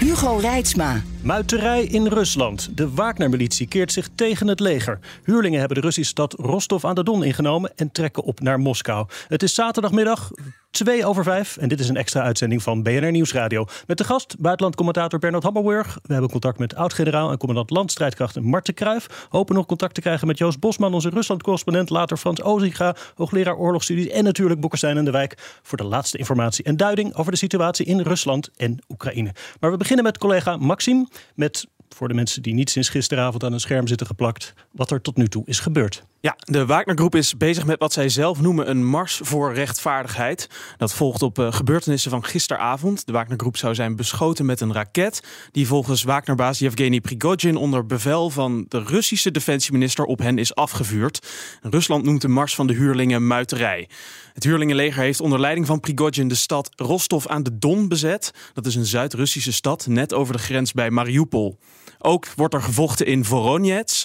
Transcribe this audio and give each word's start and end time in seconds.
Hugo 0.00 0.38
Reitsma. 0.40 1.02
Muiterij 1.22 1.84
in 1.84 2.06
Rusland. 2.06 2.76
De 2.76 2.94
Wagner-militie 2.94 3.66
keert 3.66 3.92
zich 3.92 4.08
tegen 4.14 4.46
het 4.46 4.60
leger. 4.60 4.98
Huurlingen 5.24 5.58
hebben 5.58 5.76
de 5.76 5.82
Russische 5.82 6.10
stad 6.10 6.32
Rostov-aan-de-Don 6.32 7.24
ingenomen 7.24 7.72
en 7.76 7.92
trekken 7.92 8.22
op 8.22 8.40
naar 8.40 8.60
Moskou. 8.60 9.06
Het 9.28 9.42
is 9.42 9.54
zaterdagmiddag, 9.54 10.30
2 10.70 11.06
over 11.06 11.24
5 11.24 11.56
en 11.56 11.68
dit 11.68 11.80
is 11.80 11.88
een 11.88 11.96
extra 11.96 12.22
uitzending 12.22 12.62
van 12.62 12.82
BNR 12.82 13.10
Nieuwsradio. 13.10 13.64
Met 13.86 13.98
de 13.98 14.04
gast, 14.04 14.36
buitenlandcommentator 14.38 15.18
Bernard 15.18 15.42
Hammelburg. 15.42 15.98
We 16.02 16.12
hebben 16.12 16.30
contact 16.30 16.58
met 16.58 16.74
oud-generaal 16.74 17.30
en 17.30 17.38
commandant 17.38 17.70
landstrijdkrachten 17.70 18.44
Marten 18.44 18.74
Kruijf. 18.74 19.26
Hopen 19.28 19.54
nog 19.54 19.66
contact 19.66 19.94
te 19.94 20.00
krijgen 20.00 20.26
met 20.26 20.38
Joost 20.38 20.60
Bosman, 20.60 20.94
onze 20.94 21.08
Rusland-correspondent. 21.08 21.90
Later 21.90 22.16
Frans 22.16 22.42
Ozinga, 22.42 22.96
hoogleraar 23.14 23.56
oorlogsstudies. 23.56 24.08
En 24.08 24.24
natuurlijk 24.24 24.60
Boekestein 24.60 24.96
en 24.96 25.04
de 25.04 25.10
Wijk 25.10 25.58
voor 25.62 25.78
de 25.78 25.84
laatste 25.84 26.18
informatie 26.18 26.64
en 26.64 26.76
duiding 26.76 27.14
over 27.14 27.32
de 27.32 27.38
situatie 27.38 27.86
in 27.86 28.00
Rusland 28.00 28.50
en 28.56 28.78
Oekraïne. 28.88 29.34
Maar 29.60 29.70
we 29.70 29.76
beginnen 29.76 30.04
met 30.04 30.18
collega 30.18 30.56
Maxime 30.56 31.07
met 31.34 31.66
voor 31.96 32.08
de 32.08 32.14
mensen 32.14 32.42
die 32.42 32.54
niet 32.54 32.70
sinds 32.70 32.88
gisteravond 32.88 33.44
aan 33.44 33.52
een 33.52 33.60
scherm 33.60 33.86
zitten 33.86 34.06
geplakt, 34.06 34.54
wat 34.72 34.90
er 34.90 35.00
tot 35.00 35.16
nu 35.16 35.28
toe 35.28 35.42
is 35.46 35.60
gebeurd. 35.60 36.06
Ja, 36.20 36.36
de 36.38 36.66
Wagnergroep 36.66 37.14
is 37.14 37.36
bezig 37.36 37.66
met 37.66 37.78
wat 37.78 37.92
zij 37.92 38.08
zelf 38.08 38.40
noemen 38.40 38.70
een 38.70 38.86
mars 38.86 39.20
voor 39.22 39.54
rechtvaardigheid. 39.54 40.48
Dat 40.76 40.94
volgt 40.94 41.22
op 41.22 41.38
uh, 41.38 41.52
gebeurtenissen 41.52 42.10
van 42.10 42.24
gisteravond. 42.24 43.06
De 43.06 43.12
Wagnergroep 43.12 43.56
zou 43.56 43.74
zijn 43.74 43.96
beschoten 43.96 44.46
met 44.46 44.60
een 44.60 44.72
raket 44.72 45.22
die 45.50 45.66
volgens 45.66 46.02
Wagnerbaas 46.02 46.58
Yevgeny 46.58 47.00
Prigozhin 47.00 47.56
onder 47.56 47.86
bevel 47.86 48.30
van 48.30 48.64
de 48.68 48.82
Russische 48.82 49.30
defensieminister 49.30 50.04
op 50.04 50.18
hen 50.18 50.38
is 50.38 50.54
afgevuurd. 50.54 51.26
Rusland 51.62 52.04
noemt 52.04 52.22
de 52.22 52.28
mars 52.28 52.54
van 52.54 52.66
de 52.66 52.74
huurlingen 52.74 53.26
muiterij. 53.26 53.88
Het 54.34 54.44
huurlingenleger 54.44 55.02
heeft 55.02 55.20
onder 55.20 55.40
leiding 55.40 55.66
van 55.66 55.80
Prigozhin 55.80 56.28
de 56.28 56.34
stad 56.34 56.70
Rostov 56.76 57.26
aan 57.26 57.42
de 57.42 57.58
Don 57.58 57.88
bezet. 57.88 58.32
Dat 58.52 58.66
is 58.66 58.74
een 58.74 58.86
Zuid-Russische 58.86 59.52
stad 59.52 59.86
net 59.86 60.14
over 60.14 60.32
de 60.32 60.42
grens 60.42 60.72
bij 60.72 60.90
Mariupol. 60.90 61.58
Ook 61.98 62.26
wordt 62.36 62.54
er 62.54 62.62
gevochten 62.62 63.06
in 63.06 63.24
Voronezh. 63.24 64.04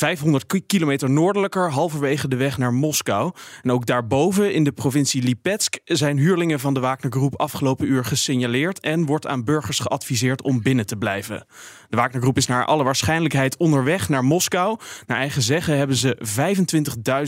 500 0.00 0.66
kilometer 0.66 1.10
noordelijker, 1.10 1.70
halverwege 1.70 2.28
de 2.28 2.36
weg 2.36 2.58
naar 2.58 2.72
Moskou. 2.72 3.32
En 3.62 3.70
ook 3.70 3.86
daarboven 3.86 4.54
in 4.54 4.64
de 4.64 4.72
provincie 4.72 5.22
Lipetsk 5.22 5.78
zijn 5.84 6.18
huurlingen 6.18 6.60
van 6.60 6.74
de 6.74 6.80
Wagnergroep 6.80 7.40
afgelopen 7.40 7.86
uur 7.86 8.04
gesignaleerd 8.04 8.80
en 8.80 9.06
wordt 9.06 9.26
aan 9.26 9.44
burgers 9.44 9.78
geadviseerd 9.78 10.42
om 10.42 10.62
binnen 10.62 10.86
te 10.86 10.96
blijven. 10.96 11.46
De 11.88 11.96
Wagnergroep 11.96 12.36
is 12.36 12.46
naar 12.46 12.64
alle 12.64 12.84
waarschijnlijkheid 12.84 13.56
onderweg 13.56 14.08
naar 14.08 14.24
Moskou. 14.24 14.78
Naar 15.06 15.18
eigen 15.18 15.42
zeggen 15.42 15.76
hebben 15.76 15.96
ze 15.96 16.18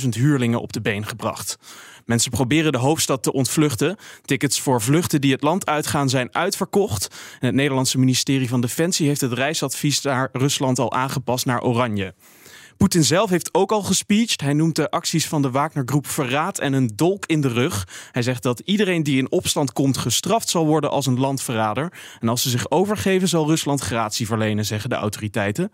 25.000 0.03 0.09
huurlingen 0.09 0.61
op 0.61 0.73
de 0.73 0.81
been 0.81 1.07
gebracht. 1.07 1.59
Mensen 2.05 2.31
proberen 2.31 2.73
de 2.73 2.79
hoofdstad 2.79 3.23
te 3.23 3.33
ontvluchten. 3.33 3.97
Tickets 4.25 4.61
voor 4.61 4.83
vluchten 4.83 5.21
die 5.21 5.33
het 5.33 5.43
land 5.43 5.67
uitgaan 5.67 6.09
zijn 6.09 6.35
uitverkocht. 6.35 7.09
Het 7.39 7.55
Nederlandse 7.55 7.99
ministerie 7.99 8.49
van 8.49 8.61
Defensie 8.61 9.07
heeft 9.07 9.21
het 9.21 9.33
reisadvies 9.33 10.01
naar 10.01 10.29
Rusland 10.33 10.79
al 10.79 10.93
aangepast 10.93 11.47
naar 11.47 11.63
oranje. 11.63 12.15
Poetin 12.77 13.05
zelf 13.05 13.31
heeft 13.31 13.55
ook 13.55 13.73
al 13.73 13.83
gespeecht. 13.83 14.41
Hij 14.41 14.53
noemt 14.53 14.77
de 14.77 14.91
acties 14.91 15.27
van 15.27 15.43
de 15.43 15.51
Wagnergroep 15.51 16.07
verraad 16.07 16.59
en 16.59 16.73
een 16.73 16.93
dolk 16.95 17.27
in 17.27 17.41
de 17.41 17.49
rug. 17.49 17.89
Hij 18.13 18.23
zegt 18.23 18.43
dat 18.43 18.61
iedereen 18.61 19.03
die 19.03 19.19
in 19.19 19.31
opstand 19.31 19.73
komt 19.73 19.99
gestraft 19.99 20.49
zal 20.49 20.67
worden 20.67 20.91
als 20.91 21.07
een 21.07 21.19
landverrader. 21.19 21.93
En 22.21 22.29
als 22.29 22.43
ze 22.43 22.51
zich 22.51 22.71
overgeven 22.71 23.29
zal 23.29 23.47
Rusland 23.47 23.81
gratie 23.81 24.27
verlenen, 24.27 24.65
zeggen 24.65 24.91
de 24.91 24.97
autoriteiten. 24.97 25.73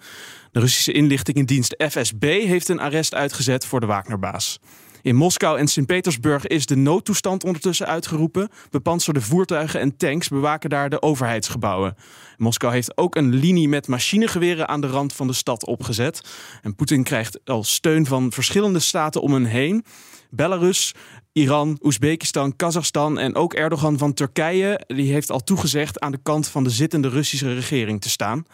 De 0.52 0.60
Russische 0.60 0.92
inlichtingendienst 0.92 1.84
FSB 1.88 2.22
heeft 2.22 2.68
een 2.68 2.80
arrest 2.80 3.14
uitgezet 3.14 3.66
voor 3.66 3.80
de 3.80 3.86
Wagnerbaas. 3.86 4.58
In 5.02 5.16
Moskou 5.16 5.58
en 5.58 5.68
Sint-Petersburg 5.68 6.46
is 6.46 6.66
de 6.66 6.76
noodtoestand 6.76 7.44
ondertussen 7.44 7.86
uitgeroepen. 7.86 8.48
Bepanserde 8.70 9.20
voertuigen 9.20 9.80
en 9.80 9.96
tanks 9.96 10.28
bewaken 10.28 10.70
daar 10.70 10.90
de 10.90 11.02
overheidsgebouwen. 11.02 11.94
Moskou 12.36 12.72
heeft 12.72 12.96
ook 12.96 13.16
een 13.16 13.34
linie 13.34 13.68
met 13.68 13.88
machinegeweren 13.88 14.68
aan 14.68 14.80
de 14.80 14.86
rand 14.86 15.12
van 15.12 15.26
de 15.26 15.32
stad 15.32 15.66
opgezet. 15.66 16.20
En 16.62 16.74
Poetin 16.74 17.02
krijgt 17.02 17.40
al 17.44 17.64
steun 17.64 18.06
van 18.06 18.32
verschillende 18.32 18.78
staten 18.78 19.20
om 19.20 19.32
hem 19.32 19.44
heen. 19.44 19.84
Belarus, 20.30 20.94
Iran, 21.32 21.78
Oezbekistan, 21.82 22.56
Kazachstan 22.56 23.18
en 23.18 23.34
ook 23.34 23.54
Erdogan 23.54 23.98
van 23.98 24.14
Turkije. 24.14 24.80
Die 24.86 25.12
heeft 25.12 25.30
al 25.30 25.40
toegezegd 25.40 26.00
aan 26.00 26.12
de 26.12 26.20
kant 26.22 26.48
van 26.48 26.64
de 26.64 26.70
zittende 26.70 27.08
Russische 27.08 27.54
regering 27.54 28.00
te 28.00 28.08
staan. 28.08 28.44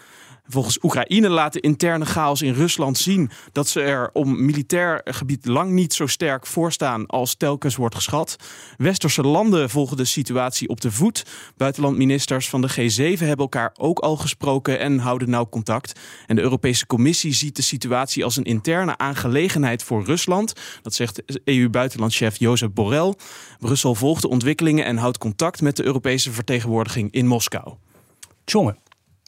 Volgens 0.47 0.79
Oekraïne 0.83 1.29
laat 1.29 1.53
de 1.53 1.61
interne 1.61 2.05
chaos 2.05 2.43
in 2.43 2.53
Rusland 2.53 2.99
zien 2.99 3.31
dat 3.53 3.69
ze 3.69 3.81
er 3.81 4.11
om 4.13 4.45
militair 4.45 5.01
gebied 5.05 5.47
lang 5.47 5.71
niet 5.71 5.95
zo 5.95 6.07
sterk 6.07 6.47
voor 6.47 6.73
staan 6.73 7.07
als 7.07 7.35
telkens 7.35 7.77
wordt 7.77 7.95
geschat. 7.95 8.37
Westerse 8.77 9.23
landen 9.23 9.71
volgen 9.71 9.97
de 9.97 10.05
situatie 10.05 10.69
op 10.69 10.81
de 10.81 10.91
voet. 10.91 11.27
Buitenlandministers 11.57 12.49
van 12.49 12.61
de 12.61 12.71
G7 12.71 13.19
hebben 13.19 13.37
elkaar 13.37 13.75
ook 13.79 13.99
al 13.99 14.17
gesproken 14.17 14.79
en 14.79 14.99
houden 14.99 15.31
nauw 15.31 15.49
contact. 15.49 16.01
En 16.27 16.37
de 16.37 16.43
Europese 16.43 16.87
Commissie 16.87 17.33
ziet 17.33 17.57
de 17.57 17.63
situatie 17.63 18.25
als 18.25 18.37
een 18.37 18.45
interne 18.45 18.99
aangelegenheid 18.99 19.83
voor 19.83 20.05
Rusland. 20.05 20.53
Dat 20.83 20.95
zegt 20.95 21.23
EU-buitenlandchef 21.45 22.39
Jozef 22.39 22.73
Borrell. 22.73 23.15
Brussel 23.59 23.95
volgt 23.95 24.23
de 24.23 24.29
ontwikkelingen 24.29 24.85
en 24.85 24.97
houdt 24.97 25.19
contact 25.19 25.61
met 25.61 25.77
de 25.77 25.85
Europese 25.85 26.33
vertegenwoordiging 26.33 27.13
in 27.13 27.27
Moskou. 27.27 27.75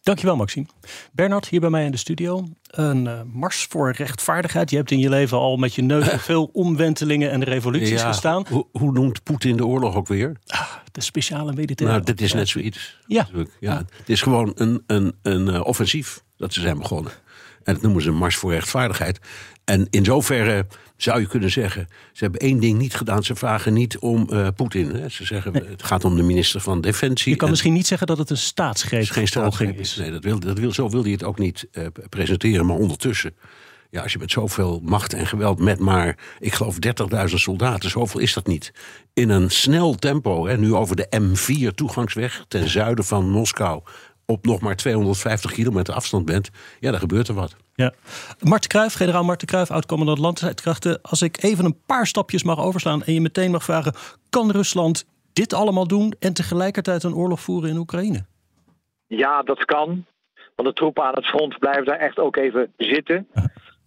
Dankjewel, 0.06 0.36
Maxime. 0.36 0.66
Bernard, 1.12 1.48
hier 1.48 1.60
bij 1.60 1.70
mij 1.70 1.84
in 1.84 1.90
de 1.90 1.96
studio. 1.96 2.48
Een 2.66 3.04
uh, 3.04 3.20
mars 3.32 3.66
voor 3.68 3.92
rechtvaardigheid. 3.92 4.70
Je 4.70 4.76
hebt 4.76 4.90
in 4.90 4.98
je 4.98 5.08
leven 5.08 5.38
al 5.38 5.56
met 5.56 5.74
je 5.74 5.82
neus 5.82 6.08
veel 6.30 6.50
omwentelingen 6.52 7.30
en 7.30 7.44
revoluties 7.44 8.02
gestaan. 8.02 8.46
Hoe, 8.48 8.66
hoe 8.72 8.92
noemt 8.92 9.22
Poetin 9.22 9.56
de 9.56 9.66
oorlog 9.66 9.94
ook 9.94 10.08
weer? 10.08 10.36
Ah, 10.46 10.72
de 10.92 11.00
speciale 11.00 11.52
militaire. 11.52 11.96
Nou, 11.96 12.06
dit 12.06 12.20
is 12.20 12.32
net 12.32 12.48
zoiets. 12.48 12.98
Ja. 13.06 13.28
ja. 13.60 13.76
Het 13.76 14.08
is 14.08 14.22
gewoon 14.22 14.52
een, 14.54 14.82
een, 14.86 15.14
een 15.22 15.48
uh, 15.48 15.66
offensief 15.66 16.22
dat 16.36 16.52
ze 16.52 16.60
zijn 16.60 16.78
begonnen. 16.78 17.12
En 17.62 17.74
dat 17.74 17.82
noemen 17.82 18.02
ze 18.02 18.08
een 18.08 18.16
mars 18.16 18.36
voor 18.36 18.52
rechtvaardigheid. 18.52 19.20
En 19.66 19.86
in 19.90 20.04
zoverre 20.04 20.66
zou 20.96 21.20
je 21.20 21.26
kunnen 21.26 21.50
zeggen, 21.50 21.88
ze 22.12 22.22
hebben 22.22 22.40
één 22.40 22.60
ding 22.60 22.78
niet 22.78 22.94
gedaan. 22.94 23.24
Ze 23.24 23.34
vragen 23.34 23.72
niet 23.72 23.98
om 23.98 24.26
uh, 24.30 24.48
Poetin. 24.56 25.10
Ze 25.10 25.24
zeggen, 25.24 25.54
het 25.54 25.82
gaat 25.82 26.04
om 26.04 26.16
de 26.16 26.22
minister 26.22 26.60
van 26.60 26.80
Defensie. 26.80 27.32
Je 27.32 27.38
kan 27.38 27.50
misschien 27.50 27.72
niet 27.72 27.86
zeggen 27.86 28.06
dat 28.06 28.18
het 28.18 28.30
een 28.30 28.36
staatsgreep 28.36 29.08
geen 29.08 29.26
staatsgreep 29.26 29.78
is. 29.78 29.96
Nee, 29.96 30.10
dat 30.10 30.24
wil, 30.24 30.40
dat 30.40 30.58
wil, 30.58 30.72
zo 30.72 30.88
wil 30.88 31.02
hij 31.02 31.12
het 31.12 31.24
ook 31.24 31.38
niet 31.38 31.68
uh, 31.72 31.86
presenteren. 32.08 32.66
Maar 32.66 32.76
ondertussen, 32.76 33.34
ja, 33.90 34.02
als 34.02 34.12
je 34.12 34.18
met 34.18 34.30
zoveel 34.30 34.80
macht 34.84 35.12
en 35.12 35.26
geweld 35.26 35.60
met 35.60 35.78
maar, 35.78 36.18
ik 36.38 36.54
geloof 36.54 36.76
30.000 37.28 37.34
soldaten, 37.34 37.90
zoveel 37.90 38.20
is 38.20 38.32
dat 38.32 38.46
niet. 38.46 38.72
In 39.14 39.28
een 39.28 39.50
snel 39.50 39.94
tempo, 39.94 40.46
hè, 40.46 40.58
nu 40.58 40.74
over 40.74 40.96
de 40.96 41.08
M4 41.20 41.74
toegangsweg 41.74 42.44
ten 42.48 42.68
zuiden 42.68 43.04
van 43.04 43.30
Moskou 43.30 43.82
op 44.26 44.44
nog 44.44 44.60
maar 44.60 44.76
250 44.76 45.52
kilometer 45.52 45.94
afstand 45.94 46.24
bent, 46.24 46.50
ja, 46.80 46.90
dan 46.90 47.00
gebeurt 47.00 47.28
er 47.28 47.34
wat. 47.34 47.56
Ja. 47.74 47.92
Marten 48.40 48.68
Kruijf, 48.68 48.94
generaal 48.94 49.24
Marten 49.24 49.46
Kruijf, 49.46 49.70
oud-commandant 49.70 50.18
landstrijdkrachten. 50.18 51.02
Als 51.02 51.22
ik 51.22 51.42
even 51.42 51.64
een 51.64 51.80
paar 51.86 52.06
stapjes 52.06 52.42
mag 52.42 52.60
overslaan 52.60 53.02
en 53.02 53.12
je 53.12 53.20
meteen 53.20 53.50
mag 53.50 53.64
vragen... 53.64 53.94
kan 54.30 54.50
Rusland 54.50 55.06
dit 55.32 55.52
allemaal 55.52 55.86
doen 55.86 56.14
en 56.18 56.32
tegelijkertijd 56.32 57.02
een 57.02 57.14
oorlog 57.14 57.40
voeren 57.40 57.70
in 57.70 57.76
Oekraïne? 57.76 58.24
Ja, 59.06 59.42
dat 59.42 59.64
kan. 59.64 60.04
Want 60.54 60.68
de 60.68 60.74
troepen 60.74 61.04
aan 61.04 61.14
het 61.14 61.26
front 61.26 61.58
blijven 61.58 61.84
daar 61.84 61.98
echt 61.98 62.18
ook 62.18 62.36
even 62.36 62.72
zitten. 62.76 63.28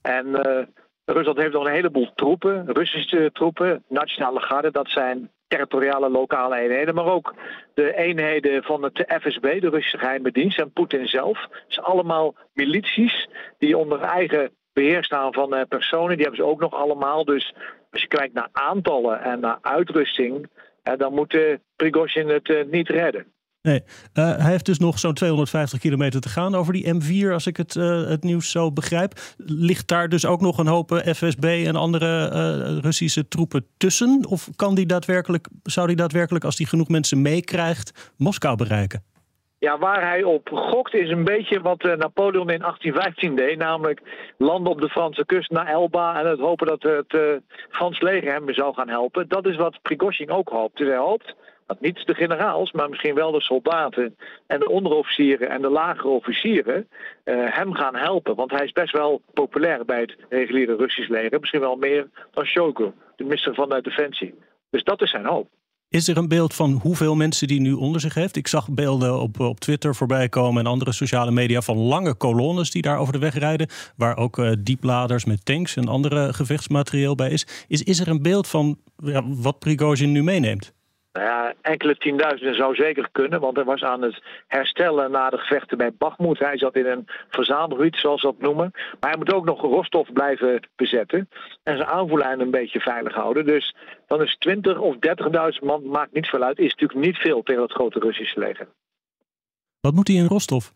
En 0.02 0.26
uh, 0.28 0.64
Rusland 1.06 1.38
heeft 1.38 1.54
nog 1.54 1.66
een 1.66 1.74
heleboel 1.74 2.12
troepen, 2.16 2.66
Russische 2.66 3.30
troepen, 3.34 3.84
nationale 3.88 4.40
garde. 4.40 4.72
Dat 4.72 4.90
zijn 4.90 5.30
territoriale 5.50 6.10
lokale 6.10 6.60
eenheden, 6.60 6.96
maar 6.96 7.06
ook 7.06 7.34
de 7.74 7.96
eenheden 7.96 8.64
van 8.64 8.84
het 8.84 9.14
FSB, 9.22 9.62
de 9.62 9.70
Russische 9.70 9.98
geheime 9.98 10.32
dienst, 10.32 10.60
en 10.60 10.72
Poetin 10.72 11.08
zelf. 11.08 11.48
Zijn 11.68 11.86
allemaal 11.86 12.36
milities 12.54 13.28
die 13.58 13.78
onder 13.78 14.02
eigen 14.02 14.52
beheer 14.74 15.04
staan 15.04 15.34
van 15.34 15.54
uh, 15.54 15.62
personen. 15.70 16.16
Die 16.16 16.26
hebben 16.26 16.46
ze 16.46 16.52
ook 16.52 16.60
nog 16.60 16.74
allemaal. 16.74 17.26
Dus 17.26 17.54
als 17.92 18.02
je 18.02 18.08
kijkt 18.08 18.34
naar 18.34 18.50
aantallen 18.52 19.22
en 19.22 19.40
naar 19.40 19.58
uitrusting, 19.62 20.50
uh, 20.84 20.98
dan 20.98 21.14
moet 21.14 21.58
Prigozhin 21.76 22.30
het 22.30 22.50
uh, 22.50 22.64
niet 22.66 22.90
redden. 22.90 23.26
Nee, 23.62 23.84
uh, 24.14 24.36
hij 24.38 24.52
heeft 24.52 24.66
dus 24.66 24.80
nog 24.80 25.00
zo'n 25.00 25.14
250 25.14 25.80
kilometer 25.80 26.22
te 26.22 26.30
gaan 26.30 26.56
over 26.56 26.74
die 26.74 26.94
M4, 26.94 27.34
als 27.34 27.48
ik 27.48 27.58
het, 27.58 27.76
uh, 27.76 28.08
het 28.08 28.24
nieuws 28.24 28.52
zo 28.52 28.72
begrijp. 28.72 29.14
Ligt 29.38 29.88
daar 29.88 30.10
dus 30.10 30.26
ook 30.26 30.42
nog 30.42 30.58
een 30.58 30.68
hoop 30.68 31.02
FSB 31.06 31.64
en 31.66 31.76
andere 31.76 32.80
Russische 32.80 33.28
troepen 33.28 33.66
tussen? 33.78 34.26
Of 34.30 34.50
kan 34.56 34.76
die 34.76 34.86
daadwerkelijk, 34.86 35.48
zou 35.64 35.88
die 35.88 35.96
daadwerkelijk, 35.96 36.46
als 36.46 36.58
hij 36.58 36.68
genoeg 36.68 36.88
mensen 36.88 37.22
meekrijgt, 37.22 38.14
Moskou 38.18 38.56
bereiken? 38.56 39.04
Ja, 39.60 39.78
waar 39.78 40.02
hij 40.02 40.24
op 40.24 40.50
gokt 40.52 40.94
is 40.94 41.10
een 41.10 41.24
beetje 41.24 41.62
wat 41.62 41.82
eh, 41.82 41.96
Napoleon 41.96 42.50
in 42.50 42.60
1815 42.60 43.36
deed. 43.36 43.58
Namelijk 43.58 44.02
landen 44.38 44.72
op 44.72 44.82
de 44.82 44.90
Franse 44.90 45.26
kust 45.26 45.52
naar 45.52 45.68
Elba 45.68 46.20
en 46.20 46.30
het 46.30 46.40
hopen 46.40 46.68
dat 46.68 46.84
het 46.84 47.42
Frans 47.70 48.02
leger 48.02 48.32
hem 48.32 48.54
zou 48.54 48.74
gaan 48.74 48.90
helpen. 48.90 49.28
Dat 49.28 49.46
is 49.46 49.56
wat 49.56 49.82
Prigozhin 49.82 50.32
ook 50.32 50.50
hoopt. 50.50 50.78
Dus 50.78 50.88
hij 50.88 50.98
hoopt 50.98 51.36
niet 51.80 52.06
de 52.06 52.14
generaals, 52.14 52.72
maar 52.72 52.90
misschien 52.90 53.16
wel 53.16 53.32
de 53.32 53.42
soldaten 53.42 54.16
en 54.48 54.60
de 54.60 54.70
onderofficieren 54.70 55.50
en 55.50 55.62
de 55.62 55.70
lagere 55.70 56.08
officieren 56.08 56.88
uh, 57.26 57.36
hem 57.56 57.74
gaan 57.74 57.96
helpen. 57.96 58.36
Want 58.36 58.52
hij 58.52 58.66
is 58.66 58.72
best 58.72 58.92
wel 58.92 59.22
populair 59.34 59.86
bij 59.86 60.00
het 60.00 60.16
reguliere 60.30 60.76
Russisch 60.76 61.10
leger. 61.10 61.40
Misschien 61.40 61.60
wel 61.60 61.76
meer 61.76 62.10
dan 62.32 62.46
Shoigu, 62.46 62.92
de 63.16 63.24
minister 63.24 63.54
van 63.54 63.70
de 63.70 63.82
Defensie. 63.82 64.34
Dus 64.70 64.84
dat 64.84 65.02
is 65.02 65.10
zijn 65.10 65.26
hoop. 65.26 65.48
Is 65.90 66.08
er 66.08 66.18
een 66.18 66.28
beeld 66.28 66.54
van 66.54 66.80
hoeveel 66.82 67.16
mensen 67.16 67.48
die 67.48 67.62
nu 67.62 67.74
onder 67.74 68.02
zich 68.02 68.14
heeft? 68.14 68.36
Ik 68.36 68.48
zag 68.48 68.70
beelden 68.70 69.20
op, 69.20 69.40
op 69.40 69.60
Twitter 69.60 69.96
voorbij 69.96 70.30
komen 70.30 70.66
en 70.66 70.72
andere 70.72 70.92
sociale 70.92 71.32
media 71.32 71.62
van 71.62 71.78
lange 71.78 72.16
kolonnes 72.16 72.72
die 72.72 72.82
daar 72.82 72.98
over 72.98 73.14
de 73.14 73.20
weg 73.20 73.34
rijden. 73.34 73.68
Waar 73.96 74.18
ook 74.18 74.38
uh, 74.38 74.52
diepladers 74.60 75.26
met 75.26 75.46
tanks 75.46 75.76
en 75.76 75.88
andere 75.88 76.34
gevechtsmaterieel 76.34 77.16
bij 77.16 77.30
is. 77.30 77.48
Is, 77.68 77.84
is 77.84 78.00
er 78.00 78.08
een 78.08 78.22
beeld 78.22 78.48
van 78.48 78.78
wat 79.26 79.60
Prigozhin 79.60 80.12
nu 80.12 80.24
meeneemt? 80.24 80.74
Nou 81.20 81.32
ja, 81.32 81.54
enkele 81.62 81.98
tienduizenden 81.98 82.56
zou 82.56 82.76
zeker 82.76 83.10
kunnen, 83.12 83.40
want 83.40 83.56
hij 83.56 83.66
was 83.66 83.84
aan 83.84 84.02
het 84.02 84.24
herstellen 84.48 85.12
na 85.12 85.30
de 85.30 85.38
gevechten 85.38 85.78
bij 85.78 85.94
Bakhmut. 85.94 86.40
Hij 86.40 86.58
zat 86.58 86.76
in 86.76 86.86
een 86.86 87.08
verzamelgebied, 87.30 87.96
zoals 87.96 88.22
ze 88.22 88.28
dat 88.28 88.40
noemen. 88.40 88.72
Maar 89.00 89.10
hij 89.10 89.18
moet 89.18 89.34
ook 89.34 89.46
nog 89.46 89.62
Rostov 89.62 90.10
blijven 90.14 90.70
bezetten 90.76 91.30
en 91.64 91.78
zijn 91.78 91.90
aanvoerlijn 91.90 92.40
een 92.40 92.52
beetje 92.52 92.80
veilig 92.80 93.14
houden. 93.14 93.46
Dus 93.46 93.76
dan 94.08 94.22
is 94.22 94.38
20 94.38 94.80
of 94.80 94.96
30.000 94.96 95.00
man, 95.64 95.90
maakt 95.90 96.14
niet 96.14 96.28
veel 96.28 96.44
uit, 96.44 96.60
is 96.60 96.76
natuurlijk 96.76 97.00
niet 97.00 97.18
veel 97.18 97.44
tegen 97.44 97.62
het 97.62 97.72
grote 97.72 98.00
Russische 98.00 98.40
leger. 98.40 98.68
Wat 99.82 99.94
moet 99.94 100.08
hij 100.08 100.18
in 100.18 100.26
Rostov? 100.26 100.68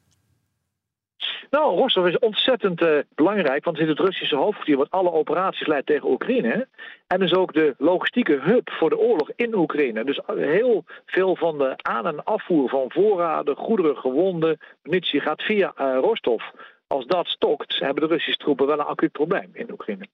Nou, 1.50 1.78
Rostov 1.78 2.08
is 2.08 2.20
ontzettend 2.20 2.81
uh, 2.81 2.98
belangrijk, 3.16 3.64
want 3.64 3.78
het 3.78 3.86
is 3.86 3.92
het 3.92 4.06
Russische 4.06 4.36
hoofdkwartier 4.36 4.78
wat 4.78 4.92
alle 4.92 5.12
operaties 5.12 5.68
leidt 5.68 5.86
tegen 5.86 6.10
Oekraïne. 6.10 6.68
En 7.08 7.22
is 7.22 7.34
ook 7.34 7.54
de 7.54 7.75
logistieke 7.78 8.40
hub 8.42 8.70
voor 8.72 8.90
de 8.90 9.00
oorlog 9.00 9.31
in 9.36 9.56
Oekraïne. 9.56 10.04
Dus 10.04 10.20
heel 10.36 10.84
veel 11.06 11.36
van 11.36 11.58
de 11.58 11.74
aan- 11.78 12.08
en 12.08 12.24
afvoer 12.24 12.70
van 12.70 12.86
voorraden, 12.88 13.56
goederen, 13.56 13.98
gewonden, 13.98 14.58
munitie 14.84 15.20
gaat 15.20 15.42
via 15.42 15.74
uh, 15.80 15.98
Rostov. 16.02 16.44
Als 16.88 17.06
dat 17.06 17.28
stokt, 17.28 17.80
hebben 17.80 18.08
de 18.08 18.14
Russische 18.14 18.40
troepen 18.40 18.68
wel 18.68 18.80
een 18.80 18.86
acuut 18.86 19.12
probleem 19.12 19.50
in 19.54 19.72
Oekraïne. 19.72 20.08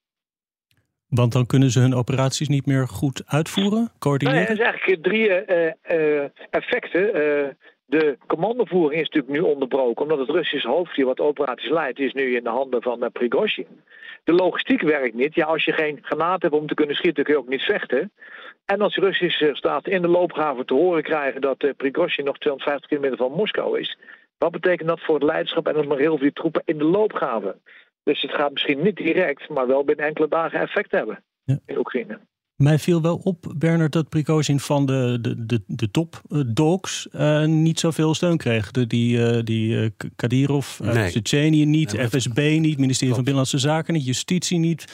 Want 1.08 1.32
dan 1.32 1.46
kunnen 1.46 1.70
ze 1.70 1.80
hun 1.80 1.96
operaties 1.96 2.48
niet 2.48 2.66
meer 2.66 2.88
goed 2.88 3.24
uitvoeren, 3.26 3.92
coördineren? 4.00 4.40
Nee, 4.40 4.50
er 4.50 4.56
zijn 4.56 4.68
eigenlijk 4.68 5.04
drie 5.04 5.28
uh, 5.30 6.24
effecten. 6.50 7.02
De 7.90 8.18
commandovoering 8.28 9.02
is 9.02 9.10
natuurlijk 9.10 9.34
nu 9.34 9.40
onderbroken, 9.40 10.02
omdat 10.04 10.20
het 10.20 10.30
Russische 10.30 10.68
hoofdkwartier 10.68 11.06
wat 11.06 11.20
operaties 11.20 11.70
leidt, 11.70 12.00
is 12.00 12.14
nu 12.14 12.36
in 12.36 12.44
de 12.44 12.50
handen 12.50 12.82
van 12.82 13.04
uh, 13.04 13.10
Prigozhin. 13.12 13.82
De 14.24 14.34
logistiek 14.34 14.82
werkt 14.82 15.16
niet. 15.16 15.36
Ja, 15.36 15.46
als 15.46 15.66
je 15.66 15.72
geen 15.72 16.00
granaat 16.02 16.42
hebt 16.42 16.54
om 16.54 16.68
te 16.68 16.74
kunnen 16.74 16.96
schieten, 16.96 17.24
kun 17.24 17.34
je 17.34 17.40
ook 17.40 17.48
niet 17.48 17.62
vechten. 17.62 18.12
En 18.66 18.82
als 18.82 18.96
de 18.96 19.02
Russische 19.02 19.50
staat 19.54 19.88
in 19.88 20.02
de 20.02 20.08
loopgraven 20.08 20.66
te 20.66 20.74
horen 20.74 21.04
krijgen 21.04 21.42
dat 21.42 21.64
uh, 21.64 21.72
Prigozhin 21.78 22.26
nog 22.26 22.38
250 22.38 22.90
kilometer 22.90 23.18
van 23.18 23.32
Moskou 23.32 23.80
is, 23.80 23.98
wat 24.38 24.52
betekent 24.52 24.90
dat 24.90 25.02
voor 25.02 25.16
het 25.16 25.24
leiderschap 25.24 25.68
en 25.68 25.76
het 25.76 25.88
moreel 25.88 26.18
van 26.18 26.26
die 26.26 26.34
troepen 26.34 26.62
in 26.66 26.78
de 26.78 26.84
loopgraven? 26.84 27.62
Dus 28.04 28.22
het 28.22 28.32
gaat 28.32 28.52
misschien 28.52 28.82
niet 28.82 28.98
direct, 28.98 29.50
maar 29.50 29.68
wel 29.68 29.84
binnen 29.84 30.06
enkele 30.06 30.28
dagen 30.28 30.60
effect 30.60 30.92
hebben 30.92 31.24
ja. 31.44 31.60
in 31.66 31.78
Oekraïne. 31.78 32.20
Mij 32.60 32.80
viel 32.80 33.02
wel 33.02 33.22
op, 33.24 33.54
Bernard, 33.58 33.92
dat 33.92 34.10
Prigozhin 34.10 34.60
van 34.60 34.86
de, 34.86 35.18
de, 35.22 35.46
de, 35.46 35.62
de 35.68 35.92
top 35.92 36.22
uh, 36.30 36.42
dogs 36.48 37.08
uh, 37.16 37.46
niet 37.46 37.80
zoveel 37.80 38.14
steun 38.14 38.38
kreeg. 38.38 38.72
De, 38.72 38.88
die 38.88 39.18
uh, 39.18 39.40
die 39.44 39.94
Kadyrov, 40.16 40.80
nee. 40.80 41.10
Tsjetsjenië 41.10 41.66
niet, 41.66 41.94
nee, 41.94 42.08
FSB 42.08 42.38
niet, 42.38 42.78
ministerie 42.78 42.82
klopt. 42.82 43.14
van 43.14 43.24
Binnenlandse 43.24 43.58
Zaken 43.58 43.94
niet, 43.94 44.06
justitie 44.06 44.58
niet. 44.58 44.86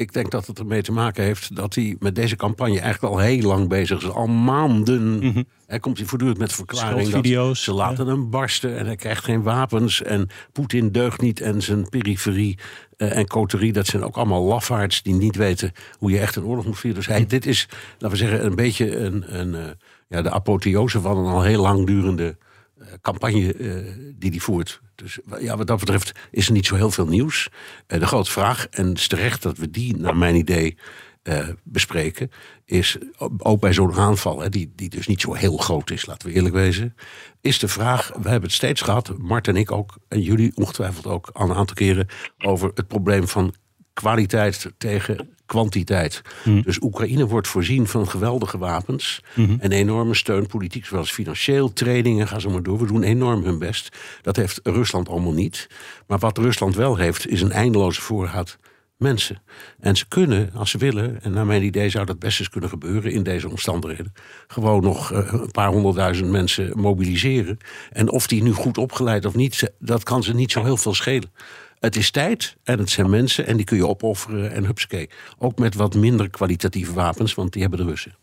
Ik 0.00 0.12
denk 0.12 0.30
dat 0.30 0.46
het 0.46 0.58
ermee 0.58 0.82
te 0.82 0.92
maken 0.92 1.24
heeft 1.24 1.56
dat 1.56 1.74
hij 1.74 1.96
met 1.98 2.14
deze 2.14 2.36
campagne 2.36 2.80
eigenlijk 2.80 3.14
al 3.14 3.20
heel 3.20 3.42
lang 3.42 3.68
bezig 3.68 4.02
is. 4.02 4.10
Al 4.10 4.26
maanden 4.26 5.02
mm 5.02 5.32
-hmm. 5.32 5.44
hij 5.66 5.78
komt 5.78 5.98
hij 5.98 6.06
voortdurend 6.06 6.38
met 6.38 6.52
verklaring 6.52 7.08
dat 7.10 7.56
ze 7.56 7.72
laten 7.72 8.06
ja. 8.06 8.10
hem 8.10 8.30
barsten 8.30 8.78
en 8.78 8.86
hij 8.86 8.96
krijgt 8.96 9.24
geen 9.24 9.42
wapens. 9.42 10.02
En 10.02 10.28
Poetin 10.52 10.92
deugt 10.92 11.20
niet 11.20 11.40
en 11.40 11.62
zijn 11.62 11.88
periferie 11.88 12.58
uh, 12.96 13.16
en 13.16 13.26
coterie, 13.26 13.72
dat 13.72 13.86
zijn 13.86 14.04
ook 14.04 14.16
allemaal 14.16 14.42
lafaards 14.42 15.02
die 15.02 15.14
niet 15.14 15.36
weten 15.36 15.72
hoe 15.98 16.10
je 16.10 16.20
echt 16.20 16.36
een 16.36 16.44
oorlog 16.44 16.66
moet 16.66 16.78
vieren. 16.78 16.98
Dus 16.98 17.08
hij, 17.08 17.26
dit 17.26 17.46
is, 17.46 17.68
laten 17.98 18.10
we 18.10 18.24
zeggen, 18.24 18.44
een 18.44 18.54
beetje 18.54 18.96
een, 18.96 19.38
een, 19.38 19.54
uh, 19.54 19.70
ja, 20.08 20.22
de 20.22 20.30
apotheose 20.30 21.00
van 21.00 21.16
een 21.16 21.32
al 21.32 21.42
heel 21.42 21.62
lang 21.62 21.86
durende 21.86 22.36
campagne 23.00 23.54
die 24.18 24.30
hij 24.30 24.38
voert. 24.38 24.80
Dus 24.94 25.18
ja, 25.40 25.56
wat 25.56 25.66
dat 25.66 25.78
betreft 25.78 26.12
is 26.30 26.46
er 26.46 26.52
niet 26.52 26.66
zo 26.66 26.74
heel 26.74 26.90
veel 26.90 27.06
nieuws. 27.06 27.48
de 27.86 28.06
grote 28.06 28.30
vraag, 28.30 28.66
en 28.66 28.88
het 28.88 28.98
is 28.98 29.08
terecht 29.08 29.42
dat 29.42 29.58
we 29.58 29.70
die, 29.70 29.96
naar 29.96 30.16
mijn 30.16 30.34
idee, 30.34 30.76
uh, 31.22 31.48
bespreken, 31.64 32.30
is 32.64 32.98
ook 33.38 33.60
bij 33.60 33.72
zo'n 33.72 33.94
aanval, 33.94 34.40
hè, 34.40 34.48
die, 34.48 34.72
die 34.74 34.88
dus 34.88 35.06
niet 35.06 35.20
zo 35.20 35.32
heel 35.32 35.56
groot 35.56 35.90
is, 35.90 36.06
laten 36.06 36.28
we 36.28 36.34
eerlijk 36.34 36.54
wezen, 36.54 36.96
is 37.40 37.58
de 37.58 37.68
vraag, 37.68 38.08
we 38.08 38.28
hebben 38.28 38.48
het 38.48 38.52
steeds 38.52 38.80
gehad, 38.80 39.18
Mart 39.18 39.48
en 39.48 39.56
ik 39.56 39.72
ook, 39.72 39.96
en 40.08 40.20
jullie 40.20 40.52
ongetwijfeld 40.54 41.06
ook 41.06 41.30
al 41.32 41.50
een 41.50 41.56
aantal 41.56 41.76
keren, 41.76 42.08
over 42.38 42.70
het 42.74 42.88
probleem 42.88 43.28
van 43.28 43.54
kwaliteit 43.92 44.72
tegen 44.78 45.36
kwantiteit. 45.50 46.22
Mm. 46.44 46.62
Dus 46.62 46.80
Oekraïne 46.82 47.26
wordt 47.26 47.48
voorzien 47.48 47.86
van 47.86 48.08
geweldige 48.08 48.58
wapens 48.58 49.22
mm 49.34 49.44
-hmm. 49.44 49.56
en 49.60 49.72
enorme 49.72 50.14
steun, 50.14 50.46
politiek 50.46 50.86
zoals 50.86 51.12
financieel, 51.12 51.72
trainingen, 51.72 52.28
ga 52.28 52.38
zo 52.38 52.50
maar 52.50 52.62
door. 52.62 52.78
We 52.78 52.86
doen 52.86 53.02
enorm 53.02 53.44
hun 53.44 53.58
best. 53.58 53.96
Dat 54.22 54.36
heeft 54.36 54.60
Rusland 54.62 55.08
allemaal 55.08 55.32
niet. 55.32 55.68
Maar 56.06 56.18
wat 56.18 56.38
Rusland 56.38 56.74
wel 56.74 56.96
heeft, 56.96 57.28
is 57.28 57.42
een 57.42 57.52
eindeloze 57.52 58.00
voorraad 58.00 58.58
mensen. 59.00 59.42
En 59.80 59.96
ze 59.96 60.08
kunnen, 60.08 60.50
als 60.54 60.70
ze 60.70 60.78
willen, 60.78 61.22
en 61.22 61.32
naar 61.32 61.46
mijn 61.46 61.62
idee 61.62 61.88
zou 61.88 62.06
dat 62.06 62.18
best 62.18 62.38
eens 62.38 62.48
kunnen 62.50 62.70
gebeuren 62.70 63.12
in 63.12 63.22
deze 63.22 63.48
omstandigheden, 63.48 64.12
gewoon 64.46 64.82
nog 64.82 65.12
uh, 65.12 65.32
een 65.32 65.50
paar 65.50 65.68
honderdduizend 65.68 66.30
mensen 66.30 66.80
mobiliseren. 66.80 67.58
En 67.92 68.10
of 68.10 68.26
die 68.26 68.42
nu 68.42 68.52
goed 68.52 68.78
opgeleid 68.78 69.24
of 69.24 69.34
niet, 69.34 69.72
dat 69.78 70.02
kan 70.02 70.22
ze 70.22 70.34
niet 70.34 70.52
zo 70.52 70.64
heel 70.64 70.76
veel 70.76 70.94
schelen. 70.94 71.32
Het 71.78 71.96
is 71.96 72.10
tijd 72.10 72.56
en 72.64 72.78
het 72.78 72.90
zijn 72.90 73.10
mensen 73.10 73.46
en 73.46 73.56
die 73.56 73.66
kun 73.66 73.76
je 73.76 73.86
opofferen 73.86 74.52
en 74.52 74.64
hupsakee. 74.64 75.10
Ook 75.38 75.58
met 75.58 75.74
wat 75.74 75.94
minder 75.94 76.30
kwalitatieve 76.30 76.92
wapens, 76.92 77.34
want 77.34 77.52
die 77.52 77.62
hebben 77.62 77.80
de 77.80 77.86
Russen. 77.86 78.14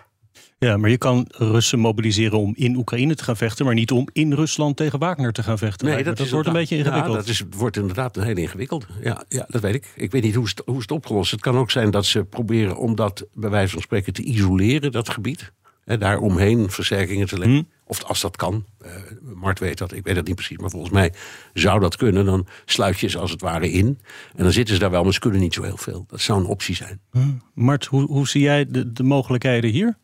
Ja, 0.59 0.77
maar 0.77 0.89
je 0.89 0.97
kan 0.97 1.25
Russen 1.29 1.79
mobiliseren 1.79 2.39
om 2.39 2.53
in 2.55 2.75
Oekraïne 2.75 3.15
te 3.15 3.23
gaan 3.23 3.37
vechten, 3.37 3.65
maar 3.65 3.73
niet 3.73 3.91
om 3.91 4.07
in 4.11 4.33
Rusland 4.33 4.77
tegen 4.77 4.99
Wagner 4.99 5.33
te 5.33 5.43
gaan 5.43 5.57
vechten. 5.57 5.87
Nee, 5.87 6.03
dat, 6.03 6.17
dat 6.17 6.29
wordt 6.29 6.47
een 6.47 6.53
beetje 6.53 6.77
ingewikkeld. 6.77 7.13
Ja, 7.13 7.19
dat 7.19 7.27
is, 7.27 7.43
wordt 7.49 7.77
inderdaad 7.77 8.15
heel 8.15 8.37
ingewikkeld. 8.37 8.87
Ja, 9.01 9.23
ja, 9.29 9.45
dat 9.47 9.61
weet 9.61 9.75
ik. 9.75 9.93
Ik 9.95 10.11
weet 10.11 10.23
niet 10.23 10.35
hoe 10.35 10.45
het, 10.45 10.61
hoe 10.65 10.79
het 10.79 10.91
opgelost. 10.91 11.31
Het 11.31 11.41
kan 11.41 11.57
ook 11.57 11.71
zijn 11.71 11.91
dat 11.91 12.05
ze 12.05 12.23
proberen 12.23 12.77
om 12.77 12.95
dat, 12.95 13.25
bij 13.33 13.49
wijze 13.49 13.73
van 13.73 13.81
spreken, 13.81 14.13
te 14.13 14.21
isoleren, 14.23 14.91
dat 14.91 15.09
gebied. 15.09 15.51
Hè, 15.83 15.97
daar 15.97 16.19
omheen 16.19 16.69
versterkingen 16.69 17.27
te 17.27 17.37
leggen. 17.37 17.57
Hmm. 17.57 17.69
Of 17.85 18.03
als 18.03 18.21
dat 18.21 18.35
kan. 18.35 18.65
Uh, 18.85 18.91
Mart 19.35 19.59
weet 19.59 19.77
dat, 19.77 19.93
ik 19.93 20.03
weet 20.03 20.15
dat 20.15 20.27
niet 20.27 20.35
precies. 20.35 20.57
Maar 20.57 20.69
volgens 20.69 20.91
mij 20.91 21.13
zou 21.53 21.79
dat 21.79 21.95
kunnen. 21.95 22.25
Dan 22.25 22.47
sluit 22.65 22.99
je 22.99 23.07
ze 23.07 23.17
als 23.17 23.31
het 23.31 23.41
ware 23.41 23.71
in. 23.71 23.99
En 24.35 24.43
dan 24.43 24.51
zitten 24.51 24.73
ze 24.73 24.79
daar 24.79 24.91
wel, 24.91 25.03
maar 25.03 25.13
ze 25.13 25.19
kunnen 25.19 25.39
niet 25.39 25.53
zo 25.53 25.63
heel 25.63 25.77
veel. 25.77 26.05
Dat 26.07 26.21
zou 26.21 26.39
een 26.39 26.45
optie 26.45 26.75
zijn. 26.75 26.99
Hmm. 27.11 27.41
Mart, 27.53 27.85
hoe, 27.85 28.05
hoe 28.05 28.27
zie 28.27 28.41
jij 28.41 28.65
de, 28.65 28.91
de 28.91 29.03
mogelijkheden 29.03 29.69
hier? 29.69 29.97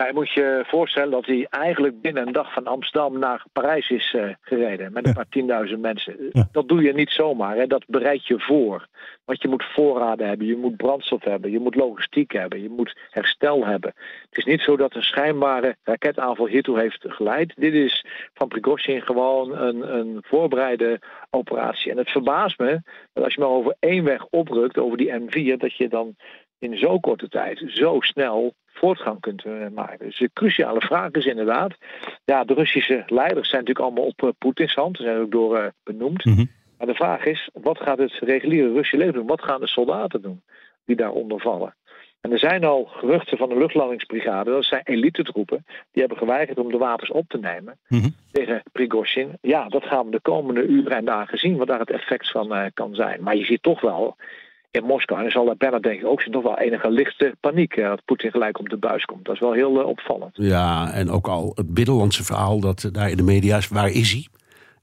Ja, 0.00 0.06
je 0.06 0.12
moet 0.12 0.30
je 0.30 0.64
voorstellen 0.66 1.10
dat 1.10 1.26
hij 1.26 1.46
eigenlijk 1.50 2.00
binnen 2.00 2.26
een 2.26 2.32
dag 2.32 2.52
van 2.52 2.66
Amsterdam 2.66 3.18
naar 3.18 3.44
Parijs 3.52 3.90
is 3.90 4.12
uh, 4.12 4.34
gereden. 4.40 4.92
Met 4.92 5.06
een 5.06 5.12
paar 5.12 5.28
tienduizend 5.28 5.80
mensen. 5.80 6.16
Ja. 6.32 6.48
Dat 6.52 6.68
doe 6.68 6.82
je 6.82 6.92
niet 6.92 7.10
zomaar. 7.10 7.56
Hè. 7.56 7.66
Dat 7.66 7.84
bereid 7.86 8.26
je 8.26 8.40
voor. 8.40 8.86
Want 9.24 9.42
je 9.42 9.48
moet 9.48 9.64
voorraden 9.64 10.28
hebben, 10.28 10.46
je 10.46 10.56
moet 10.56 10.76
brandstof 10.76 11.24
hebben, 11.24 11.50
je 11.50 11.58
moet 11.58 11.74
logistiek 11.74 12.32
hebben, 12.32 12.62
je 12.62 12.68
moet 12.68 12.96
herstel 13.10 13.66
hebben. 13.66 13.92
Het 14.30 14.38
is 14.38 14.44
niet 14.44 14.60
zo 14.60 14.76
dat 14.76 14.94
een 14.94 15.02
schijnbare 15.02 15.76
raketaanval 15.82 16.46
hiertoe 16.46 16.78
heeft 16.78 17.04
geleid. 17.08 17.52
Dit 17.56 17.74
is 17.74 18.04
van 18.34 18.48
Prigozhin 18.48 19.02
gewoon 19.02 19.56
een, 19.56 19.94
een 19.96 20.18
voorbereide 20.26 21.00
operatie. 21.30 21.90
En 21.90 21.98
het 21.98 22.10
verbaast 22.10 22.58
me 22.58 22.80
dat 23.12 23.24
als 23.24 23.34
je 23.34 23.40
maar 23.40 23.48
over 23.48 23.76
één 23.78 24.04
weg 24.04 24.26
oprukt, 24.30 24.78
over 24.78 24.96
die 24.96 25.12
M4, 25.20 25.56
dat 25.56 25.76
je 25.76 25.88
dan 25.88 26.16
in 26.58 26.78
zo'n 26.78 27.00
korte 27.00 27.28
tijd 27.28 27.62
zo 27.66 27.96
snel 28.00 28.54
voortgang 28.80 29.20
kunt 29.20 29.44
maken. 29.74 29.98
Dus 29.98 30.18
de 30.18 30.30
cruciale 30.32 30.80
vraag 30.80 31.10
is 31.10 31.26
inderdaad, 31.26 31.72
ja, 32.24 32.44
de 32.44 32.54
Russische 32.54 33.02
leiders 33.06 33.48
zijn 33.48 33.60
natuurlijk 33.60 33.86
allemaal 33.86 34.06
op 34.06 34.22
uh, 34.22 34.30
Poetins 34.38 34.74
hand, 34.74 34.96
ze 34.96 35.02
zijn 35.02 35.20
ook 35.20 35.30
door 35.30 35.58
uh, 35.58 35.66
benoemd. 35.82 36.24
Mm 36.24 36.34
-hmm. 36.34 36.50
Maar 36.78 36.86
de 36.86 36.94
vraag 36.94 37.24
is, 37.24 37.50
wat 37.52 37.78
gaat 37.78 37.98
het 37.98 38.12
reguliere 38.12 38.72
Russische 38.72 38.96
leger 38.96 39.12
doen? 39.12 39.26
Wat 39.26 39.42
gaan 39.42 39.60
de 39.60 39.68
soldaten 39.68 40.22
doen 40.22 40.42
die 40.84 40.96
daaronder 40.96 41.40
vallen? 41.40 41.74
En 42.20 42.32
er 42.32 42.38
zijn 42.38 42.64
al 42.64 42.84
geruchten 42.84 43.38
van 43.38 43.48
de 43.48 43.58
luchtlandingsbrigade, 43.58 44.50
dat 44.50 44.64
zijn 44.64 44.82
elite-troepen, 44.84 45.64
die 45.66 46.00
hebben 46.00 46.18
geweigerd 46.18 46.58
om 46.58 46.70
de 46.70 46.78
wapens 46.78 47.10
op 47.10 47.28
te 47.28 47.38
nemen 47.38 47.78
mm 47.88 48.00
-hmm. 48.00 48.14
tegen 48.32 48.62
Prigozhin. 48.72 49.38
Ja, 49.40 49.68
dat 49.68 49.84
gaan 49.84 50.04
we 50.04 50.10
de 50.10 50.20
komende 50.20 50.62
uren 50.62 50.96
en 50.96 51.04
dagen 51.04 51.38
zien, 51.38 51.56
wat 51.56 51.66
daar 51.66 51.78
het 51.78 51.90
effect 51.90 52.30
van 52.30 52.52
uh, 52.52 52.64
kan 52.74 52.94
zijn. 52.94 53.22
Maar 53.22 53.36
je 53.36 53.44
ziet 53.44 53.62
toch 53.62 53.80
wel, 53.80 54.16
in 54.70 54.84
Moskou. 54.84 55.20
En 55.20 55.26
er 55.26 55.32
zal 55.32 55.54
bijna 55.58 55.78
denk 55.78 56.00
ik 56.00 56.06
ook 56.06 56.26
nog 56.26 56.42
wel 56.42 56.58
enige 56.58 56.90
lichte 56.90 57.34
paniek 57.40 57.76
uh, 57.76 57.88
dat 57.88 58.04
Poetin 58.04 58.30
gelijk 58.30 58.58
op 58.58 58.68
de 58.68 58.76
buis 58.76 59.04
komt. 59.04 59.24
Dat 59.24 59.34
is 59.34 59.40
wel 59.40 59.52
heel 59.52 59.72
opvallend. 59.72 60.30
Ja, 60.32 60.92
en 60.92 61.10
ook 61.10 61.28
al 61.28 61.52
het 61.54 61.74
binnenlandse 61.74 62.24
verhaal 62.24 62.60
dat 62.60 62.88
daar 62.92 63.10
in 63.10 63.16
de 63.16 63.22
media 63.22 63.56
is, 63.56 63.68
waar 63.68 63.90
is 63.90 64.12
hij? 64.12 64.26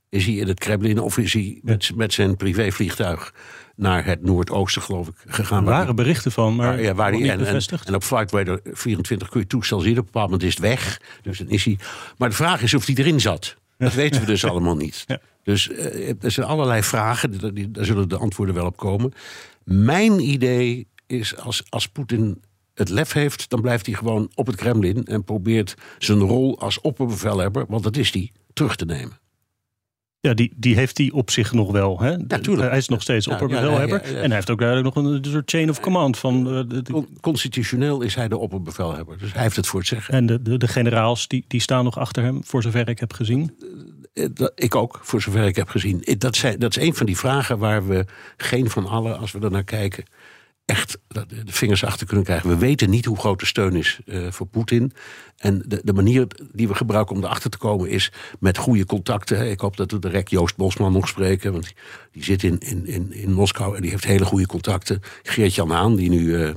Is 0.10 0.25
hij 0.25 0.36
in 0.36 0.48
het 0.48 0.60
Kremlin 0.60 1.00
of 1.00 1.17
is 1.17 1.34
hij 1.34 1.60
met, 1.63 1.91
met 1.96 2.13
zijn 2.13 2.36
privévliegtuig 2.36 3.34
naar 3.75 4.06
het 4.06 4.24
noordoosten, 4.24 4.82
geloof 4.82 5.08
ik, 5.08 5.15
gegaan? 5.25 5.63
Er 5.63 5.70
waren 5.70 5.96
berichten 5.96 6.32
van, 6.32 6.56
maar 6.56 6.67
waar, 6.67 6.82
ja, 6.82 6.94
waar 6.94 7.12
die, 7.12 7.32
en, 7.32 7.46
en, 7.46 7.60
en, 7.86 7.96
op 7.96 8.03
Flightradar 8.03 8.60
24 8.63 9.29
kun 9.29 9.39
je 9.39 9.48
toestel 9.48 9.79
zien. 9.79 9.91
Op 9.91 9.98
een 9.98 10.06
bepaald 10.06 10.25
moment 10.25 10.44
is 10.44 10.53
het 10.53 10.63
weg. 10.63 11.01
Dus 11.22 11.38
dan 11.38 11.50
is 11.50 11.65
hij. 11.65 11.77
Maar 12.17 12.29
de 12.29 12.36
vraag 12.36 12.62
is 12.62 12.74
of 12.74 12.86
hij 12.86 12.96
erin 12.96 13.20
zat. 13.20 13.56
Dat 13.77 13.94
weten 13.94 14.22
we 14.22 14.27
dus 14.27 14.46
allemaal 14.50 14.75
niet. 14.75 15.03
Ja. 15.08 15.20
Dus 15.44 15.70
uh, 15.70 16.10
er 16.22 16.32
zijn 16.32 16.48
allerlei 16.48 16.84
vragen, 16.84 17.53
daar 17.74 17.86
zullen 17.86 18.10
de 18.10 18.17
antwoorden 18.17 18.56
wel 18.56 18.65
op 18.65 18.77
komen. 18.77 19.13
Mijn 19.68 20.20
idee 20.20 20.88
is 21.08 21.38
als, 21.38 21.64
als 21.70 21.88
Poetin 21.88 22.42
het 22.74 22.90
lef 22.90 23.14
heeft, 23.14 23.50
dan 23.50 23.62
blijft 23.62 23.86
hij 23.86 23.96
gewoon 23.96 24.32
op 24.36 24.48
het 24.48 24.56
Kremlin 24.56 25.06
en 25.06 25.24
probeert 25.24 25.76
zijn 25.98 26.20
rol 26.20 26.60
als 26.60 26.82
opperbevelhebber, 26.82 27.66
want 27.68 27.84
dat 27.84 27.98
is 27.98 28.14
hij, 28.14 28.32
terug 28.54 28.76
te 28.76 28.86
nemen. 28.86 29.20
Ja, 30.20 30.34
die, 30.34 30.54
die 30.56 30.76
heeft 30.76 30.98
hij 30.98 31.12
op 31.12 31.32
zich 31.32 31.54
nog 31.54 31.72
wel. 31.72 32.00
Hè? 32.00 32.10
Ja, 32.10 32.68
hij 32.70 32.78
is 32.78 32.88
nog 32.88 33.02
steeds 33.02 33.28
opperbevelhebber. 33.28 34.02
en 34.02 34.26
hij 34.26 34.36
heeft 34.36 34.50
ook 34.50 34.60
duidelijk 34.60 34.96
nog 34.96 35.06
een 35.06 35.26
soort 35.26 35.50
chain 35.50 35.70
of 35.70 35.80
command. 35.80 36.18
Van, 36.18 36.54
uh, 36.54 36.64
de, 36.68 37.06
Constitutioneel 37.22 38.02
is 38.02 38.16
hij 38.16 38.28
de 38.28 38.38
opperbevelhebber. 38.38 39.18
Dus 39.18 39.34
hij 39.34 39.42
heeft 39.42 39.56
het 39.56 39.68
voor 39.68 39.80
het 39.80 39.88
zeggen. 39.88 40.14
En 40.14 40.26
de, 40.26 40.42
de, 40.42 40.58
de 40.58 40.68
generaals 40.68 41.28
die, 41.28 41.46
die 41.48 41.62
staan 41.62 41.84
nog 41.84 42.00
achter 42.00 42.24
hem, 42.24 42.44
voor 42.44 42.62
zover 42.62 42.90
ik 42.90 43.00
heb 43.00 43.14
gezien. 43.14 43.58
Eh, 44.18 44.48
ik 44.56 44.76
ook, 44.76 45.00
voor 45.02 45.22
zover 45.22 45.46
ik 45.46 45.56
heb 45.56 45.70
gezien. 45.70 46.04
Dat, 46.18 46.36
zijn, 46.36 46.60
dat 46.60 46.78
is 46.78 46.84
een 46.84 46.96
van 46.96 47.06
die 47.06 47.18
vragen 47.18 47.58
waar 47.58 47.88
we 47.88 48.06
geen 48.38 48.70
van 48.70 48.86
allen, 48.86 49.20
als 49.20 49.32
we 49.32 49.40
er 49.40 49.52
naar 49.52 49.64
kijken, 49.64 50.04
echt 50.66 50.98
de 51.08 51.26
vingers 51.46 51.84
achter 51.84 52.08
kunnen 52.08 52.26
krijgen. 52.26 52.50
We 52.50 52.58
weten 52.58 52.90
niet 52.90 53.06
hoe 53.06 53.18
groot 53.18 53.40
de 53.40 53.46
steun 53.46 53.76
is 53.76 54.00
uh, 54.06 54.32
voor 54.32 54.48
Poetin. 54.48 54.94
En 55.38 55.64
de, 55.68 55.82
de, 55.84 55.94
manier 55.94 56.28
die 56.52 56.68
we 56.68 56.76
gebruiken 56.76 57.16
om 57.16 57.24
erachter 57.24 57.50
te 57.50 57.58
komen 57.58 57.90
is 57.90 58.12
met 58.40 58.58
goede 58.58 58.86
contacten. 58.86 59.52
Ik 59.52 59.60
hoop 59.60 59.78
dat 59.78 59.92
we 59.92 60.00
direct 60.00 60.30
Joost 60.30 60.56
Bosman 60.56 60.92
nog 60.92 61.08
spreken. 61.08 61.52
Want 61.52 61.74
die 62.12 62.24
zit 62.24 62.44
in, 62.44 62.58
in, 62.60 62.86
in, 62.86 63.14
in 63.14 63.34
Moskou 63.34 63.76
en 63.76 63.82
die 63.82 63.92
heeft 63.92 64.06
hele 64.06 64.26
goede 64.26 64.48
contacten. 64.48 65.02
Geert-Jan 65.24 65.70
Haan, 65.70 65.96
die 65.96 66.10
nu 66.10 66.20
uh, 66.20 66.54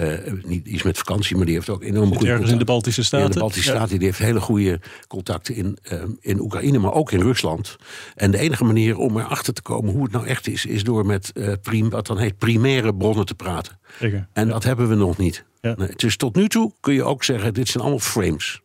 uh, 0.00 0.32
niet 0.44 0.66
is 0.66 0.82
met 0.82 0.98
vakantie, 0.98 1.36
maar 1.36 1.46
die 1.46 1.54
heeft 1.54 1.68
ook 1.68 1.82
enorm 1.82 2.14
goede 2.14 2.30
ergens 2.30 2.50
in 2.50 2.58
de 2.58 2.64
Baltische 2.64 3.04
Staten. 3.04 3.30
De 3.30 3.38
Baltische 3.38 3.70
Staten, 3.70 3.98
die 3.98 4.06
heeft 4.06 4.18
hele 4.18 4.40
goede 4.40 4.80
contacten 5.08 5.54
in, 5.54 5.78
uh, 5.92 6.02
in 6.20 6.40
Oekraïne, 6.40 6.78
maar 6.78 6.92
ook 6.92 7.12
in 7.12 7.20
Rusland. 7.20 7.76
En 8.14 8.30
de 8.30 8.38
enige 8.38 8.64
manier 8.64 8.96
om 8.96 9.18
erachter 9.18 9.54
te 9.54 9.62
komen 9.62 9.92
hoe 9.92 10.02
het 10.02 10.12
nou 10.12 10.26
echt 10.26 10.48
is, 10.48 10.66
is 10.66 10.84
door 10.84 11.06
met 11.06 11.32
prim, 11.62 11.90
wat 11.90 12.06
dan 12.06 12.18
heet 12.18 12.38
primaire 12.38 12.94
bronnen 12.94 13.26
te 13.26 13.34
praten. 13.34 13.78
Zeker. 13.98 14.28
En 14.32 14.48
dat 14.48 14.64
hebben 14.64 14.88
we 14.88 14.94
nog 14.94 15.16
niet. 15.16 15.44
Ja. 15.60 15.74
Nee, 15.76 15.88
dus 15.96 16.16
tot 16.16 16.36
nu 16.36 16.48
toe 16.48 16.72
kun 16.80 16.94
je 16.94 17.04
ook 17.04 17.24
zeggen, 17.24 17.54
dit 17.54 17.68
zijn 17.68 17.82
allemaal 17.82 18.00
frames. 18.00 18.60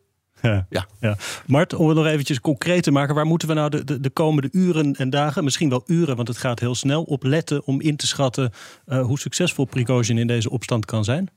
Ja. 0.49 0.65
Ja. 0.69 0.85
ja. 0.99 1.15
Mart, 1.47 1.73
om 1.73 1.87
het 1.87 1.97
nog 1.97 2.05
eventjes 2.05 2.39
concreet 2.41 2.83
te 2.83 2.91
maken, 2.91 3.15
waar 3.15 3.25
moeten 3.25 3.47
we 3.47 3.53
nou 3.53 3.69
de, 3.69 3.83
de, 3.83 3.99
de, 3.99 4.09
komende 4.09 4.49
uren 4.51 4.93
en 4.93 5.09
dagen, 5.09 5.43
misschien 5.43 5.69
wel 5.69 5.83
uren, 5.87 6.15
want 6.15 6.27
het 6.27 6.37
gaat 6.37 6.59
heel 6.59 6.75
snel, 6.75 7.03
op 7.03 7.23
letten 7.23 7.65
om 7.65 7.81
in 7.81 7.95
te 7.95 8.07
schatten 8.07 8.51
uh, 8.87 9.01
hoe 9.05 9.19
succesvol 9.19 9.65
Prigozhin 9.65 10.17
in 10.17 10.27
deze 10.27 10.49
opstand 10.49 10.85
kan 10.85 11.03
zijn? 11.03 11.29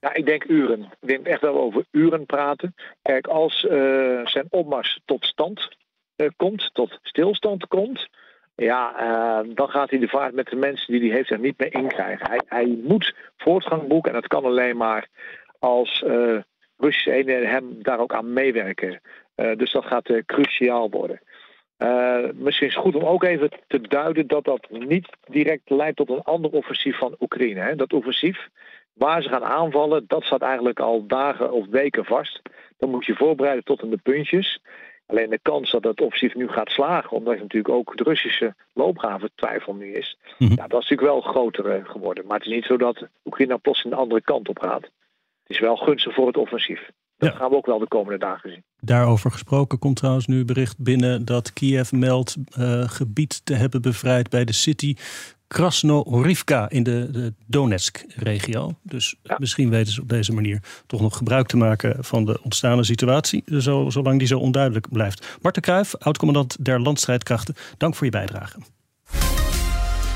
Ja, 0.00 0.14
ik 0.14 0.26
denk 0.26 0.44
uren. 0.44 0.80
Ik 1.00 1.08
denk 1.08 1.26
echt 1.26 1.40
wel 1.40 1.60
over 1.60 1.84
uren 1.90 2.26
praten. 2.26 2.74
Kijk, 3.02 3.26
als 3.26 3.64
uh, 3.64 4.26
zijn 4.26 4.46
opmars 4.50 5.00
tot 5.04 5.24
stand 5.24 5.76
uh, 6.16 6.28
komt, 6.36 6.70
tot 6.72 6.98
stilstand 7.02 7.66
komt, 7.66 8.08
ja, 8.56 8.94
uh, 9.00 9.54
dan 9.54 9.68
gaat 9.68 9.90
hij 9.90 9.98
de 9.98 10.08
vaart 10.08 10.34
met 10.34 10.46
de 10.46 10.56
mensen 10.56 10.92
die 10.92 11.08
hij 11.08 11.16
heeft 11.16 11.30
er 11.30 11.38
niet 11.38 11.58
meer 11.58 11.74
inkrijgen. 11.74 12.28
Hij, 12.28 12.40
hij 12.46 12.78
moet 12.82 13.14
voortgang 13.36 13.88
boeken 13.88 14.14
en 14.14 14.20
dat 14.20 14.28
kan 14.28 14.44
alleen 14.44 14.76
maar 14.76 15.08
als 15.58 16.02
uh, 16.06 16.38
Russische 16.80 17.12
eenheden 17.12 17.48
hem 17.48 17.76
daar 17.82 17.98
ook 17.98 18.14
aan 18.14 18.32
meewerken. 18.32 19.00
Uh, 19.36 19.56
dus 19.56 19.72
dat 19.72 19.84
gaat 19.84 20.12
cruciaal 20.26 20.90
worden. 20.90 21.20
misschien 22.34 22.66
is 22.66 22.74
het 22.74 22.84
goed 22.84 22.94
om 22.94 23.04
ook 23.04 23.24
even 23.24 23.50
te 23.66 23.80
duiden 23.80 24.26
dat 24.26 24.44
dat 24.44 24.70
niet 24.70 25.08
direct 25.28 25.70
leidt 25.70 25.96
tot 25.96 26.10
een 26.10 26.22
ander 26.22 26.50
offensief 26.50 26.98
van 26.98 27.16
Oekraïne. 27.20 27.60
Hè. 27.60 27.76
Dat 27.76 27.92
offensief 27.92 28.48
waar 28.92 29.22
ze 29.22 29.28
gaan 29.28 29.44
aanvallen, 29.44 30.04
dat 30.06 30.24
staat 30.24 30.42
eigenlijk 30.42 30.80
al 30.80 31.06
dagen 31.06 31.52
of 31.52 31.66
weken 31.66 32.04
vast. 32.04 32.40
Dan 32.78 32.90
moet 32.90 33.06
je 33.06 33.14
voorbereiden 33.14 33.64
tot 33.64 33.82
aan 33.82 33.90
de 33.90 33.96
puntjes. 34.02 34.60
Alleen 35.06 35.30
de 35.30 35.38
kans 35.42 35.70
dat 35.70 35.84
het 35.84 36.00
offensief 36.00 36.34
nu 36.34 36.48
gaat 36.48 36.70
slagen, 36.70 37.16
omdat 37.16 37.38
natuurlijk 37.38 37.74
ook 37.74 37.96
de 37.96 38.04
Russische 38.04 38.54
loopgave 38.74 39.30
twijfel 39.34 39.74
nu 39.74 39.92
is, 39.92 40.16
mhm. 40.38 40.50
ja, 40.50 40.66
dat 40.66 40.82
is 40.82 40.88
natuurlijk 40.88 41.00
wel 41.00 41.20
groter 41.20 41.66
eh, 41.70 41.88
geworden. 41.90 42.26
Maar 42.26 42.36
het 42.36 42.46
is 42.46 42.52
niet 42.52 42.64
zo 42.64 42.76
dat 42.76 43.06
Oekraïne 43.24 43.58
plots 43.58 43.84
een 43.84 43.92
andere 43.92 44.22
kant 44.22 44.48
op 44.48 44.58
gaat. 44.58 44.90
Is 45.50 45.60
wel 45.60 45.76
gunstig 45.76 46.14
voor 46.14 46.26
het 46.26 46.36
offensief. 46.36 46.90
Dat 47.16 47.34
gaan 47.34 47.50
we 47.50 47.56
ook 47.56 47.66
wel 47.66 47.78
de 47.78 47.88
komende 47.88 48.18
dagen 48.18 48.50
zien. 48.50 48.64
Daarover 48.80 49.30
gesproken 49.30 49.78
komt 49.78 49.96
trouwens 49.96 50.26
nu 50.26 50.44
bericht 50.44 50.78
binnen 50.78 51.24
dat 51.24 51.52
Kiev 51.52 51.90
meldt 51.90 52.36
uh, 52.58 52.88
gebied 52.88 53.40
te 53.44 53.54
hebben 53.54 53.82
bevrijd 53.82 54.30
bij 54.30 54.44
de 54.44 54.52
City 54.52 54.94
Krasno-Rivka 55.48 56.68
in 56.68 56.82
de, 56.82 57.08
de 57.10 57.34
Donetsk-regio. 57.46 58.74
Dus 58.82 59.16
misschien 59.38 59.70
weten 59.70 59.92
ze 59.92 60.00
op 60.00 60.08
deze 60.08 60.32
manier 60.32 60.62
toch 60.86 61.00
nog 61.00 61.16
gebruik 61.16 61.46
te 61.46 61.56
maken 61.56 62.04
van 62.04 62.24
de 62.24 62.40
ontstaande 62.42 62.84
situatie, 62.84 63.44
zo, 63.58 63.90
zolang 63.90 64.18
die 64.18 64.28
zo 64.28 64.38
onduidelijk 64.38 64.88
blijft. 64.90 65.38
Marten 65.42 65.62
Kruijf, 65.62 65.96
oud-commandant 65.96 66.64
der 66.64 66.80
landstrijdkrachten, 66.80 67.54
dank 67.76 67.94
voor 67.94 68.04
je 68.04 68.12
bijdrage. 68.12 68.58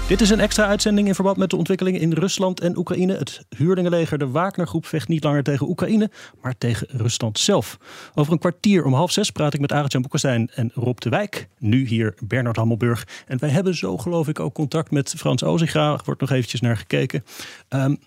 Dit 0.08 0.20
is 0.20 0.30
een 0.30 0.40
extra 0.40 0.66
uitzending 0.66 1.08
in 1.08 1.14
verband 1.14 1.36
met 1.36 1.50
de 1.50 1.56
ontwikkelingen 1.56 2.00
in 2.00 2.12
Rusland 2.12 2.60
en 2.60 2.76
Oekraïne. 2.76 3.16
Het 3.16 3.46
huurlingenleger, 3.56 4.18
de 4.18 4.28
Wagnergroep, 4.28 4.86
vecht 4.86 5.08
niet 5.08 5.24
langer 5.24 5.42
tegen 5.42 5.68
Oekraïne, 5.68 6.10
maar 6.42 6.54
tegen 6.58 6.86
Rusland 6.90 7.38
zelf. 7.38 7.78
Over 8.14 8.32
een 8.32 8.38
kwartier 8.38 8.84
om 8.84 8.94
half 8.94 9.10
zes 9.10 9.30
praat 9.30 9.54
ik 9.54 9.60
met 9.60 9.72
Arend-Jan 9.72 10.02
Boekestein 10.02 10.50
en 10.54 10.70
Rob 10.74 10.98
de 10.98 11.08
Wijk. 11.08 11.48
Nu 11.58 11.86
hier 11.86 12.14
Bernard 12.26 12.56
Hammelburg. 12.56 13.06
En 13.26 13.38
wij 13.38 13.50
hebben 13.50 13.74
zo 13.74 13.98
geloof 13.98 14.28
ik 14.28 14.40
ook 14.40 14.54
contact 14.54 14.90
met 14.90 15.14
Frans 15.16 15.44
Ozinga. 15.44 15.92
Er 15.92 16.00
wordt 16.04 16.20
nog 16.20 16.30
eventjes 16.30 16.60
naar 16.60 16.76
gekeken. 16.76 17.24
Um, 17.68 17.98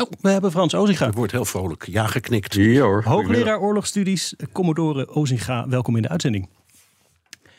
Oh, 0.00 0.10
we 0.20 0.28
hebben 0.28 0.50
Frans 0.50 0.74
Ozinga. 0.74 1.06
Het 1.06 1.14
wordt 1.14 1.32
heel 1.32 1.44
vrolijk. 1.44 1.86
Ja, 1.86 2.06
geknikt. 2.06 2.54
Ja, 2.54 2.80
hoor. 2.80 3.02
Hoogleraar 3.04 3.60
oorlogsstudies, 3.60 4.34
Commodore 4.52 5.08
Ozinga. 5.08 5.68
Welkom 5.68 5.96
in 5.96 6.02
de 6.02 6.08
uitzending. 6.08 6.48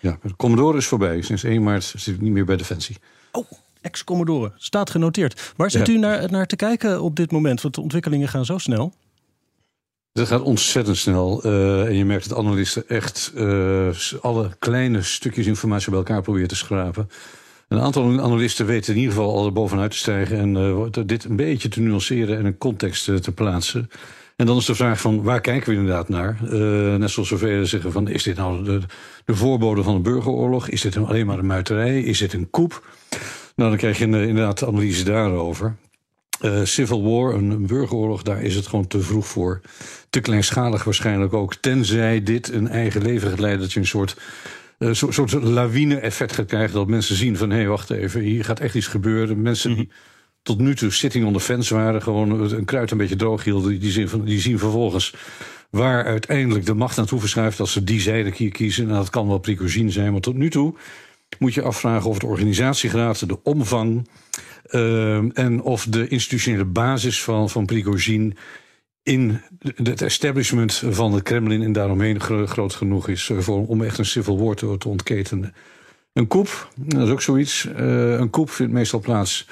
Ja, 0.01 0.17
de 0.22 0.36
Commodore 0.36 0.77
is 0.77 0.86
voorbij. 0.86 1.22
Sinds 1.22 1.43
1 1.43 1.63
maart 1.63 1.84
zit 1.84 2.15
ik 2.15 2.22
niet 2.22 2.31
meer 2.31 2.46
bij 2.46 2.58
Defensie. 2.58 2.98
Oh, 3.31 3.51
ex-Commodore. 3.81 4.51
Staat 4.55 4.89
genoteerd. 4.89 5.53
Waar 5.55 5.72
zit 5.72 5.88
u 5.88 5.98
naar, 5.98 6.31
naar 6.31 6.48
te 6.48 6.55
kijken 6.55 7.01
op 7.01 7.15
dit 7.15 7.31
moment? 7.31 7.62
Want 7.62 7.75
de 7.75 7.81
ontwikkelingen 7.81 8.27
gaan 8.27 8.46
zo 8.46 8.58
snel. 8.58 8.93
Dat 10.13 10.27
gaat 10.27 10.41
ontzettend 10.41 10.98
snel. 10.98 11.46
Uh, 11.46 11.86
en 11.86 11.96
je 11.96 12.05
merkt 12.05 12.29
dat 12.29 12.38
analisten 12.38 12.88
echt 12.88 13.31
uh, 13.36 13.89
alle 14.22 14.50
kleine 14.60 15.01
stukjes 15.01 15.46
informatie 15.46 15.89
bij 15.89 16.00
elkaar 16.00 16.22
proberen 16.22 16.48
te 16.48 16.55
schrapen. 16.55 17.10
Een 17.67 17.79
aantal 17.79 18.22
analisten 18.22 18.65
weten 18.65 18.93
in 18.93 19.00
ieder 19.00 19.15
geval 19.15 19.36
al 19.36 19.46
er 19.46 19.53
bovenuit 19.53 19.91
te 19.91 19.98
stijgen 19.98 20.38
en 20.39 20.55
uh, 20.55 21.05
dit 21.05 21.24
een 21.24 21.36
beetje 21.36 21.67
te 21.67 21.81
nuanceren 21.81 22.38
en 22.38 22.46
een 22.46 22.58
context 22.58 23.03
te 23.03 23.31
plaatsen. 23.31 23.89
En 24.41 24.48
dan 24.48 24.57
is 24.57 24.65
de 24.65 24.75
vraag 24.75 25.01
van 25.01 25.24
waar 25.24 25.41
kijken 25.41 25.69
we 25.69 25.75
inderdaad 25.75 26.10
naar? 26.10 26.39
Uh, 26.43 26.95
net 26.95 27.10
zoals 27.10 27.29
zoveel 27.29 27.65
zeggen 27.65 27.91
van 27.91 28.07
is 28.07 28.24
dit 28.24 28.38
nou 28.38 28.63
de, 28.63 28.81
de 29.25 29.36
voorbode 29.36 29.83
van 29.83 29.95
een 29.95 30.01
burgeroorlog? 30.01 30.69
Is 30.69 30.81
dit 30.81 30.98
alleen 30.98 31.25
maar 31.25 31.39
een 31.39 31.45
muiterij? 31.45 32.01
Is 32.01 32.17
dit 32.17 32.33
een 32.33 32.50
koep? 32.50 32.88
Nou, 33.55 33.69
dan 33.69 33.77
krijg 33.77 33.98
je 33.98 34.03
inderdaad 34.03 34.63
analyse 34.63 35.03
daarover. 35.03 35.75
Uh, 36.41 36.60
Civil 36.63 37.03
War, 37.03 37.33
een, 37.33 37.67
burgeroorlog, 37.67 38.21
daar 38.21 38.41
is 38.41 38.55
het 38.55 38.67
gewoon 38.67 38.88
te 38.88 39.01
vroeg 39.01 39.27
voor. 39.27 39.62
Te 40.10 40.19
kleinschalig 40.19 40.83
waarschijnlijk 40.83 41.33
ook. 41.33 41.55
Tenzij 41.55 42.24
dit 42.24 42.51
een 42.51 42.67
eigen 42.67 43.01
leven 43.01 43.29
gaat 43.29 43.39
leiden 43.39 43.62
dat 43.62 43.74
je 43.74 43.79
een 43.79 43.86
soort 43.86 44.17
uh, 44.79 44.93
soort 44.93 45.31
lawine-effect 45.31 46.33
gaat 46.33 46.45
krijgen. 46.45 46.74
Dat 46.74 46.88
mensen 46.88 47.15
zien 47.15 47.38
van 47.38 47.50
hé, 47.50 47.57
hey, 47.57 47.67
wacht 47.67 47.89
even, 47.89 48.21
hier 48.21 48.45
gaat 48.45 48.60
echt 48.60 48.75
iets 48.75 48.88
gebeuren. 48.88 49.41
Mensen 49.41 49.71
mhm 49.71 49.83
tot 50.41 50.60
nu 50.60 50.75
toe 50.75 50.91
sitting 50.91 51.25
on 51.25 51.38
the 51.38 51.74
waren. 51.74 52.01
Gewoon 52.01 52.51
een 52.51 52.65
kruid 52.65 52.91
een 52.91 52.98
beetje 52.98 53.15
droog 53.15 53.43
hielden. 53.43 53.79
Die 53.79 53.91
zien, 53.91 54.10
die 54.25 54.39
zien 54.39 54.60
vervolgens 54.60 55.13
waar 55.69 56.05
uiteindelijk 56.05 56.65
de 56.65 56.74
macht 56.74 56.98
naartoe 56.98 57.19
verschuift 57.19 57.60
als 57.60 57.71
ze 57.71 57.83
die 57.83 58.01
zijde 58.01 58.50
kiezen. 58.50 58.83
En 58.83 58.89
nou, 58.89 59.01
dat 59.01 59.10
kan 59.10 59.27
wel 59.27 59.38
Prigozhin 59.38 59.91
zijn, 59.91 60.12
maar 60.12 60.21
tot 60.21 60.36
nu 60.36 60.50
toe 60.50 60.75
moet 61.39 61.53
je 61.53 61.62
afvragen 61.62 62.10
of 62.10 62.19
de 62.19 62.25
organisatiegraad, 62.25 63.27
de 63.27 63.43
omvang 63.43 64.07
uh, 64.71 65.38
en 65.38 65.62
of 65.62 65.86
de 65.86 66.07
institutionele 66.07 66.65
basis 66.65 67.24
van, 67.24 67.50
van 67.50 67.65
Prigozhin 67.65 68.38
in 69.03 69.41
het 69.75 70.01
establishment 70.01 70.83
van 70.89 71.13
het 71.13 71.24
Kremlin 71.24 71.62
en 71.62 71.71
daaromheen 71.71 72.19
groot 72.48 72.74
genoeg 72.74 73.07
is 73.07 73.29
eh, 73.29 73.38
voor, 73.38 73.67
om 73.67 73.81
echt 73.81 73.98
een 73.98 74.05
civil 74.05 74.39
war 74.39 74.55
te, 74.55 74.75
te 74.77 74.89
ontketenen. 74.89 75.53
Een 76.13 76.27
koep, 76.27 76.71
dat 76.75 77.07
is 77.07 77.10
ook 77.10 77.21
zoiets. 77.21 77.65
Uh, 77.65 78.13
een 78.13 78.29
koep 78.29 78.50
vindt 78.50 78.74
meestal 78.74 79.00
plaats 79.00 79.48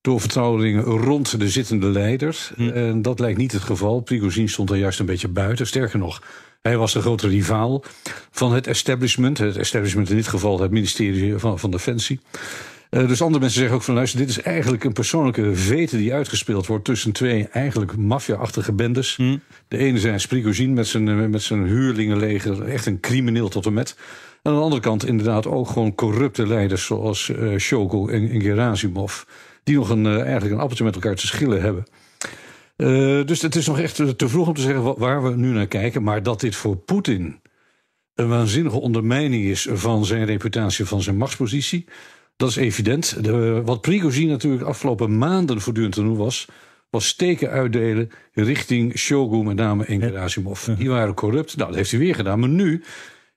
door 0.00 0.20
vertrouwelingen 0.20 0.82
rond 0.82 1.38
de 1.38 1.48
zittende 1.48 1.86
leiders. 1.86 2.52
Hm. 2.56 2.68
En 2.68 3.02
dat 3.02 3.18
lijkt 3.18 3.38
niet 3.38 3.52
het 3.52 3.62
geval. 3.62 4.00
Prigozhin 4.00 4.48
stond 4.48 4.70
er 4.70 4.76
juist 4.76 5.00
een 5.00 5.06
beetje 5.06 5.28
buiten. 5.28 5.66
Sterker 5.66 5.98
nog, 5.98 6.22
hij 6.62 6.76
was 6.76 6.92
de 6.92 7.00
grote 7.00 7.28
rivaal 7.28 7.84
van 8.30 8.52
het 8.52 8.66
establishment. 8.66 9.38
Het 9.38 9.56
establishment 9.56 10.10
in 10.10 10.16
dit 10.16 10.28
geval 10.28 10.60
het 10.60 10.70
ministerie 10.70 11.38
van, 11.38 11.58
van 11.58 11.70
Defensie. 11.70 12.20
Uh, 12.90 13.08
dus 13.08 13.22
andere 13.22 13.40
mensen 13.40 13.58
zeggen 13.58 13.76
ook 13.76 13.82
van 13.82 13.94
luister, 13.94 14.18
dit 14.18 14.28
is 14.28 14.40
eigenlijk 14.40 14.84
een 14.84 14.92
persoonlijke 14.92 15.54
vete 15.54 15.96
die 15.96 16.14
uitgespeeld 16.14 16.66
wordt 16.66 16.84
tussen 16.84 17.12
twee 17.12 17.48
eigenlijk 17.48 17.96
maffia-achtige 17.96 18.72
bendes. 18.72 19.16
Hmm. 19.16 19.40
De 19.68 19.76
ene 19.76 19.98
zijn 19.98 20.20
Prigozhin 20.28 20.72
met 20.72 20.86
zijn, 20.86 21.30
met 21.30 21.42
zijn 21.42 21.66
huurlingenleger, 21.66 22.62
echt 22.62 22.86
een 22.86 23.00
crimineel 23.00 23.48
tot 23.48 23.66
en 23.66 23.72
met. 23.72 23.96
En 24.42 24.50
aan 24.50 24.56
de 24.56 24.62
andere 24.62 24.82
kant 24.82 25.06
inderdaad 25.06 25.46
ook 25.46 25.68
gewoon 25.68 25.94
corrupte 25.94 26.46
leiders 26.46 26.84
zoals 26.84 27.28
uh, 27.28 27.58
Shogo 27.58 28.08
en, 28.08 28.30
en 28.30 28.40
Gerasimov. 28.40 29.24
Die 29.64 29.76
nog 29.76 29.90
een, 29.90 30.04
uh, 30.04 30.20
eigenlijk 30.20 30.52
een 30.52 30.60
appeltje 30.60 30.84
met 30.84 30.94
elkaar 30.94 31.14
te 31.14 31.26
schillen 31.26 31.62
hebben. 31.62 31.84
Uh, 32.76 33.26
dus 33.26 33.42
het 33.42 33.56
is 33.56 33.66
nog 33.66 33.78
echt 33.78 34.18
te 34.18 34.28
vroeg 34.28 34.48
om 34.48 34.54
te 34.54 34.60
zeggen 34.60 34.98
waar 34.98 35.22
we 35.22 35.36
nu 35.36 35.52
naar 35.52 35.66
kijken. 35.66 36.02
Maar 36.02 36.22
dat 36.22 36.40
dit 36.40 36.56
voor 36.56 36.76
Poetin 36.76 37.40
een 38.14 38.28
waanzinnige 38.28 38.80
ondermijning 38.80 39.44
is 39.44 39.68
van 39.70 40.04
zijn 40.04 40.24
reputatie, 40.24 40.84
van 40.84 41.02
zijn 41.02 41.16
machtspositie. 41.16 41.84
Dat 42.36 42.48
is 42.48 42.56
evident. 42.56 43.24
De, 43.24 43.62
wat 43.64 43.80
Prigozhin 43.80 44.28
natuurlijk 44.28 44.62
de 44.62 44.68
afgelopen 44.68 45.18
maanden 45.18 45.60
voortdurend 45.60 45.94
te 45.94 46.02
doen 46.02 46.16
was, 46.16 46.48
was 46.90 47.06
steken 47.06 47.50
uitdelen 47.50 48.10
richting 48.32 48.98
Shogun, 48.98 49.44
met 49.46 49.56
name 49.56 49.84
en 49.84 50.00
Gerasimov. 50.00 50.64
Die 50.64 50.88
waren 50.88 51.14
corrupt. 51.14 51.56
Nou, 51.56 51.68
dat 51.68 51.76
heeft 51.76 51.90
hij 51.90 52.00
weer 52.00 52.14
gedaan. 52.14 52.40
Maar 52.40 52.48
nu 52.48 52.82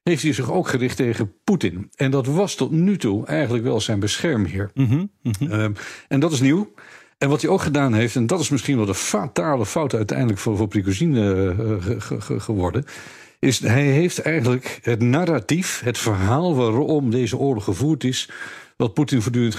heeft 0.03 0.23
hij 0.23 0.33
zich 0.33 0.51
ook 0.51 0.67
gericht 0.67 0.97
tegen 0.97 1.33
Poetin. 1.43 1.91
En 1.95 2.11
dat 2.11 2.25
was 2.25 2.55
tot 2.55 2.71
nu 2.71 2.97
toe 2.97 3.25
eigenlijk 3.25 3.63
wel 3.63 3.81
zijn 3.81 3.99
beschermheer. 3.99 4.71
Mm 4.73 4.85
-hmm, 4.85 5.11
mm 5.21 5.31
-hmm. 5.39 5.51
Um, 5.51 5.73
en 6.07 6.19
dat 6.19 6.31
is 6.31 6.41
nieuw. 6.41 6.73
En 7.17 7.29
wat 7.29 7.41
hij 7.41 7.49
ook 7.49 7.61
gedaan 7.61 7.93
heeft, 7.93 8.15
en 8.15 8.27
dat 8.27 8.39
is 8.39 8.49
misschien 8.49 8.77
wel 8.77 8.85
de 8.85 8.95
fatale 8.95 9.65
fout 9.65 9.93
uiteindelijk 9.93 10.39
voor, 10.39 10.57
voor 10.57 10.69
uh, 10.75 10.81
ge, 11.79 12.21
ge, 12.21 12.39
geworden. 12.39 12.85
Is 13.39 13.59
hij 13.59 13.85
heeft 13.85 14.19
eigenlijk 14.19 14.79
het 14.81 15.01
narratief, 15.01 15.81
het 15.83 15.97
verhaal 15.97 16.55
waarom 16.55 17.09
deze 17.09 17.37
oorlog 17.37 17.63
gevoerd 17.63 18.03
is. 18.03 18.29
Wat 18.77 18.93
Poetin 18.93 19.21
voortdurend 19.21 19.55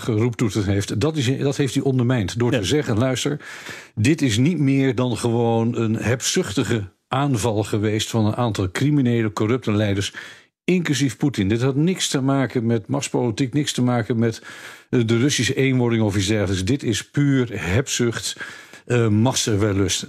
geroeptoeterd 0.00 0.66
heeft, 0.66 1.00
dat, 1.00 1.16
is, 1.16 1.38
dat 1.38 1.56
heeft 1.56 1.74
hij 1.74 1.82
ondermijnd. 1.82 2.38
Door 2.38 2.52
ja. 2.52 2.58
te 2.58 2.64
zeggen: 2.64 2.98
luister, 2.98 3.40
dit 3.94 4.22
is 4.22 4.38
niet 4.38 4.58
meer 4.58 4.94
dan 4.94 5.16
gewoon 5.16 5.76
een 5.76 5.96
hebzuchtige 5.96 6.92
aanval 7.10 7.62
geweest 7.62 8.10
van 8.10 8.26
een 8.26 8.36
aantal 8.36 8.70
criminele, 8.70 9.32
corrupte 9.32 9.72
leiders. 9.72 10.14
Inclusief 10.64 11.16
Poetin. 11.16 11.48
Dit 11.48 11.62
had 11.62 11.76
niks 11.76 12.08
te 12.08 12.20
maken 12.20 12.66
met 12.66 12.86
machtspolitiek, 12.86 13.52
niks 13.52 13.72
te 13.72 13.82
maken 13.82 14.18
met 14.18 14.42
de 14.88 15.18
Russische 15.18 15.54
eenwording 15.54 16.02
of 16.02 16.16
iets 16.16 16.26
dergelijks. 16.26 16.64
Dit 16.64 16.82
is 16.82 17.10
puur 17.10 17.48
hebzucht, 17.52 18.36
uh. 18.86 19.06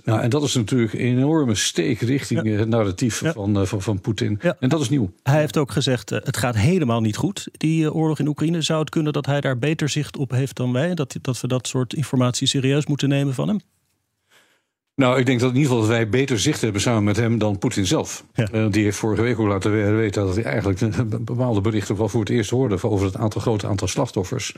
Nou, 0.04 0.22
en 0.22 0.30
dat 0.30 0.44
is 0.44 0.56
natuurlijk 0.56 0.94
een 0.94 1.00
enorme 1.00 1.56
steek 1.56 2.00
richting 2.00 2.44
ja. 2.44 2.52
het 2.52 2.70
narratief 2.70 3.22
ja. 3.22 3.32
van, 3.32 3.60
uh, 3.60 3.66
van, 3.66 3.82
van 3.82 4.02
Poetin. 4.02 4.40
Ja. 4.42 4.56
En 4.60 4.70
dat 4.70 4.82
is 4.82 4.90
nieuw. 4.90 5.14
Hij 5.24 5.40
heeft 5.40 5.58
ook 5.58 5.72
gezegd: 5.72 6.12
uh, 6.12 6.20
het 6.24 6.38
gaat 6.38 6.56
helemaal 6.56 7.02
niet 7.02 7.16
goed, 7.16 7.48
die 7.52 7.94
oorlog 7.94 8.20
in 8.20 8.28
Oekraïne. 8.28 8.62
Zou 8.62 8.80
het 8.80 8.90
kunnen 8.90 9.14
dat 9.14 9.26
hij 9.26 9.42
daar 9.42 9.58
beter 9.60 9.90
zicht 9.90 10.18
op 10.18 10.32
heeft 10.32 10.56
dan 10.56 10.74
wij? 10.74 10.94
Dat, 10.94 11.18
dat 11.22 11.42
we 11.42 11.48
dat 11.48 11.68
soort 11.68 11.94
informatie 11.94 12.48
serieus 12.48 12.86
moeten 12.86 13.10
nemen 13.10 13.34
van 13.34 13.48
hem? 13.48 13.60
Nou, 14.96 15.20
ik 15.20 15.26
denk 15.26 15.40
dat 15.40 15.50
in 15.50 15.56
ieder 15.56 15.72
geval 15.72 15.88
wij 15.88 16.10
beter 16.10 16.40
zicht 16.40 16.62
hebben 16.62 16.82
samen 16.82 17.04
met 17.04 17.16
hem 17.16 17.38
dan 17.38 17.58
Poetin 17.58 17.86
zelf. 17.86 18.26
Ja. 18.34 18.48
Uh, 18.54 18.66
die 18.72 18.84
heeft 18.84 18.98
vorige 18.98 19.22
week 19.22 19.40
ook 19.40 19.48
laten 19.48 19.96
weten 19.98 20.26
dat 20.26 20.36
hij 20.36 20.44
eigenlijk 20.44 20.80
bepaalde 21.26 21.62
berichten 21.62 21.98
wel 21.98 22.10
voor 22.10 22.20
het 22.20 22.30
eerst 22.30 22.50
hoorde 22.50 22.84
over 22.84 23.06
het 23.06 23.18
aantal 23.18 23.42
grote 23.42 23.68
aantal 23.68 23.88
slachtoffers. 23.88 24.56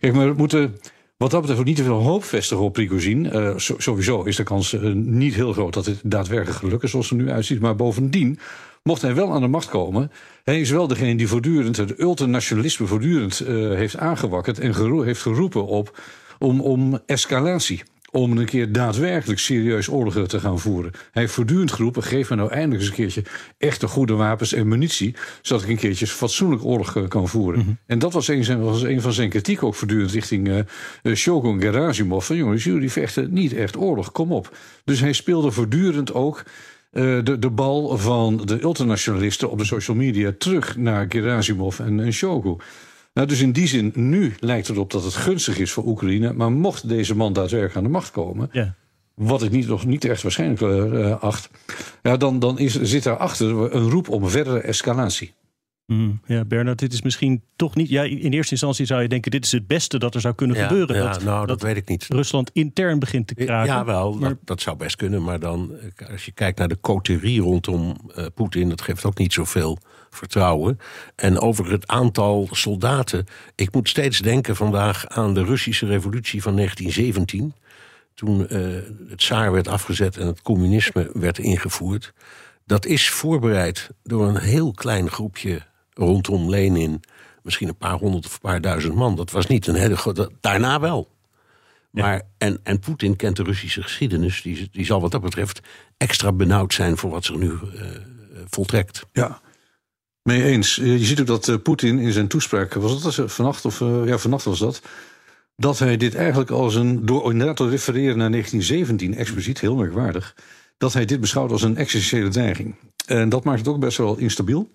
Kijk, 0.00 0.14
maar 0.14 0.28
we 0.28 0.34
moeten 0.36 0.78
wat 1.16 1.30
dat 1.30 1.40
betreft 1.40 1.60
ook 1.60 1.66
niet 1.66 1.76
te 1.76 1.82
veel 1.82 2.02
hoop 2.02 2.24
vestigen 2.24 2.64
op 2.64 2.72
Prigozhin. 2.72 3.24
Uh, 3.24 3.56
so, 3.56 3.74
sowieso 3.78 4.22
is 4.22 4.36
de 4.36 4.42
kans 4.42 4.72
uh, 4.72 4.92
niet 4.94 5.34
heel 5.34 5.52
groot 5.52 5.72
dat 5.72 5.86
het 5.86 6.00
daadwerkelijk 6.04 6.58
gelukt 6.58 6.82
is 6.82 6.90
zoals 6.90 7.10
het 7.10 7.18
er 7.18 7.24
nu 7.24 7.30
uitziet. 7.30 7.60
Maar 7.60 7.76
bovendien, 7.76 8.38
mocht 8.82 9.02
hij 9.02 9.14
wel 9.14 9.32
aan 9.32 9.40
de 9.40 9.46
macht 9.46 9.68
komen, 9.68 10.10
hij 10.44 10.60
is 10.60 10.70
wel 10.70 10.86
degene 10.86 11.16
die 11.16 11.28
voortdurend 11.28 11.76
het 11.76 12.00
ultranationalisme 12.00 12.86
voortdurend 12.86 13.38
heeft 13.74 13.96
aangewakkerd 13.96 14.58
en 14.58 14.74
gero 14.74 15.02
heeft 15.02 15.20
geroepen 15.20 15.66
op 15.66 16.00
om, 16.38 16.60
om 16.60 16.98
escalatie 17.06 17.82
om 18.12 18.36
een 18.36 18.44
keer 18.44 18.72
daadwerkelijk 18.72 19.40
serieus 19.40 19.88
oorlogen 19.88 20.28
te 20.28 20.40
gaan 20.40 20.58
voeren. 20.58 20.92
Hij 20.92 21.22
heeft 21.22 21.34
voortdurend 21.34 21.72
geroepen, 21.72 22.02
geef 22.02 22.30
me 22.30 22.36
nou 22.36 22.50
eindelijk 22.50 22.80
eens 22.80 22.88
een 22.88 22.96
keertje 22.96 23.22
echte 23.58 23.86
goede 23.86 24.14
wapens 24.14 24.52
en 24.52 24.68
munitie, 24.68 25.14
zodat 25.42 25.64
ik 25.64 25.68
een 25.68 25.76
keertje 25.76 26.06
fatsoenlijk 26.06 26.64
oorlog 26.64 27.08
kan 27.08 27.28
voeren. 27.28 27.58
Mhm. 27.58 27.68
Mm 27.68 27.74
-hmm. 27.74 27.78
En 27.86 27.98
dat 27.98 28.12
was 28.12 28.28
een, 28.28 28.60
was 28.60 28.82
een 28.82 29.00
van 29.00 29.12
zijn 29.12 29.28
kritiek 29.28 29.62
ook 29.62 29.74
voortdurend 29.74 30.10
richting 30.10 30.48
uh, 31.02 31.14
Shogun 31.14 31.60
Gerasimov. 31.60 32.26
Van 32.26 32.36
jongens, 32.36 32.64
jullie 32.64 32.90
vechten 32.90 33.32
niet 33.32 33.52
echt 33.52 33.76
oorlog, 33.76 34.12
kom 34.12 34.32
op. 34.32 34.56
Dus 34.84 35.00
hij 35.00 35.12
speelde 35.12 35.50
voortdurend 35.50 36.14
ook 36.14 36.42
uh, 36.92 37.24
de, 37.24 37.38
de 37.38 37.50
bal 37.50 37.98
van 37.98 38.42
de 38.44 38.62
ultranationalisten 38.62 39.50
op 39.50 39.58
de 39.58 39.64
social 39.64 39.96
media 39.96 40.32
terug 40.38 40.76
naar 40.76 41.06
Gerasimov 41.08 41.80
en, 41.80 42.00
en 42.00 42.12
Shogun. 42.12 42.60
Nou, 43.14 43.28
dus 43.28 43.40
in 43.40 43.52
die 43.52 43.66
zin, 43.66 43.92
nu 43.94 44.34
lijkt 44.40 44.68
het 44.68 44.78
op 44.78 44.90
dat 44.90 45.04
het 45.04 45.14
gunstig 45.14 45.58
is 45.58 45.72
voor 45.72 45.86
Oekraïne. 45.86 46.32
Maar 46.32 46.52
mocht 46.52 46.88
deze 46.88 47.16
man 47.16 47.32
daadwerkelijk 47.32 47.76
aan 47.76 47.82
de 47.82 47.88
macht 47.88 48.10
komen. 48.10 48.48
Ja. 48.52 48.74
Wat 49.14 49.42
ik 49.42 49.50
niet, 49.50 49.66
nog 49.66 49.84
niet 49.84 50.04
echt 50.04 50.22
waarschijnlijk 50.22 50.60
uh, 50.60 51.22
acht. 51.22 51.50
Ja, 52.02 52.16
dan, 52.16 52.38
dan 52.38 52.58
is, 52.58 52.82
zit 52.82 53.02
daarachter 53.02 53.74
een 53.74 53.90
roep 53.90 54.08
om 54.08 54.28
verdere 54.28 54.60
escalatie. 54.60 55.34
Mm, 55.92 56.20
ja, 56.26 56.44
Bernard, 56.44 56.78
dit 56.78 56.92
is 56.92 57.02
misschien 57.02 57.42
toch 57.56 57.74
niet. 57.74 57.88
Ja, 57.88 58.02
in 58.02 58.32
eerste 58.32 58.50
instantie 58.50 58.86
zou 58.86 59.02
je 59.02 59.08
denken: 59.08 59.30
dit 59.30 59.44
is 59.44 59.52
het 59.52 59.66
beste 59.66 59.98
dat 59.98 60.14
er 60.14 60.20
zou 60.20 60.34
kunnen 60.34 60.56
ja, 60.56 60.66
gebeuren. 60.66 60.96
Ja, 60.96 61.12
dat, 61.12 61.22
nou, 61.22 61.38
dat, 61.38 61.48
dat, 61.48 61.62
weet 61.62 61.76
ik 61.76 61.88
niet. 61.88 62.06
Rusland 62.08 62.50
intern 62.52 62.98
begint 62.98 63.26
te 63.26 63.34
kraken. 63.34 63.72
Ja, 63.72 63.84
wel, 63.84 64.12
maar... 64.12 64.28
dat, 64.28 64.38
dat, 64.44 64.60
zou 64.60 64.76
best 64.76 64.96
kunnen. 64.96 65.22
Maar 65.22 65.40
dan, 65.40 65.72
als 66.10 66.24
je 66.24 66.32
kijkt 66.32 66.58
naar 66.58 66.68
de 66.68 66.80
coterie 66.80 67.40
rondom 67.40 67.96
uh, 68.16 68.26
Poetin, 68.34 68.68
dat 68.68 68.80
geeft 68.80 69.04
ook 69.04 69.18
niet 69.18 69.32
zoveel 69.32 69.78
vertrouwen. 70.10 70.78
En 71.16 71.38
over 71.38 71.70
het 71.70 71.86
aantal 71.86 72.48
soldaten. 72.50 73.24
Ik 73.54 73.72
moet 73.72 73.88
steeds 73.88 74.18
denken 74.18 74.56
vandaag 74.56 75.08
aan 75.08 75.34
de 75.34 75.44
Russische 75.44 75.86
revolutie 75.86 76.42
van 76.42 76.56
1917. 76.56 77.54
Toen 78.14 78.40
uh, 78.40 78.58
het 79.08 79.18
Tsaar 79.18 79.52
werd 79.52 79.68
afgezet 79.68 80.16
en 80.16 80.26
het 80.26 80.42
communisme 80.42 81.10
werd 81.12 81.38
ingevoerd. 81.38 82.12
Dat 82.66 82.86
is 82.86 83.10
voorbereid 83.10 83.90
door 84.02 84.28
een 84.28 84.38
heel 84.38 84.72
klein 84.72 85.10
groepje 85.10 85.62
rondom 85.94 86.48
Lenin. 86.48 87.02
Misschien 87.42 87.68
een 87.68 87.76
paar 87.76 87.98
honderd 87.98 88.26
of 88.26 88.32
een 88.32 88.40
paar 88.40 88.60
duizend 88.60 88.94
man. 88.94 89.16
Dat 89.16 89.30
was 89.30 89.46
niet 89.46 89.66
een 89.66 89.74
hele 89.74 89.96
grote. 89.96 90.30
Daarna 90.40 90.80
wel. 90.80 91.10
Maar, 91.90 92.14
ja. 92.14 92.22
En, 92.38 92.60
en 92.62 92.78
Poetin 92.78 93.16
kent 93.16 93.36
de 93.36 93.42
Russische 93.42 93.82
geschiedenis. 93.82 94.42
Die, 94.42 94.68
die 94.72 94.84
zal 94.84 95.00
wat 95.00 95.10
dat 95.10 95.20
betreft 95.20 95.60
extra 95.96 96.32
benauwd 96.32 96.74
zijn 96.74 96.96
voor 96.96 97.10
wat 97.10 97.24
zich 97.24 97.36
nu 97.36 97.50
uh, 97.50 97.58
voltrekt. 98.48 99.06
Ja, 99.12 99.40
mee 100.22 100.42
eens. 100.42 100.74
Je 100.74 101.04
ziet 101.04 101.20
ook 101.20 101.26
dat 101.26 101.48
uh, 101.48 101.56
Poetin 101.62 101.98
in 101.98 102.12
zijn 102.12 102.28
toespraak, 102.28 102.74
was 102.74 103.02
dat 103.02 103.32
vannacht 103.32 103.64
of 103.64 103.80
uh, 103.80 104.06
ja, 104.06 104.18
vannacht 104.18 104.44
was 104.44 104.58
dat, 104.58 104.82
dat 105.56 105.78
hij 105.78 105.96
dit 105.96 106.14
eigenlijk 106.14 106.50
als 106.50 106.74
een, 106.74 107.06
door 107.06 107.30
inderdaad 107.30 107.56
te 107.56 107.68
refereren 107.68 108.18
naar 108.18 108.30
1917, 108.30 109.14
expliciet, 109.14 109.60
heel 109.60 109.76
merkwaardig, 109.76 110.36
dat 110.78 110.92
hij 110.92 111.04
dit 111.04 111.20
beschouwt 111.20 111.50
als 111.50 111.62
een 111.62 111.76
existentiële 111.76 112.28
dreiging. 112.28 112.74
En 113.06 113.28
dat 113.28 113.44
maakt 113.44 113.58
het 113.58 113.68
ook 113.68 113.80
best 113.80 113.98
wel 113.98 114.16
instabiel. 114.16 114.70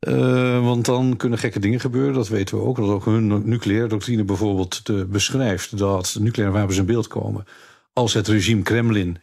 Uh, 0.00 0.64
want 0.64 0.84
dan 0.84 1.16
kunnen 1.16 1.38
gekke 1.38 1.58
dingen 1.58 1.80
gebeuren, 1.80 2.14
dat 2.14 2.28
weten 2.28 2.56
we 2.56 2.62
ook. 2.62 2.76
Dat 2.76 2.88
ook 2.88 3.04
hun 3.04 3.48
nucleaire 3.48 3.88
doctrine 3.88 4.24
bijvoorbeeld 4.24 4.82
beschrijft 5.10 5.78
dat 5.78 6.16
nucleaire 6.20 6.58
wapens 6.58 6.78
in 6.78 6.86
beeld 6.86 7.06
komen 7.06 7.44
als 7.92 8.14
het 8.14 8.28
regime 8.28 8.62
Kremlin 8.62 9.18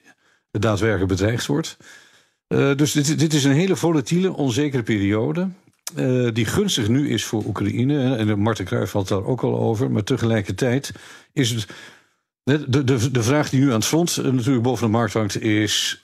daadwerkelijk 0.51 1.09
bedreigd 1.09 1.45
wordt. 1.45 1.77
Uh, 2.47 2.75
dus 2.75 2.91
dit, 2.91 3.19
dit, 3.19 3.33
is 3.33 3.43
een 3.43 3.51
hele 3.51 3.75
volatiele, 3.75 4.33
onzekere 4.33 4.83
periode. 4.83 5.49
Uh, 5.97 6.29
die 6.33 6.45
gunstig 6.45 6.87
nu 6.87 7.09
is 7.09 7.25
voor 7.25 7.43
Oekraïne. 7.45 8.15
En 8.15 8.39
Marten 8.39 8.65
Kruijf 8.65 8.91
had 8.91 9.07
daar 9.07 9.25
ook 9.25 9.43
al 9.43 9.59
over. 9.59 9.91
Maar 9.91 10.03
tegelijkertijd 10.03 10.91
is 11.33 11.49
het. 11.49 11.67
De, 12.43 12.83
de, 12.83 13.11
de 13.11 13.23
vraag 13.23 13.49
die 13.49 13.59
nu 13.59 13.67
aan 13.67 13.73
het 13.73 13.85
front 13.85 14.23
natuurlijk 14.23 14.63
boven 14.63 14.85
de 14.85 14.91
markt 14.91 15.13
hangt 15.13 15.41
is: 15.41 16.01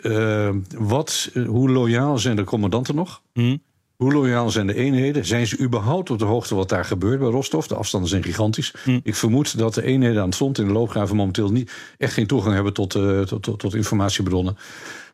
wat, 0.77 1.29
hoe 1.45 1.69
loyaal 1.69 2.17
zijn 2.17 2.36
de 2.36 2.43
commandanten 2.43 2.95
nog? 2.95 3.21
Mm. 3.34 3.62
Hoe 4.02 4.14
loyaal 4.14 4.50
zijn 4.50 4.68
de 4.68 4.76
eenheden? 4.76 5.26
Zijn 5.26 5.48
ze 5.48 5.60
überhaupt 5.60 6.10
op 6.10 6.20
de 6.20 6.26
hoogte 6.26 6.56
wat 6.56 6.70
daar 6.70 6.86
gebeurt 6.86 7.20
bij 7.20 7.30
Rostov? 7.30 7.66
De 7.66 7.76
afstanden 7.76 8.10
zijn 8.10 8.24
gigantisch. 8.24 8.74
Mm. 8.86 9.00
Ik 9.04 9.16
vermoed 9.16 9.58
dat 9.58 9.74
de 9.74 9.84
eenheden 9.84 10.22
aan 10.22 10.28
het 10.28 10.36
front 10.36 10.58
in 10.58 10.68
de 10.68 10.74
loopgraven 10.74 11.16
momenteel 11.16 11.52
niet 11.52 11.72
echt 11.98 12.14
geen 12.14 12.28
toegang 12.28 12.54
hebben 12.54 12.74
tot, 12.74 12.96
uh, 12.96 13.22
tot, 13.22 13.44
tot, 13.44 13.60
tot 13.60 13.76
informatiebronnen. 13.76 14.58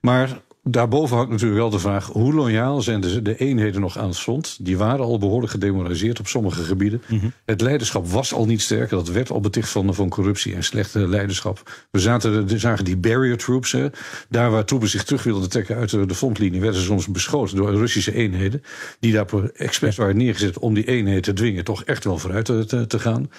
Maar 0.02 0.42
daarboven 0.70 1.16
hangt 1.16 1.32
natuurlijk 1.32 1.60
wel 1.60 1.70
de 1.70 1.80
vraag: 1.80 2.06
hoe 2.06 2.34
loyaal 2.34 2.82
zijn 2.82 3.02
de, 3.02 3.22
de, 3.22 3.38
eenheden 3.38 3.82
nog 3.82 3.98
aan 3.98 4.08
het 4.08 4.18
front? 4.18 4.58
Die 4.66 4.78
waren 4.78 5.06
al 5.06 5.18
behoorlijk 5.18 5.52
gedemoraliseerd 5.52 6.20
op 6.20 6.28
sommige 6.28 6.64
gebieden. 6.64 7.02
Mm 7.08 7.20
-hmm. 7.20 7.34
Het 7.46 7.62
leiderschap 7.62 8.08
was 8.08 8.34
al 8.34 8.46
niet 8.46 8.62
sterk. 8.62 8.90
Dat 8.90 9.08
werd 9.08 9.30
al 9.30 9.40
beticht 9.40 9.70
van, 9.70 9.94
van 9.94 10.10
corruptie 10.10 10.56
en 10.56 10.64
slechte 10.64 11.08
leiderschap. 11.08 11.86
We 11.92 12.00
zaten, 12.00 12.60
zagen 12.60 12.86
die 12.86 12.98
barrier 12.98 13.38
troops. 13.38 13.72
Hè. 13.72 13.88
Daar 14.30 14.52
waar 14.52 14.66
troepen 14.66 14.90
zich 14.90 15.04
terug 15.04 15.24
wilden 15.24 15.50
trekken 15.50 15.76
uit 15.76 15.90
de, 15.90 16.06
de 16.06 16.16
frontlinie, 16.16 16.62
werden 16.62 16.80
ze 16.80 16.86
soms 16.86 17.08
beschoten 17.08 17.56
door 17.56 17.76
Russische 17.76 18.14
eenheden. 18.14 18.64
Die 19.00 19.14
daar 19.14 19.26
expres 19.54 19.96
waren 19.96 20.18
neergezet 20.18 20.60
om 20.60 20.74
die 20.74 20.88
eenheden 20.88 21.22
te 21.22 21.34
dwingen 21.34 21.64
toch 21.64 21.84
echt 21.84 22.04
wel 22.04 22.18
vooruit 22.18 22.46
te, 22.46 22.66
te, 22.66 22.88
te 22.88 23.00
gaan. 23.00 23.30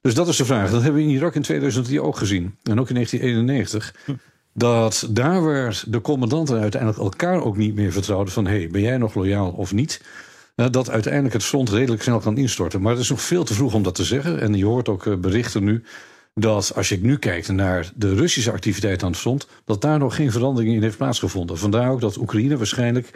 Dus 0.00 0.14
dat 0.14 0.28
is 0.28 0.36
de 0.36 0.44
vraag. 0.44 0.70
Dat 0.70 0.82
hebben 0.82 1.02
we 1.02 1.08
in 1.08 1.14
Irak 1.14 1.34
in 1.34 1.42
2003 1.42 2.02
ook 2.02 2.16
gezien. 2.16 2.44
En 2.62 2.80
ook 2.80 2.88
in 2.88 2.94
1991. 2.94 3.94
Dat 4.54 5.06
daar 5.10 5.42
waar 5.42 5.82
de 5.86 6.00
commandanten 6.00 6.60
uiteindelijk 6.60 7.02
elkaar 7.02 7.42
ook 7.42 7.56
niet 7.56 7.74
meer 7.74 7.92
vertrouwden 7.92 8.32
van 8.32 8.46
hé, 8.46 8.58
hey, 8.58 8.68
ben 8.68 8.80
jij 8.80 8.96
nog 8.96 9.14
loyaal 9.14 9.50
of 9.50 9.72
niet? 9.72 10.00
eh, 10.54 10.66
dat 10.70 10.90
uiteindelijk 10.90 11.34
het 11.34 11.44
front 11.44 11.70
redelijk 11.70 12.02
snel 12.02 12.18
kan 12.18 12.36
instorten. 12.36 12.80
Maar 12.80 12.92
het 12.92 13.00
is 13.00 13.08
nog 13.08 13.22
veel 13.22 13.44
te 13.44 13.54
vroeg 13.54 13.74
om 13.74 13.82
dat 13.82 13.94
te 13.94 14.04
zeggen. 14.04 14.40
En 14.40 14.54
je 14.54 14.64
hoort 14.64 14.88
ook 14.88 15.06
eh, 15.06 15.16
berichten 15.16 15.64
nu 15.64 15.82
dat 16.34 16.72
als 16.74 16.88
je 16.88 16.98
nu 17.00 17.18
kijkt 17.18 17.48
naar 17.48 17.92
de 17.94 18.14
Russische 18.14 18.52
activiteit 18.52 19.02
aan 19.02 19.10
het 19.10 19.20
front, 19.20 19.46
dat 19.64 19.80
daar 19.80 19.98
nog 19.98 20.14
geen 20.14 20.32
verandering 20.32 20.74
in 20.74 20.82
heeft 20.82 20.96
plaatsgevonden. 20.96 21.58
Vandaar 21.58 21.90
ook 21.90 22.00
dat 22.00 22.16
Oekraïne 22.16 22.56
waarschijnlijk 22.56 23.10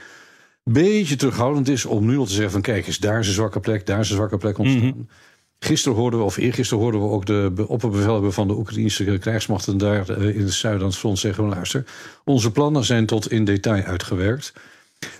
een 0.64 0.72
beetje 0.72 1.16
terughoudend 1.16 1.68
is 1.68 1.84
om 1.84 2.06
nu 2.06 2.16
al 2.16 2.24
te 2.24 2.32
zeggen 2.32 2.52
van 2.52 2.62
kijk 2.62 2.86
eens, 2.86 2.98
daar 2.98 3.18
is 3.18 3.26
een 3.26 3.34
zwakke 3.34 3.60
plek, 3.60 3.86
daar 3.86 4.00
is 4.00 4.10
een 4.10 4.16
zwakke 4.16 4.36
plek 4.36 4.58
ontstaan. 4.58 5.08
Gisteren 5.58 5.98
hoorden 5.98 6.18
we, 6.18 6.24
of 6.24 6.36
eergisteren 6.36 6.82
hoorden 6.82 7.00
we 7.00 7.08
ook 7.08 7.26
de 7.26 7.50
be- 7.54 7.68
opperbevelhebber 7.68 8.32
van 8.32 8.48
de 8.48 8.56
Oekraïnse 8.56 9.18
krijgsmachten 9.18 9.78
daar 9.78 10.08
eh, 10.08 10.36
in 10.36 10.42
het 10.42 10.52
zuiden 10.52 10.82
aan 10.82 10.88
het 10.88 10.98
front 10.98 11.18
zeggen: 11.18 11.48
luister, 11.48 11.84
onze 12.24 12.50
plannen 12.50 12.84
zijn 12.84 13.06
tot 13.06 13.30
in 13.30 13.44
detail 13.44 13.82
uitgewerkt. 13.82 14.52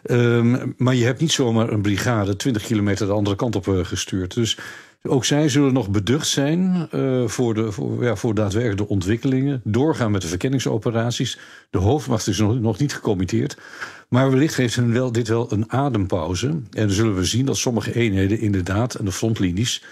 Ehm, 0.02 0.56
maar 0.76 0.94
je 0.94 1.04
hebt 1.04 1.20
niet 1.20 1.32
zomaar 1.32 1.72
een 1.72 1.82
brigade 1.82 2.36
20 2.36 2.62
kilometer 2.62 3.06
de 3.06 3.12
andere 3.12 3.36
kant 3.36 3.56
op 3.56 3.68
eh, 3.68 3.84
gestuurd. 3.84 4.34
Dus 4.34 4.58
ook 5.02 5.24
zij 5.24 5.48
zullen 5.48 5.72
nog 5.72 5.90
beducht 5.90 6.26
zijn 6.26 6.88
eh, 6.90 7.26
voor, 7.26 7.54
de, 7.54 7.72
voor, 7.72 8.04
ja, 8.04 8.16
voor 8.16 8.34
daadwerkelijk 8.34 8.90
ontwikkelingen. 8.90 9.60
Doorgaan 9.64 10.10
met 10.10 10.22
de 10.22 10.28
verkenningsoperaties. 10.28 11.38
De 11.70 11.78
hoofdmacht 11.78 12.26
is 12.26 12.38
nog, 12.38 12.60
nog 12.60 12.78
niet 12.78 12.94
gecommitteerd. 12.94 13.56
Maar 14.08 14.30
wellicht 14.30 14.56
heeft 14.56 14.74
hun 14.74 14.92
wel, 14.92 15.12
dit 15.12 15.28
wel 15.28 15.52
een 15.52 15.72
adempauze. 15.72 16.46
En 16.46 16.62
dan 16.70 16.90
zullen 16.90 17.14
we 17.14 17.24
zien 17.24 17.46
dat 17.46 17.56
sommige 17.56 17.94
eenheden 17.94 18.40
inderdaad 18.40 18.98
aan 18.98 19.04
de 19.04 19.12
frontlinies. 19.12 19.82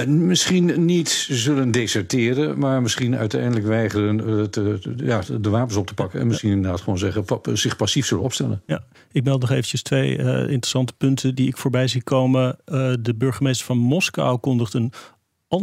En 0.00 0.26
misschien 0.26 0.84
niet 0.84 1.08
zullen 1.28 1.70
deserteren, 1.70 2.58
maar 2.58 2.82
misschien 2.82 3.16
uiteindelijk 3.16 3.66
weigeren 3.66 4.38
eh, 4.38 4.44
te, 4.44 4.78
ja, 4.96 5.22
de 5.40 5.50
wapens 5.50 5.76
op 5.76 5.86
te 5.86 5.94
pakken. 5.94 6.20
En 6.20 6.26
misschien 6.26 6.50
inderdaad 6.50 6.80
gewoon 6.80 6.98
zeggen, 6.98 7.24
pa- 7.24 7.40
zich 7.56 7.76
passief 7.76 8.06
zullen 8.06 8.24
opstellen. 8.24 8.62
Ja, 8.66 8.84
ik 9.12 9.24
meld 9.24 9.40
nog 9.40 9.50
eventjes 9.50 9.82
twee 9.82 10.16
eh, 10.16 10.26
interessante 10.40 10.92
punten 10.92 11.34
die 11.34 11.48
ik 11.48 11.56
voorbij 11.56 11.88
zie 11.88 12.02
komen. 12.02 12.56
Eh, 12.64 12.92
de 13.00 13.14
burgemeester 13.14 13.66
van 13.66 13.78
Moskou 13.78 14.38
kondigt 14.38 14.74
een 14.74 14.92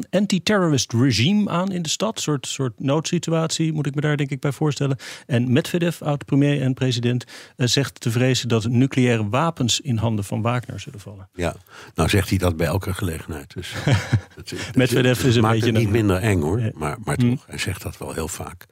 anti-terrorist 0.10 0.94
regime 0.94 1.50
aan 1.50 1.72
in 1.72 1.82
de 1.82 1.90
stad. 1.90 2.16
Een 2.16 2.22
soort, 2.22 2.48
soort 2.48 2.80
noodsituatie, 2.80 3.74
moet 3.74 3.86
ik 3.86 3.96
me 3.96 4.02
daar 4.02 4.18
denk 4.18 4.30
ik 4.30 4.40
bij 4.40 4.52
voorstellen. 4.52 4.98
En 5.26 5.52
Medvedev, 5.52 6.02
oud-premier 6.02 6.62
en 6.62 6.74
president, 6.74 7.24
eh, 7.56 7.68
zegt 7.68 8.00
te 8.02 8.12
vrezen 8.12 8.48
dat 8.48 8.68
nucleaire 8.68 9.30
wapens 9.30 9.80
in 9.82 9.98
handen 9.98 10.26
van 10.26 10.42
Wagner 10.42 10.80
zullen 10.80 11.00
vallen. 11.00 11.30
Ja, 11.34 11.56
nou 11.96 12.10
zegt 12.10 12.30
hij 12.30 12.38
dat 12.38 12.58
bij 12.58 12.68
elke 12.68 12.94
gelegenheid. 12.94 13.54
Dus, 13.54 13.74
dat, 14.36 14.50
dat- 14.50 14.76
Medvedev 14.76 15.24
is 15.24 15.36
een 15.36 15.42
maakt 15.42 15.54
beetje 15.54 15.70
het 15.70 15.78
niet 15.78 15.86
een- 15.88 15.92
minder 15.94 16.18
eng 16.18 16.42
hoor, 16.42 16.72
maar, 16.74 16.98
maar 17.04 17.16
Hm. 17.16 17.30
toch, 17.30 17.46
hij 17.48 17.58
zegt 17.58 17.82
dat 17.82 17.98
wel 17.98 18.14
heel 18.14 18.28
vaak. 18.28 18.66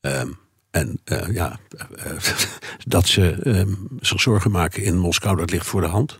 Ehm, 0.00 0.28
en 0.70 1.00
eh, 1.04 1.34
ja, 1.34 1.58
dat 2.86 3.06
ze 3.08 3.30
ehm, 3.42 3.74
zich 4.00 4.20
zorgen 4.20 4.50
maken 4.50 4.82
in 4.82 4.98
Moskou, 4.98 5.36
dat 5.36 5.50
ligt 5.50 5.66
voor 5.66 5.80
de 5.80 5.86
hand. 5.86 6.18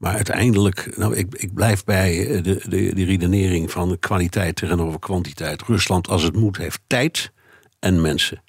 Maar 0.00 0.14
uiteindelijk, 0.14 0.96
nou, 0.96 1.16
ik, 1.16 1.34
ik 1.34 1.54
blijf 1.54 1.84
bij 1.84 2.26
eh, 2.26 2.42
de, 2.42 2.62
de, 2.68 3.04
redenering 3.04 3.70
van 3.70 3.98
kwaliteit 3.98 4.56
tegenover 4.56 4.98
kwantiteit. 4.98 5.62
Rusland, 5.62 6.08
als 6.08 6.22
het 6.22 6.36
moet, 6.36 6.56
heeft 6.56 6.80
tijd 6.86 7.32
en 7.78 8.00
mensen. 8.00 8.42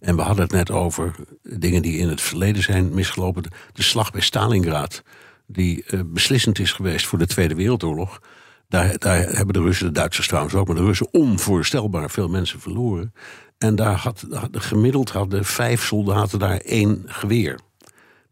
En 0.00 0.16
we 0.16 0.22
hadden 0.22 0.44
het 0.44 0.52
net 0.52 0.70
over 0.70 1.14
dingen 1.42 1.82
die 1.82 1.98
in 1.98 2.08
het 2.08 2.20
verleden 2.20 2.62
zijn 2.62 2.94
misgelopen. 2.94 3.42
De, 3.72 3.82
slag 3.82 4.10
bij 4.10 4.20
Stalingrad, 4.20 5.02
die 5.46 5.84
eh, 5.84 6.00
beslissend 6.06 6.58
is 6.58 6.72
geweest 6.72 7.06
voor 7.06 7.18
de 7.18 7.26
Tweede 7.26 7.54
Wereldoorlog. 7.54 8.20
Daar, 8.68 8.98
daar 8.98 9.18
hebben 9.18 9.54
de 9.54 9.62
Russen, 9.62 9.86
de 9.86 9.92
Duitsers 9.92 10.26
trouwens 10.26 10.54
ook, 10.54 10.66
maar 10.66 10.76
de 10.76 10.84
Russen 10.84 11.12
onvoorstelbaar 11.12 12.10
veel 12.10 12.28
mensen 12.28 12.60
verloren. 12.60 13.12
En 13.58 13.76
daar 13.76 13.96
had 13.96 14.26
gemiddeld 14.52 15.10
hadden 15.10 15.44
vijf 15.44 15.84
soldaten 15.84 16.38
daar 16.38 16.56
één 16.56 17.02
geweer. 17.06 17.58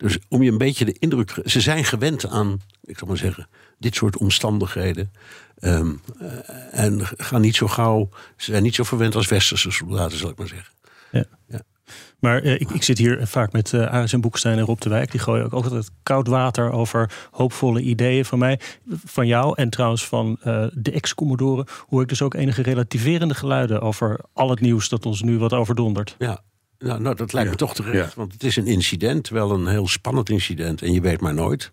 Dus 0.04 0.18
om 0.28 0.42
je 0.42 0.50
een 0.50 0.58
beetje 0.58 0.84
de 0.84 0.96
indruk 0.98 1.30
te 1.30 1.42
Ze 1.44 1.60
zijn 1.60 1.84
gewend 1.84 2.28
aan, 2.28 2.60
ik 2.82 2.98
zal 2.98 3.08
maar 3.08 3.16
zeggen, 3.16 3.48
dit 3.78 3.94
soort 3.94 4.16
omstandigheden. 4.16 5.12
Ehm, 5.58 5.92
eh, 6.18 6.84
en 6.84 7.00
gaan 7.16 7.40
niet 7.40 7.56
zo 7.56 7.66
gauw. 7.66 8.08
Ze 8.36 8.50
zijn 8.50 8.62
niet 8.62 8.74
zo 8.74 8.82
verwend 8.82 9.14
als 9.14 9.28
westerse 9.28 9.70
soldaten, 9.70 10.18
zal 10.18 10.30
ik 10.30 10.38
maar 10.38 10.48
zeggen. 10.48 10.72
Maar 12.18 12.42
eh, 12.42 12.60
ik, 12.60 12.70
ik 12.70 12.82
zit 12.82 12.98
hier 12.98 13.26
vaak 13.26 13.52
met 13.52 13.72
eh 13.72 13.86
Aris 13.86 14.12
en 14.12 14.20
Boekstein 14.20 14.58
en 14.58 14.64
Rob 14.64 14.80
de 14.80 14.88
Wijk. 14.88 15.10
Die 15.10 15.20
gooien 15.20 15.44
ook 15.44 15.52
altijd 15.52 15.90
koud 16.02 16.26
water 16.26 16.72
over 16.72 17.28
hoopvolle 17.30 17.80
ideeën 17.80 18.24
van 18.24 18.38
mij. 18.38 18.60
Van 19.04 19.26
jou 19.26 19.52
en 19.56 19.70
trouwens 19.70 20.06
van 20.06 20.38
eh, 20.42 20.66
de 20.72 20.90
ex-commodoren. 20.90 21.66
Hoor 21.88 22.02
ik 22.02 22.08
dus 22.08 22.22
ook 22.22 22.34
enige 22.34 22.62
relativerende 22.62 23.34
geluiden 23.34 23.80
over 23.80 24.20
al 24.32 24.50
het 24.50 24.60
nieuws 24.60 24.88
dat 24.88 25.06
ons 25.06 25.22
nu 25.22 25.38
wat 25.38 25.52
overdondert. 25.52 26.14
Ja, 26.18 26.42
nou, 26.78 27.00
nou 27.00 27.16
dat 27.16 27.32
lijkt 27.32 27.50
me 27.50 27.56
toch 27.56 27.74
terecht. 27.74 28.08
ja. 28.08 28.16
Want 28.16 28.32
het 28.32 28.44
is 28.44 28.56
een 28.56 28.66
incident, 28.66 29.28
wel 29.28 29.50
een 29.50 29.66
heel 29.66 29.88
spannend 29.88 30.28
incident. 30.30 30.82
En 30.82 30.92
je 30.92 31.00
weet 31.00 31.20
maar 31.20 31.34
nooit. 31.34 31.72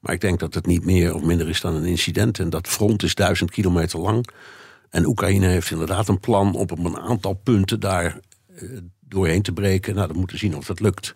Maar 0.00 0.14
ik 0.14 0.20
denk 0.20 0.40
dat 0.40 0.54
het 0.54 0.66
niet 0.66 0.84
meer 0.84 1.14
of 1.14 1.22
minder 1.22 1.48
is 1.48 1.60
dan 1.60 1.74
een 1.74 1.84
incident. 1.84 2.38
En 2.38 2.50
dat 2.50 2.68
front 2.68 3.02
is 3.02 3.14
duizend 3.14 3.50
kilometer 3.50 3.98
lang. 3.98 4.28
En 4.90 5.06
Oekraïne 5.06 5.46
heeft 5.46 5.70
inderdaad 5.70 6.08
een 6.08 6.20
plan 6.20 6.54
om 6.54 6.60
op 6.60 6.78
een 6.78 6.98
aantal 6.98 7.34
punten 7.34 7.80
daar 7.80 8.20
eh, 8.56 8.68
doorheen 9.00 9.42
te 9.42 9.52
breken. 9.52 9.94
Nou, 9.94 10.06
dan 10.06 10.16
moeten 10.16 10.36
we 10.36 10.42
zien 10.42 10.56
of 10.56 10.66
dat 10.66 10.80
lukt. 10.80 11.14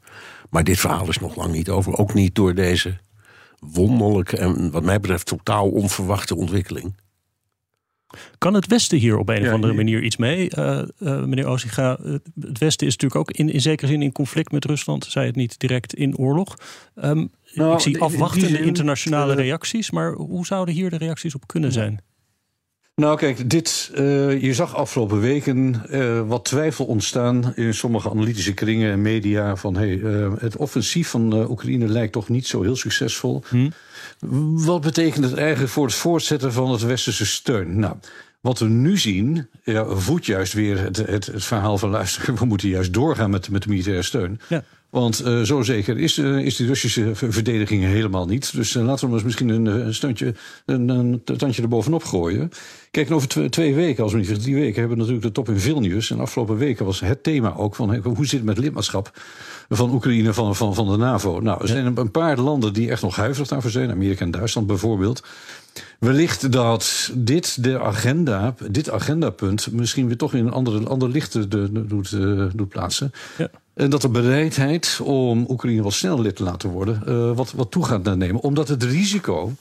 Maar 0.50 0.64
dit 0.64 0.78
verhaal 0.78 1.08
is 1.08 1.18
nog 1.18 1.36
lang 1.36 1.52
niet 1.52 1.68
over. 1.68 1.96
Ook 1.96 2.14
niet 2.14 2.34
door 2.34 2.54
deze 2.54 2.98
wonderlijke 3.58 4.36
en 4.36 4.70
wat 4.70 4.84
mij 4.84 5.00
betreft 5.00 5.26
totaal 5.26 5.70
onverwachte 5.70 6.36
ontwikkeling. 6.36 6.94
Kan 8.38 8.54
het 8.54 8.66
Westen 8.66 8.98
hier 8.98 9.18
op 9.18 9.28
een 9.28 9.46
of 9.46 9.52
andere 9.52 9.72
manier 9.72 10.02
iets 10.02 10.16
mee? 10.16 10.50
Eh, 10.50 10.78
eh, 10.78 10.86
meneer 11.24 11.46
Ozinga, 11.46 11.98
eh, 12.04 12.12
het 12.40 12.58
Westen 12.58 12.86
is 12.86 12.96
natuurlijk 12.96 13.20
ook 13.20 13.30
in, 13.30 13.52
in 13.52 13.60
zekere 13.60 13.90
zin 13.90 14.02
in 14.02 14.12
conflict 14.12 14.52
met 14.52 14.64
Rusland. 14.64 15.04
Zij 15.04 15.26
het 15.26 15.36
niet 15.36 15.58
direct 15.58 15.94
in 15.94 16.16
oorlog. 16.16 16.56
Ehm, 16.94 17.26
Nou, 17.54 17.72
ik 17.74 17.80
zie 17.80 17.92
in- 17.92 17.98
in 17.98 18.04
afwachtende 18.04 18.46
zin, 18.46 18.64
internationale 18.64 19.34
reacties. 19.34 19.90
Maar 19.90 20.12
hoe 20.12 20.46
zouden 20.46 20.74
hier 20.74 20.90
de 20.90 20.96
reacties 20.96 21.34
op 21.34 21.46
kunnen 21.46 21.72
zijn? 21.72 22.00
Nou, 22.94 23.16
kijk, 23.16 23.50
dit, 23.50 23.90
je 24.40 24.50
zag 24.54 24.76
afgelopen 24.76 25.20
weken 25.20 25.82
wat 26.28 26.44
twijfel 26.44 26.84
ontstaan 26.84 27.52
in 27.56 27.74
sommige 27.74 28.10
analytische 28.10 28.54
kringen 28.54 28.92
en 28.92 29.02
media. 29.02 29.56
Van 29.56 29.76
hey, 29.76 30.00
het 30.38 30.56
offensief 30.56 31.08
van 31.08 31.50
Oekraïne 31.50 31.88
lijkt 31.88 32.12
toch 32.12 32.28
niet 32.28 32.46
zo 32.46 32.62
heel 32.62 32.76
succesvol. 32.76 33.42
Wat 34.64 34.80
betekent 34.80 35.24
het 35.24 35.34
eigenlijk 35.34 35.72
voor 35.72 35.86
het 35.86 35.94
voortzetten 35.94 36.52
van 36.52 36.70
het 36.70 36.82
westerse 36.82 37.26
steun? 37.26 37.78
Nou, 37.78 37.96
wat 38.40 38.58
we 38.58 38.68
nu 38.68 38.98
zien, 38.98 39.48
ja, 39.64 39.84
voedt 39.84 40.26
juist 40.26 40.52
weer 40.52 40.78
het, 40.78 40.96
het, 40.96 41.26
het 41.26 41.44
verhaal 41.44 41.78
van 41.78 41.90
luisteren. 41.90 42.34
We 42.38 42.44
moeten 42.44 42.68
juist 42.68 42.92
doorgaan 42.92 43.30
met, 43.30 43.50
met 43.50 43.62
de 43.62 43.68
militaire 43.68 44.02
steun. 44.02 44.40
Ja. 44.48 44.64
Want 44.90 45.20
eh, 45.20 45.40
zo 45.42 45.62
zeker 45.62 45.98
is, 45.98 46.18
eh, 46.18 46.38
is 46.38 46.56
die 46.56 46.66
Russische 46.66 47.14
ver- 47.14 47.32
verdediging 47.32 47.82
helemaal 47.84 48.26
niet. 48.26 48.54
Dus 48.54 48.74
eh, 48.76 48.84
laten 48.84 49.08
we 49.08 49.14
eens 49.14 49.22
misschien 49.22 49.48
een, 49.48 49.66
een, 49.66 49.94
steuntje, 49.94 50.34
een, 50.66 50.88
een 50.88 51.22
tandje 51.36 51.62
erbovenop 51.62 52.04
gooien. 52.04 52.50
Kijk, 52.90 53.10
over 53.10 53.28
tw- 53.28 53.44
twee 53.44 53.74
weken, 53.74 54.02
als 54.02 54.12
we 54.12 54.18
niet 54.18 54.42
drie 54.42 54.54
weken, 54.54 54.78
hebben 54.80 54.90
we 54.90 54.96
natuurlijk 54.96 55.22
de 55.22 55.32
top 55.32 55.48
in 55.48 55.60
Vilnius. 55.60 56.10
En 56.10 56.20
afgelopen 56.20 56.56
weken 56.56 56.84
was 56.84 57.00
het 57.00 57.22
thema 57.22 57.54
ook 57.56 57.74
van 57.74 57.96
hoe 57.96 58.26
zit 58.26 58.38
het 58.38 58.44
met 58.44 58.58
lidmaatschap 58.58 59.20
van 59.68 59.90
Oekraïne 59.92 60.32
van, 60.32 60.56
van, 60.56 60.74
van 60.74 60.90
de 60.90 60.96
NAVO. 60.96 61.40
Nou, 61.40 61.60
er 61.62 61.68
zijn 61.68 61.96
een- 61.96 62.10
paar 62.10 62.38
landen 62.38 62.72
die 62.72 62.90
echt 62.90 63.02
nog 63.02 63.16
huiverig 63.16 63.48
daarvoor 63.48 63.70
zijn. 63.70 63.90
Amerika 63.90 64.24
en 64.24 64.30
Duitsland 64.30 64.66
bijvoorbeeld. 64.66 65.22
Wellicht 65.98 66.52
dat 66.52 67.10
dit, 67.14 67.64
de 67.64 67.80
agenda, 67.80 68.54
dit 68.70 68.90
agendapunt 68.90 69.72
misschien 69.72 70.06
weer 70.06 70.16
toch 70.16 70.34
in 70.34 70.46
een 70.46 70.52
andere, 70.52 70.88
ander 70.88 71.08
licht 71.08 71.50
doet, 71.50 72.10
doet 72.58 72.68
plaatsen. 72.68 73.12
Ja. 73.38 73.50
En 73.74 73.90
dat 73.90 74.00
de 74.00 74.08
bereidheid 74.08 75.00
om 75.02 75.46
Oekraïne 75.48 75.82
wel 75.82 75.90
snel 75.90 76.20
lid 76.20 76.36
te 76.36 76.42
laten 76.42 76.70
worden, 76.70 77.02
eh, 77.06 77.36
wat, 77.36 77.52
wat 77.52 77.70
toe 77.70 77.84
gaat 77.84 78.16
nemen. 78.16 78.40
Omdat 78.40 78.68
het 78.68 78.82
risico 78.82 79.52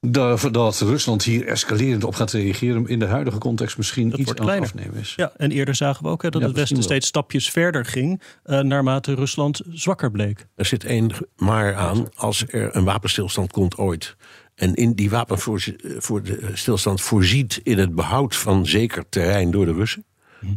dat, 0.00 0.48
dat 0.52 0.80
Rusland 0.80 1.22
hier 1.22 1.46
escalerend 1.46 2.04
op 2.04 2.14
gaat 2.14 2.32
reageren 2.32 2.86
in 2.86 2.98
de 2.98 3.06
huidige 3.06 3.38
context 3.38 3.76
misschien 3.76 4.10
Dat 4.10 4.18
iets 4.18 4.34
aan 4.34 4.48
het 4.48 4.60
afnemen 4.60 4.96
is. 4.96 5.12
Ja, 5.16 5.32
en 5.36 5.50
eerder 5.50 5.74
zagen 5.74 6.02
we 6.02 6.08
ook 6.08 6.22
hè, 6.22 6.28
dat 6.28 6.40
Ja, 6.40 6.46
het 6.46 6.56
Westen 6.56 6.82
steeds 6.82 7.06
stapjes 7.06 7.50
verder 7.50 7.84
ging. 7.84 8.22
eh, 8.42 8.60
naarmate 8.60 9.14
Rusland 9.14 9.60
zwakker 9.70 10.10
bleek. 10.10 10.46
Er 10.54 10.64
zit 10.64 10.84
één 10.84 11.10
maar 11.36 11.74
aan 11.74 12.08
als 12.14 12.44
er 12.48 12.76
een 12.76 12.84
wapenstilstand 12.84 13.52
komt 13.52 13.76
ooit. 13.76 14.16
En 14.54 14.74
in 14.74 14.92
die 14.92 15.10
wapenstilstand 15.10 17.00
voorziet 17.00 17.60
in 17.62 17.78
het 17.78 17.94
behoud 17.94 18.36
van 18.36 18.66
zeker 18.66 19.08
terrein 19.08 19.50
door 19.50 19.64
de 19.66 19.72
Russen. 19.72 20.04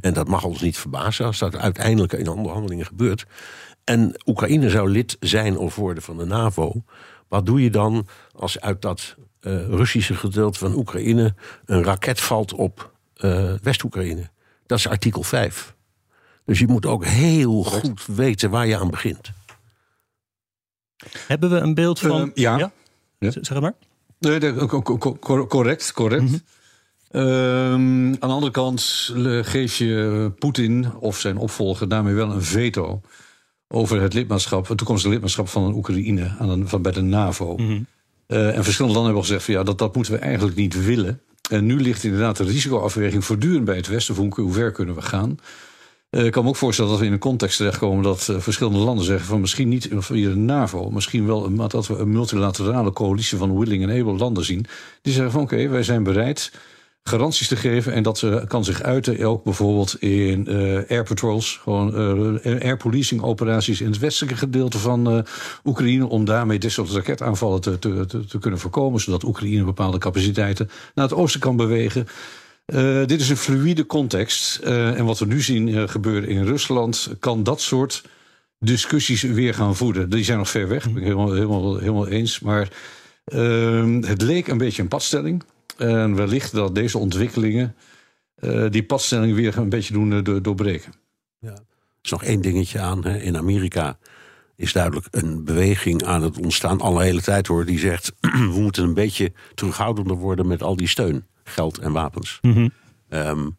En 0.01 0.13
dat 0.13 0.27
mag 0.27 0.43
ons 0.43 0.61
niet 0.61 0.77
verbazen 0.77 1.25
als 1.25 1.37
dat 1.37 1.55
uiteindelijk 1.55 2.13
in 2.13 2.27
onderhandelingen 2.27 2.85
gebeurt. 2.85 3.25
En 3.83 4.21
Oekraïne 4.25 4.69
zou 4.69 4.89
lid 4.89 5.17
zijn 5.19 5.57
of 5.57 5.75
worden 5.75 6.03
van 6.03 6.17
de 6.17 6.25
NAVO. 6.25 6.83
Wat 7.27 7.45
doe 7.45 7.63
je 7.63 7.69
dan 7.69 8.07
als 8.35 8.59
uit 8.59 8.81
dat 8.81 9.15
eh, 9.39 9.67
Russische 9.67 10.15
gedeelte 10.15 10.59
van 10.59 10.73
Oekraïne 10.75 11.35
een 11.65 11.83
raket 11.83 12.21
valt 12.21 12.53
op 12.53 12.91
eh, 13.15 13.53
West-Oekraïne? 13.61 14.29
Dat 14.65 14.77
is 14.77 14.87
artikel 14.87 15.23
5. 15.23 15.75
Dus 16.45 16.59
je 16.59 16.67
moet 16.67 16.85
ook 16.85 17.05
heel 17.05 17.63
goed 17.63 18.05
weten 18.05 18.49
waar 18.49 18.67
je 18.67 18.77
aan 18.77 18.89
begint. 18.89 19.31
Hebben 21.27 21.49
we 21.49 21.55
een 21.55 21.73
beeld 21.73 21.99
van... 21.99 22.21
Eh, 22.21 22.31
ja. 22.33 22.71
Zeg 23.19 23.59
maar. 23.59 23.73
Nee, 24.19 24.39
nee, 24.39 24.55
co- 24.55 24.81
co- 24.81 25.17
co- 25.47 25.47
Ehm, 27.13 28.07
aan 28.07 28.11
de 28.11 28.27
andere 28.27 28.51
kant 28.51 29.11
geef 29.41 29.75
je 29.75 30.31
Poetin 30.39 30.93
of 30.99 31.19
zijn 31.19 31.37
opvolger 31.37 31.87
daarmee 31.87 32.13
wel 32.13 32.31
een 32.31 32.43
veto 32.43 33.01
over 33.67 34.01
het 34.01 34.13
lidmaatschap, 34.13 34.67
het 34.67 34.77
toekomstige 34.77 35.13
lidmaatschap 35.13 35.47
van 35.47 35.73
Oekraïne 35.73 36.35
aan 36.39 36.67
van, 36.67 36.81
bij 36.81 36.91
de 36.91 37.01
NAVO. 37.01 37.55
Eh, 38.27 38.55
en 38.55 38.63
verschillende 38.63 38.97
landen 38.97 39.03
hebben 39.03 39.15
al 39.15 39.21
gezegd 39.21 39.43
van 39.43 39.53
ja, 39.53 39.63
dat, 39.63 39.77
dat 39.77 39.95
moeten 39.95 40.13
we 40.13 40.19
eigenlijk 40.19 40.57
niet 40.57 40.85
willen. 40.85 41.21
En 41.49 41.65
nu 41.65 41.81
ligt 41.81 42.03
inderdaad 42.03 42.37
de 42.37 42.43
risicoafweging 42.43 43.25
voortdurend 43.25 43.65
bij 43.65 43.75
het 43.75 43.87
Westen. 43.87 44.15
Hoe, 44.15 44.33
hoe 44.35 44.53
ver 44.53 44.71
kunnen 44.71 44.95
we 44.95 45.01
gaan? 45.01 45.37
Uh, 46.09 46.25
ik 46.25 46.31
kan 46.31 46.43
me 46.43 46.49
ook 46.49 46.55
voorstellen 46.55 46.91
dat 46.91 46.99
we 46.99 47.05
in 47.05 47.11
een 47.11 47.19
context 47.19 47.57
terechtkomen 47.57 48.03
dat 48.03 48.27
uh, 48.31 48.39
verschillende 48.39 48.79
landen 48.79 49.05
zeggen 49.05 49.25
van 49.25 49.41
misschien 49.41 49.69
niet 49.69 49.89
via 49.91 50.29
de 50.29 50.35
NAVO, 50.35 50.89
misschien 50.89 51.25
wel 51.25 51.49
maar 51.49 51.69
dat 51.69 51.87
we 51.87 51.97
een 51.97 52.11
multilaterale 52.11 52.93
coalitie 52.93 53.37
van 53.37 53.59
willing 53.59 53.83
en 53.83 54.01
able 54.01 54.17
landen 54.17 54.45
zien. 54.45 54.65
Die 55.01 55.13
zeggen 55.13 55.31
van 55.31 55.41
oké, 55.41 55.53
okay, 55.53 55.69
wij 55.69 55.83
zijn 55.83 56.03
bereid 56.03 56.51
garanties 57.03 57.47
te 57.47 57.55
geven. 57.55 57.93
En 57.93 58.03
dat 58.03 58.17
ze, 58.17 58.43
kan 58.47 58.63
zich 58.63 58.81
uiten 58.81 59.25
ook 59.25 59.43
bijvoorbeeld 59.43 60.01
in 60.01 60.45
uh, 60.49 60.89
air 60.89 61.03
patrols, 61.03 61.59
gewoon 61.61 61.89
uh, 62.45 62.61
air 62.61 62.77
policing 62.77 63.21
operaties 63.21 63.81
in 63.81 63.87
het 63.87 63.99
westelijke 63.99 64.37
gedeelte 64.37 64.77
van 64.77 65.15
uh, 65.15 65.21
Oekraïne. 65.63 66.07
Om 66.07 66.25
daarmee 66.25 66.59
dit 66.59 66.71
soort 66.71 66.91
raketaanvallen 66.91 67.61
te, 67.61 67.79
te, 67.79 68.05
te, 68.27 68.39
kunnen 68.39 68.59
voorkomen. 68.59 69.01
Zodat 69.01 69.23
Oekraïne 69.23 69.63
bepaalde 69.63 69.97
capaciteiten 69.97 70.69
naar 70.95 71.05
het 71.05 71.13
oosten 71.13 71.39
kan 71.39 71.55
bewegen. 71.55 72.07
dit 73.05 73.21
is 73.21 73.29
een 73.29 73.37
fluïde 73.37 73.85
context. 73.85 74.55
en 74.63 75.05
wat 75.05 75.19
we 75.19 75.25
nu 75.25 75.41
zien 75.41 75.89
gebeuren 75.89 76.29
in 76.29 76.45
Rusland, 76.45 77.09
kan 77.19 77.43
dat 77.43 77.61
soort 77.61 78.03
discussies 78.59 79.21
weer 79.21 79.53
gaan 79.53 79.75
voeden. 79.75 80.09
Die 80.09 80.23
zijn 80.23 80.37
nog 80.37 80.49
ver 80.49 80.67
weg, 80.67 80.83
ben 80.83 80.97
ik 80.97 81.03
helemaal, 81.03 81.33
helemaal, 81.33 81.77
helemaal 81.77 82.07
eens. 82.07 82.39
Maar 82.39 82.67
ehm, 83.25 84.01
het 84.01 84.21
leek 84.21 84.47
een 84.47 84.57
beetje 84.57 84.81
een 84.81 84.87
padstelling. 84.87 85.43
En 85.77 86.15
wellicht 86.15 86.51
dat 86.51 86.75
deze 86.75 86.97
ontwikkelingen 86.97 87.75
uh, 88.39 88.69
die 88.69 88.83
padstelling 88.83 89.35
weer 89.35 89.57
een 89.57 89.69
beetje 89.69 89.93
doen 89.93 90.11
uh, 90.11 90.37
doorbreken. 90.41 90.93
Ja. 91.39 91.51
Er 91.51 91.59
is 92.01 92.11
nog 92.11 92.23
één 92.23 92.41
dingetje 92.41 92.79
aan. 92.79 93.05
Hè. 93.05 93.17
In 93.17 93.37
Amerika 93.37 93.97
is 94.55 94.73
duidelijk 94.73 95.07
een 95.11 95.43
beweging 95.43 96.03
aan 96.03 96.21
het 96.21 96.37
ontstaan, 96.37 96.81
al 96.81 96.93
de 96.93 97.03
hele 97.03 97.21
tijd 97.21 97.47
hoor, 97.47 97.65
die 97.65 97.79
zegt: 97.79 98.13
we 98.53 98.59
moeten 98.59 98.83
een 98.83 98.93
beetje 98.93 99.33
terughoudender 99.55 100.15
worden 100.17 100.47
met 100.47 100.63
al 100.63 100.75
die 100.75 100.87
steun, 100.87 101.25
geld 101.43 101.77
en 101.77 101.91
wapens. 101.91 102.39
Mm 102.41 102.53
-hmm. 102.53 102.71
um, 103.09 103.57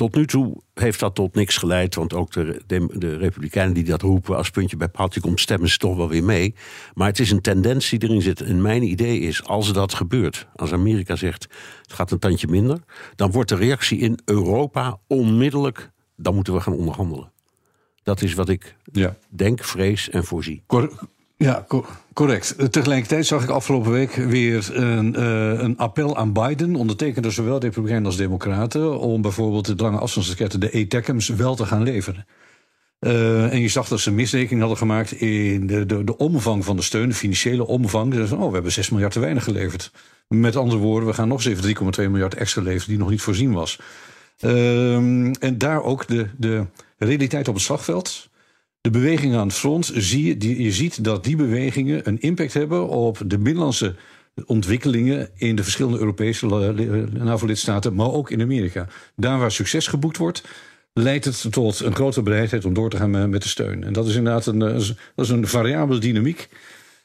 tot 0.00 0.14
nu 0.14 0.26
toe 0.26 0.62
heeft 0.74 1.00
dat 1.00 1.14
tot 1.14 1.34
niks 1.34 1.56
geleid, 1.56 1.94
want 1.94 2.14
ook 2.14 2.32
de, 2.32 2.62
de, 2.66 2.98
de, 2.98 3.16
Republikeinen 3.16 3.74
die 3.74 3.84
dat 3.84 4.02
roepen 4.02 4.36
als 4.36 4.50
puntje 4.50 4.76
bij 4.76 4.88
paaltje 4.88 5.20
komt, 5.20 5.40
stemmen 5.40 5.68
ze 5.68 5.78
toch 5.78 5.96
wel 5.96 6.08
weer 6.08 6.24
mee. 6.24 6.54
Maar 6.94 7.06
het 7.06 7.18
is 7.18 7.30
een 7.30 7.40
tendens 7.40 7.88
die 7.88 8.02
erin 8.02 8.22
zit. 8.22 8.40
En 8.40 8.62
mijn 8.62 8.82
idee 8.82 9.20
is, 9.20 9.44
als 9.44 9.72
dat 9.72 9.94
gebeurt, 9.94 10.46
als 10.56 10.72
Amerika 10.72 11.16
zegt 11.16 11.42
het 11.82 11.92
gaat 11.92 12.10
een 12.10 12.18
tandje 12.18 12.46
minder, 12.46 12.78
dan 13.16 13.30
wordt 13.30 13.48
de 13.48 13.54
reactie 13.54 13.98
in 13.98 14.18
Europa 14.24 14.98
onmiddellijk, 15.06 15.90
dan 16.16 16.34
moeten 16.34 16.54
we 16.54 16.60
gaan 16.60 16.74
onderhandelen. 16.76 17.32
Dat 18.02 18.22
is 18.22 18.34
wat 18.34 18.48
ik 18.48 18.76
ja. 18.92 19.16
denk, 19.28 19.64
vrees 19.64 20.10
en 20.10 20.24
voorzie. 20.24 20.62
Cor 20.66 21.08
ja, 21.44 21.64
co 21.68 21.86
correct. 22.12 22.72
Tegelijkertijd 22.72 23.26
zag 23.26 23.42
ik 23.42 23.48
afgelopen 23.48 23.90
week 23.90 24.14
weer 24.14 24.76
een, 24.76 25.14
uh, 25.18 25.60
een 25.60 25.78
appel 25.78 26.16
aan 26.16 26.32
Biden, 26.32 26.74
ondertekend 26.74 27.22
door 27.22 27.32
zowel 27.32 27.60
Republikeinen 27.60 28.06
als 28.06 28.16
Democraten, 28.16 28.98
om 28.98 29.22
bijvoorbeeld 29.22 29.66
de 29.66 29.82
lange 29.82 29.98
afstandsraketten, 29.98 30.60
de 30.60 30.72
ATACMS, 30.72 31.28
wel 31.28 31.54
te 31.54 31.66
gaan 31.66 31.82
leveren. 31.82 32.26
Uh, 33.00 33.52
en 33.52 33.60
je 33.60 33.68
zag 33.68 33.88
dat 33.88 34.00
ze 34.00 34.10
misrekening 34.10 34.60
hadden 34.60 34.78
gemaakt 34.78 35.12
in 35.12 35.66
de, 35.66 35.86
de, 35.86 36.04
de 36.04 36.16
omvang 36.16 36.64
van 36.64 36.76
de 36.76 36.82
steun, 36.82 37.08
de 37.08 37.14
financiële 37.14 37.66
omvang. 37.66 38.14
Ze 38.14 38.36
oh, 38.36 38.46
we 38.46 38.54
hebben 38.54 38.72
6 38.72 38.90
miljard 38.90 39.12
te 39.12 39.20
weinig 39.20 39.44
geleverd. 39.44 39.92
Met 40.28 40.56
andere 40.56 40.80
woorden, 40.80 41.08
we 41.08 41.14
gaan 41.14 41.28
nog 41.28 41.44
eens 41.44 41.64
even 41.64 42.00
3,2 42.04 42.10
miljard 42.10 42.34
extra 42.34 42.62
leveren 42.62 42.88
die 42.88 42.98
nog 42.98 43.10
niet 43.10 43.22
voorzien 43.22 43.52
was. 43.52 43.78
Uh, 44.40 44.94
en 45.42 45.58
daar 45.58 45.82
ook 45.82 46.06
de, 46.06 46.26
de 46.36 46.66
realiteit 46.98 47.48
op 47.48 47.54
het 47.54 47.62
slagveld. 47.62 48.29
De 48.80 48.90
bewegingen 48.90 49.38
aan 49.38 49.46
het 49.46 49.56
front, 49.56 49.90
zie 49.94 50.26
je, 50.26 50.36
die, 50.36 50.62
je 50.62 50.72
ziet 50.72 51.04
dat 51.04 51.24
die 51.24 51.36
bewegingen 51.36 52.08
een 52.08 52.20
impact 52.20 52.54
hebben 52.54 52.88
op 52.88 53.22
de 53.26 53.38
binnenlandse 53.38 53.94
ontwikkelingen 54.46 55.28
in 55.34 55.56
de 55.56 55.62
verschillende 55.62 55.98
Europese 55.98 56.46
NAVO-lidstaten, 57.12 57.94
maar 57.94 58.12
ook 58.12 58.30
in 58.30 58.40
Amerika. 58.40 58.86
Daar 59.16 59.38
waar 59.38 59.52
succes 59.52 59.86
geboekt 59.86 60.16
wordt, 60.16 60.42
leidt 60.92 61.24
het 61.24 61.46
tot 61.50 61.80
een 61.80 61.94
grotere 61.94 62.22
bereidheid 62.22 62.64
om 62.64 62.74
door 62.74 62.90
te 62.90 62.96
gaan 62.96 63.30
met 63.30 63.42
de 63.42 63.48
steun. 63.48 63.84
En 63.84 63.92
dat 63.92 64.06
is 64.06 64.14
inderdaad 64.14 64.46
een, 64.46 64.58
dat 64.58 64.94
is 65.16 65.28
een 65.28 65.46
variabele 65.48 66.00
dynamiek. 66.00 66.48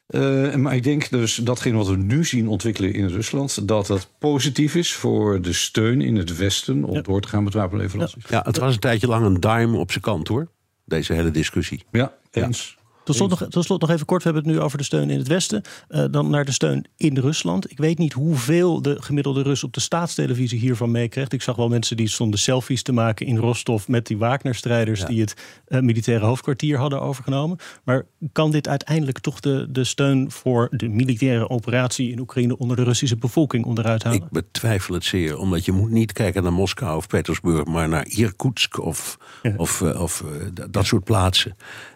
Uh, 0.09 0.55
maar 0.55 0.75
ik 0.75 0.83
denk 0.83 1.09
dus 1.09 1.35
datgene 1.35 1.77
wat 1.77 1.87
we 1.87 1.95
nu 1.95 2.25
zien 2.25 2.47
ontwikkelen 2.47 2.93
in 2.93 3.07
Rusland, 3.07 3.67
dat 3.67 3.87
dat 3.87 4.09
positief 4.19 4.75
is 4.75 4.93
voor 4.93 5.41
de 5.41 5.53
steun 5.53 6.01
in 6.01 6.15
het 6.15 6.37
Westen 6.37 6.83
om 6.83 6.95
ja. 6.95 7.01
door 7.01 7.21
te 7.21 7.27
gaan 7.27 7.43
met 7.43 7.53
wapenleveranties. 7.53 8.23
Ja, 8.29 8.41
het 8.45 8.57
was 8.57 8.73
een 8.73 8.79
tijdje 8.79 9.07
lang 9.07 9.25
een 9.25 9.39
dime 9.39 9.77
op 9.77 9.91
zijn 9.91 10.03
kant 10.03 10.27
hoor 10.27 10.47
deze 10.85 11.13
hele 11.13 11.31
discussie. 11.31 11.83
Ja, 11.91 12.13
eens. 12.31 12.77
Tot 13.05 13.15
slot, 13.15 13.29
nog, 13.29 13.45
tot 13.49 13.63
slot 13.63 13.81
nog 13.81 13.89
even 13.89 14.05
kort, 14.05 14.23
we 14.23 14.29
hebben 14.29 14.49
het 14.49 14.59
nu 14.59 14.65
over 14.65 14.77
de 14.77 14.83
steun 14.83 15.09
in 15.09 15.17
het 15.17 15.27
Westen. 15.27 15.61
Uh, 15.89 16.05
dan 16.11 16.29
naar 16.29 16.45
de 16.45 16.51
steun 16.51 16.85
in 16.97 17.17
Rusland. 17.17 17.71
Ik 17.71 17.77
weet 17.77 17.97
niet 17.97 18.13
hoeveel 18.13 18.81
de 18.81 18.97
gemiddelde 19.01 19.41
Rus 19.41 19.63
op 19.63 19.73
de 19.73 19.79
staatstelevisie 19.79 20.59
hiervan 20.59 20.91
meekrijgt. 20.91 21.33
Ik 21.33 21.41
zag 21.41 21.55
wel 21.55 21.69
mensen 21.69 21.97
die 21.97 22.09
stonden 22.09 22.39
selfies 22.39 22.83
te 22.83 22.91
maken 22.91 23.25
in 23.25 23.37
Rostov 23.37 23.87
met 23.87 24.07
die 24.07 24.17
Wagner-strijders 24.17 24.99
ja. 24.99 25.05
die 25.05 25.21
het 25.21 25.33
uh, 25.67 25.79
militaire 25.79 26.25
hoofdkwartier 26.25 26.77
hadden 26.77 27.01
overgenomen. 27.01 27.57
Maar 27.83 28.05
kan 28.31 28.51
dit 28.51 28.67
uiteindelijk 28.67 29.19
toch 29.19 29.39
de, 29.39 29.67
de 29.69 29.83
steun 29.83 30.31
voor 30.31 30.67
de 30.71 30.87
militaire 30.87 31.49
operatie 31.49 32.11
in 32.11 32.19
Oekraïne 32.19 32.57
onder 32.57 32.75
de 32.75 32.83
Russische 32.83 33.17
bevolking 33.17 33.65
onderuit 33.65 34.03
halen? 34.03 34.21
Ik 34.21 34.29
betwijfel 34.29 34.93
het 34.93 35.03
zeer, 35.03 35.37
omdat 35.37 35.65
je 35.65 35.71
moet 35.71 35.91
niet 35.91 36.11
kijken 36.11 36.43
naar 36.43 36.53
Moskou 36.53 36.97
of 36.97 37.07
Petersburg, 37.07 37.65
maar 37.65 37.89
naar 37.89 38.07
Irkutsk 38.07 38.79
of, 38.79 39.17
ja. 39.43 39.53
of, 39.57 39.81
uh, 39.81 40.01
of 40.01 40.23
dat 40.69 40.85
soort 40.85 41.03
plaatsen. 41.03 41.55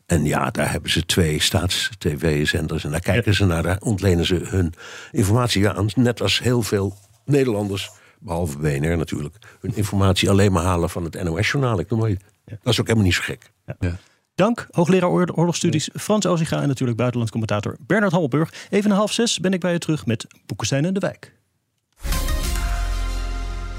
En 0.10 0.26
ja, 0.26 0.50
daar 0.50 0.72
hebben 0.72 0.92
ze 0.92 1.06
twee 1.06 1.42
staats-tv-zenders. 1.42 2.84
En 2.84 2.92
daar 2.92 3.00
kijken 3.00 3.34
ze 3.34 3.46
naar, 3.46 3.64
daar 3.64 3.78
ontlenen 3.80 4.26
ze 4.26 4.36
hun 4.36 4.74
informatie 5.12 5.70
aan. 5.70 5.90
Net 5.96 6.22
als 6.22 6.40
heel 6.40 6.62
veel 6.62 6.96
Nederlanders, 7.26 7.92
behalve 8.20 8.58
BNR 8.58 8.98
natuurlijk, 8.98 9.36
hun 9.60 9.76
informatie 9.76 10.30
alleen 10.30 10.52
maar 10.52 10.64
halen 10.64 10.90
van 10.90 11.04
het 11.04 11.24
NOS-journaal. 11.24 11.80
Ik 11.80 11.90
noem 11.90 12.00
maar, 12.00 12.10
Dat 12.46 12.74
is 12.74 12.80
ook 12.80 12.88
helemaal 12.88 13.08
niet 13.08 13.16
zo 13.16 13.22
gek. 13.24 13.52
Ja. 13.66 13.76
Ja. 13.80 13.98
Dank, 14.36 14.68
hoogleraar 14.72 15.10
oorlogsstudies 15.10 15.90
Frans 15.94 16.26
Oziga 16.26 16.62
en 16.62 16.68
natuurlijk 16.68 16.98
buitenlands 16.98 17.32
commentator 17.32 17.78
Bernard 17.80 18.12
Hammelburg. 18.12 18.54
Even 18.70 18.92
een 18.92 18.98
half 18.98 19.12
zes 19.12 19.40
ben 19.40 19.54
ik 19.54 19.60
bij 19.60 19.72
je 19.72 19.80
terug 19.80 20.06
met 20.06 20.28
Boekenstein 20.46 20.86
en 20.86 20.94
de 20.94 21.00
Wijk. 21.00 21.39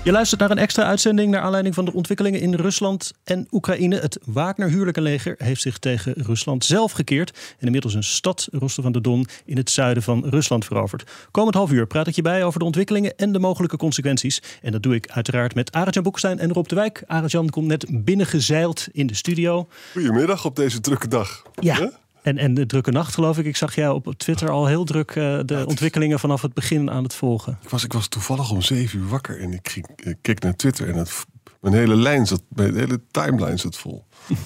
Je 0.04 0.12
luistert 0.12 0.40
naar 0.40 0.50
een 0.50 0.58
extra 0.58 0.84
uitzending 0.84 1.30
naar 1.30 1.40
aanleiding 1.40 1.74
van 1.74 1.84
de 1.84 1.92
ontwikkelingen 1.92 2.40
in 2.40 2.54
Rusland 2.54 3.12
en 3.24 3.46
Oekraïne. 3.50 3.96
Het 3.96 4.18
Wagner-huwelijkenleger 4.24 5.34
heeft 5.38 5.60
zich 5.60 5.78
tegen 5.78 6.12
Rusland 6.16 6.64
zelf 6.64 6.92
gekeerd 6.92 7.38
en 7.58 7.66
inmiddels 7.66 7.94
een 7.94 8.04
stad, 8.04 8.48
Rostov 8.52 8.84
aan 8.84 8.92
de 8.92 9.00
Don, 9.00 9.26
in 9.44 9.56
het 9.56 9.70
zuiden 9.70 10.02
van 10.02 10.24
Rusland 10.28 10.64
veroverd. 10.64 11.10
Komend 11.30 11.54
half 11.54 11.70
uur 11.70 11.86
praat 11.86 12.06
ik 12.06 12.14
je 12.14 12.22
bij 12.22 12.44
over 12.44 12.58
de 12.58 12.64
ontwikkelingen 12.64 13.16
en 13.16 13.32
de 13.32 13.38
mogelijke 13.38 13.76
consequenties. 13.76 14.42
En 14.62 14.72
dat 14.72 14.82
doe 14.82 14.94
ik 14.94 15.10
uiteraard 15.10 15.54
met 15.54 15.72
Arjan 15.72 16.02
Boekstein 16.02 16.38
en 16.38 16.52
Rob 16.52 16.66
de 16.66 16.74
Wijk. 16.74 17.02
Arjan 17.06 17.50
komt 17.50 17.66
net 17.66 18.04
binnengezeild 18.04 18.88
in 18.92 19.06
de 19.06 19.14
studio. 19.14 19.68
Goedemiddag 19.92 20.44
op 20.44 20.56
deze 20.56 20.80
drukke 20.80 21.08
dag. 21.08 21.42
Ja. 21.54 21.90
En, 22.22 22.38
en 22.38 22.54
de 22.54 22.66
drukke 22.66 22.90
nacht, 22.90 23.14
geloof 23.14 23.38
ik. 23.38 23.46
Ik 23.46 23.56
zag 23.56 23.74
jou 23.74 23.94
op 23.94 24.14
Twitter 24.16 24.50
al 24.50 24.66
heel 24.66 24.84
druk 24.84 25.14
uh, 25.14 25.38
de 25.44 25.54
ja, 25.54 25.64
ontwikkelingen 25.64 26.18
vanaf 26.18 26.42
het 26.42 26.54
begin 26.54 26.90
aan 26.90 27.02
het 27.02 27.14
volgen. 27.14 27.58
Ik 27.62 27.68
was, 27.68 27.84
ik 27.84 27.92
was 27.92 28.08
toevallig 28.08 28.50
om 28.50 28.62
zeven 28.62 28.98
uur 28.98 29.08
wakker 29.08 29.40
en 29.40 29.52
ik, 29.52 29.68
ging, 29.68 29.86
ik 29.96 30.16
keek 30.20 30.40
naar 30.40 30.56
Twitter 30.56 30.88
en 30.88 30.94
het, 30.94 31.24
mijn 31.60 31.74
hele 31.74 31.96
lijn 31.96 32.26
zat, 32.26 32.42
mijn 32.48 32.76
hele 32.76 33.00
timeline 33.10 33.56
zat 33.56 33.76
vol. 33.76 34.04
dus 34.28 34.38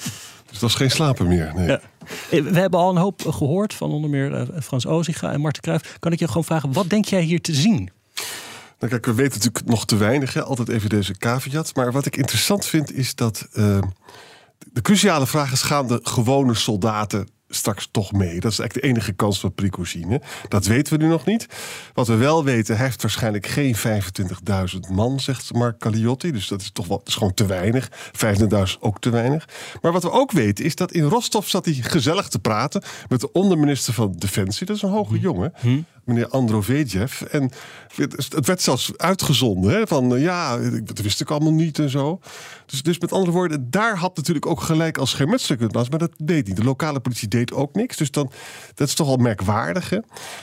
dat 0.50 0.60
was 0.60 0.74
geen 0.74 0.90
slapen 0.90 1.26
meer. 1.26 1.52
Nee. 1.54 1.66
Ja. 1.66 1.80
We 2.30 2.58
hebben 2.58 2.80
al 2.80 2.90
een 2.90 2.96
hoop 2.96 3.22
gehoord 3.28 3.74
van 3.74 3.90
onder 3.90 4.10
meer 4.10 4.32
uh, 4.32 4.60
Frans 4.62 4.86
Oziga 4.86 5.32
en 5.32 5.40
Marten 5.40 5.62
Cruijff. 5.62 5.96
Kan 5.98 6.12
ik 6.12 6.18
je 6.18 6.26
gewoon 6.26 6.44
vragen, 6.44 6.72
wat 6.72 6.90
denk 6.90 7.04
jij 7.04 7.22
hier 7.22 7.40
te 7.40 7.54
zien? 7.54 7.90
Nou 8.78 8.92
kijk, 8.92 9.06
we 9.06 9.14
weten 9.14 9.38
natuurlijk 9.38 9.66
nog 9.66 9.86
te 9.86 9.96
weinig. 9.96 10.34
Hè? 10.34 10.42
Altijd 10.42 10.68
even 10.68 10.88
deze 10.88 11.18
caveat. 11.18 11.74
Maar 11.74 11.92
wat 11.92 12.06
ik 12.06 12.16
interessant 12.16 12.66
vind 12.66 12.92
is 12.92 13.14
dat... 13.14 13.48
Uh, 13.52 13.78
de 14.72 14.82
cruciale 14.82 15.26
vraag 15.26 15.52
is: 15.52 15.62
gaan 15.62 15.86
de 15.86 16.00
gewone 16.02 16.54
soldaten 16.54 17.28
straks 17.54 17.88
toch 17.90 18.12
mee. 18.12 18.40
Dat 18.40 18.52
is 18.52 18.58
eigenlijk 18.58 18.74
de 18.74 18.92
enige 18.92 19.12
kans 19.12 19.40
van 19.40 19.54
Prigozhin. 19.54 20.22
Dat 20.48 20.66
weten 20.66 20.98
we 20.98 21.04
nu 21.04 21.10
nog 21.10 21.24
niet. 21.24 21.46
Wat 21.94 22.06
we 22.06 22.14
wel 22.14 22.44
weten, 22.44 22.76
hij 22.76 22.84
heeft 22.84 23.02
waarschijnlijk 23.02 23.46
geen 23.46 23.76
25.000 23.76 24.92
man, 24.92 25.20
zegt 25.20 25.52
Mark 25.52 25.78
Caliotti. 25.78 26.32
Dus 26.32 26.48
dat 26.48 26.60
is 26.60 26.70
toch 26.70 26.86
wel, 26.86 27.02
is 27.04 27.14
gewoon 27.14 27.34
te 27.34 27.46
weinig. 27.46 27.90
25.000 27.90 28.80
ook 28.80 29.00
te 29.00 29.10
weinig. 29.10 29.48
Maar 29.82 29.92
wat 29.92 30.02
we 30.02 30.10
ook 30.10 30.32
weten, 30.32 30.64
is 30.64 30.74
dat 30.74 30.92
in 30.92 31.02
Rostov 31.02 31.46
zat 31.46 31.64
hij 31.64 31.74
gezellig 31.74 32.28
te 32.28 32.38
praten 32.38 32.82
met 33.08 33.20
de 33.20 33.32
onderminister 33.32 33.94
van 33.94 34.14
Defensie. 34.18 34.66
Dat 34.66 34.76
is 34.76 34.82
een 34.82 34.90
hoge 34.90 35.18
jongen. 35.18 35.52
Hm 35.60 35.80
meneer 36.04 36.28
Androvejev. 36.28 37.20
En 37.20 37.50
het 37.96 38.46
werd 38.46 38.62
zelfs 38.62 38.92
uitgezonden. 38.96 39.72
Hè, 39.72 39.86
van 39.86 40.20
ja, 40.20 40.58
dat 40.82 40.98
wist 40.98 41.20
ik 41.20 41.30
allemaal 41.30 41.52
niet 41.52 41.78
en 41.78 41.90
zo. 41.90 42.20
Dus, 42.66 42.82
dus 42.82 42.98
met 42.98 43.12
andere 43.12 43.32
woorden, 43.32 43.70
daar 43.70 43.96
had 43.96 44.16
natuurlijk 44.16 44.46
ook 44.46 44.60
gelijk 44.60 44.98
als 44.98 45.10
schermutselen 45.10 45.56
kunnen 45.58 45.72
plaatsen. 45.72 45.98
Maar 45.98 46.08
dat 46.08 46.28
deed 46.28 46.46
niet. 46.46 46.56
De 46.56 46.64
lokale 46.64 47.00
politie 47.00 47.28
deed 47.28 47.52
ook 47.52 47.74
niks. 47.74 47.96
Dus 47.96 48.10
dan, 48.10 48.30
dat 48.74 48.88
is 48.88 48.94
toch 48.94 49.08
al 49.08 49.16
merkwaardig. 49.16 49.90
Hè? 49.90 49.98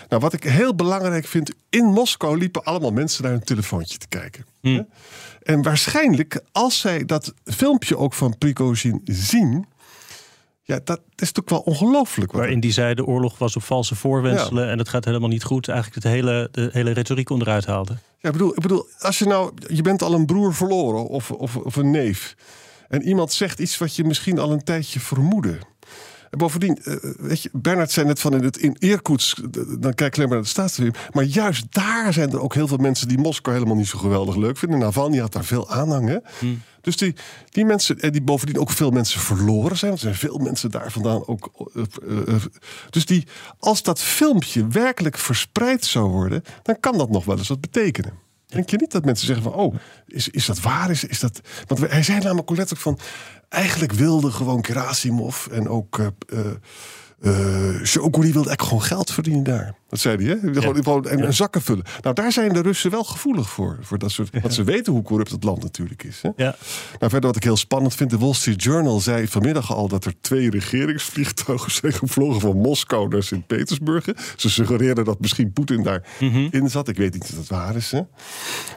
Nou, 0.10 0.22
wat 0.22 0.34
ik 0.34 0.44
heel 0.44 0.76
belangrijk 0.76 1.26
vind. 1.26 1.52
In 1.70 1.86
Moskou 1.86 2.38
liepen 2.38 2.64
allemaal 2.64 2.92
mensen 2.92 3.24
naar 3.24 3.32
hun 3.32 3.44
telefoontje 3.44 3.98
te 3.98 4.08
kijken. 4.08 4.46
Hm. 4.62 4.84
En 5.44 5.62
waarschijnlijk, 5.62 6.42
als 6.52 6.80
zij 6.80 7.06
dat 7.06 7.34
filmpje 7.44 7.98
ook 7.98 8.14
van 8.14 8.38
Prigozhin 8.38 9.02
zien 9.04 9.66
Ja, 10.72 10.80
dat 10.84 11.02
is 11.16 11.32
toch 11.32 11.50
wel 11.50 11.60
ongelooflijk. 11.60 12.32
Waarin 12.32 12.60
die 12.60 12.72
zei 12.72 12.94
de 12.94 13.06
oorlog 13.06 13.38
was 13.38 13.56
op 13.56 13.64
valse 13.64 13.96
voorwenselen 13.96 14.70
en 14.70 14.78
het 14.78 14.90
gaat 14.90 15.06
helemaal 15.06 15.30
niet 15.30 15.44
goed. 15.44 15.68
Eigenlijk 15.68 16.04
het 16.04 16.14
hele, 16.14 16.50
de 16.52 16.70
hele 16.72 16.92
retoriek 16.92 17.30
onderuit 17.30 17.66
haalde. 17.66 17.94
Ja, 17.94 18.28
ik 18.28 18.32
bedoel, 18.32 18.54
ik 18.56 18.62
bedoel, 18.62 18.88
als 19.00 19.20
je 19.20 19.26
nou, 19.26 19.52
je 19.68 19.82
bent 19.82 20.02
al 20.02 20.14
een 20.14 20.26
broer 20.26 20.54
verloren 20.54 21.08
of, 21.08 21.32
of, 21.32 21.56
of 21.56 21.76
een 21.76 21.92
neef. 21.92 22.36
En 22.90 23.02
iemand 23.02 23.34
zegt 23.34 23.60
iets 23.60 23.78
wat 23.78 23.96
je 23.96 24.04
misschien 24.04 24.40
al 24.40 24.52
een 24.52 24.64
tijdje 24.64 25.00
vermoedde. 25.00 25.58
En 26.30 26.38
bovendien, 26.38 26.78
eh, 26.84 26.96
weet 27.20 27.42
je, 27.42 27.50
Bernard 27.54 27.92
zei 27.92 28.08
net 28.08 28.20
van 28.20 28.34
in, 28.34 28.44
het, 28.44 28.58
in 28.58 28.76
Irkutsk, 28.80 29.38
eh, 29.38 29.46
dan 29.80 29.94
kijk 29.94 30.12
ik 30.12 30.16
alleen 30.16 30.28
maar 30.28 30.38
naar 30.38 30.46
de 30.46 30.52
staatsrevue. 30.52 30.94
Maar 31.12 31.24
juist 31.24 31.66
daar 31.70 32.14
zijn 32.14 32.32
er 32.32 32.42
ook 32.42 32.54
heel 32.54 32.68
veel 32.68 32.78
mensen 32.78 33.08
die 33.08 33.18
Moskou 33.18 33.56
helemaal 33.56 33.78
niet 33.78 33.88
zo 33.88 33.98
geweldig 33.98 34.36
leuk 34.36 34.58
vinden. 34.58 34.80
Navalny 34.80 35.18
had 35.18 35.34
daar 35.34 35.46
veel 35.46 35.70
aanhang. 35.70 36.08
Hè? 36.08 36.18
Dus 36.82 36.98
die, 36.98 37.16
die 37.50 37.66
mensen, 37.66 38.00
en 38.00 38.12
die 38.12 38.22
bovendien 38.22 38.60
ook 38.60 38.70
veel 38.70 38.92
mensen 38.92 39.20
verloren 39.20 39.78
zijn. 39.78 39.92
Want 39.92 40.04
er 40.04 40.16
zijn 40.16 40.32
veel 40.32 40.38
mensen 40.38 40.72
daar 40.72 40.92
vandaan 40.92 41.28
ook. 41.28 41.72
eh, 41.74 41.84
eh, 42.08 42.36
eh, 42.36 42.42
dus 42.90 43.06
die, 43.06 43.28
als 43.60 43.84
dat 43.84 44.00
filmpje 44.02 44.68
werkelijk 44.68 45.18
verspreid 45.18 45.86
zou 45.86 46.10
worden, 46.10 46.44
dan 46.62 46.80
kan 46.80 46.98
dat 46.98 47.10
nog 47.10 47.26
wel 47.26 47.38
eens 47.38 47.48
wat 47.48 47.62
betekenen. 47.62 48.14
Denk 48.48 48.70
je 48.70 48.78
niet 48.78 48.92
dat 48.92 49.06
mensen 49.06 49.28
zeggen 49.28 49.44
van, 49.44 49.54
oh, 49.54 49.76
is, 50.08 50.30
is 50.30 50.46
dat 50.46 50.60
waar? 50.60 50.90
Is, 50.90 51.04
is 51.04 51.20
dat... 51.20 51.42
Want 51.68 51.92
hij 51.92 52.04
zei 52.04 52.20
namelijk 52.20 52.50
letterlijk 52.50 52.82
van, 52.82 53.00
eigenlijk 53.50 53.92
wilde 53.92 54.32
gewoon 54.32 54.66
Gerasimov 54.66 55.48
en 55.48 55.70
ook 55.70 55.98
uh, 55.98 56.08
uh, 57.22 57.84
wilde 57.84 58.20
eigenlijk 58.24 58.62
gewoon 58.62 58.84
geld 58.84 59.12
verdienen 59.12 59.44
daar. 59.44 59.76
Dat 59.92 60.00
zei 60.00 60.26
hij, 60.26 60.40
hè? 60.42 60.62
Gewoon, 60.62 61.06
en, 61.06 61.26
en 61.26 61.34
zakken 61.34 61.62
vullen. 61.62 61.84
Nou, 62.02 62.16
daar 62.16 62.32
zijn 62.32 62.54
de 62.54 62.62
Russen 62.62 62.92
wel 62.92 63.04
gevoelig 63.04 63.50
voor. 63.50 63.78
voor 63.82 63.98
dat 63.98 64.12
soort, 64.12 64.30
Want 64.42 64.54
ze 64.54 64.64
weten 64.64 64.94
hoe 64.94 65.02
corrupt 65.02 65.32
het 65.32 65.44
land 65.44 65.64
natuurlijk 65.64 66.04
is. 66.04 66.22
Hè? 66.22 66.30
Ja. 66.36 66.56
Nou, 67.00 67.12
verder 67.12 67.22
wat 67.22 67.36
ik 67.36 67.44
heel 67.44 67.58
spannend 67.58 67.96
vind. 67.96 68.10
De 68.10 68.18
Wall 68.18 68.34
Street 68.34 68.64
Journal 68.64 69.00
zei 69.00 69.28
vanmiddag 69.28 69.74
al 69.74 69.88
dat 69.88 70.06
er 70.06 70.14
twee 70.22 70.50
regeringsvliegtuigen 70.50 71.72
zijn 71.82 71.94
gevlogen 71.94 72.42
van 72.42 72.58
Moskou 72.58 73.08
naar 73.08 73.24
Sint-Petersburg. 73.24 74.06
Ze 74.36 74.50
suggereerden 74.50 75.06
dat 75.06 75.20
misschien 75.20 75.54
Poetin 75.54 75.84
daarin 75.84 76.52
in 76.52 76.70
zat. 76.70 76.88
Ik 76.88 76.98
weet 76.98 77.14
niet 77.14 77.24
of 77.24 77.30
dat 77.30 77.48
waar 77.48 77.76
is. 77.76 77.92
Hè? 77.92 78.02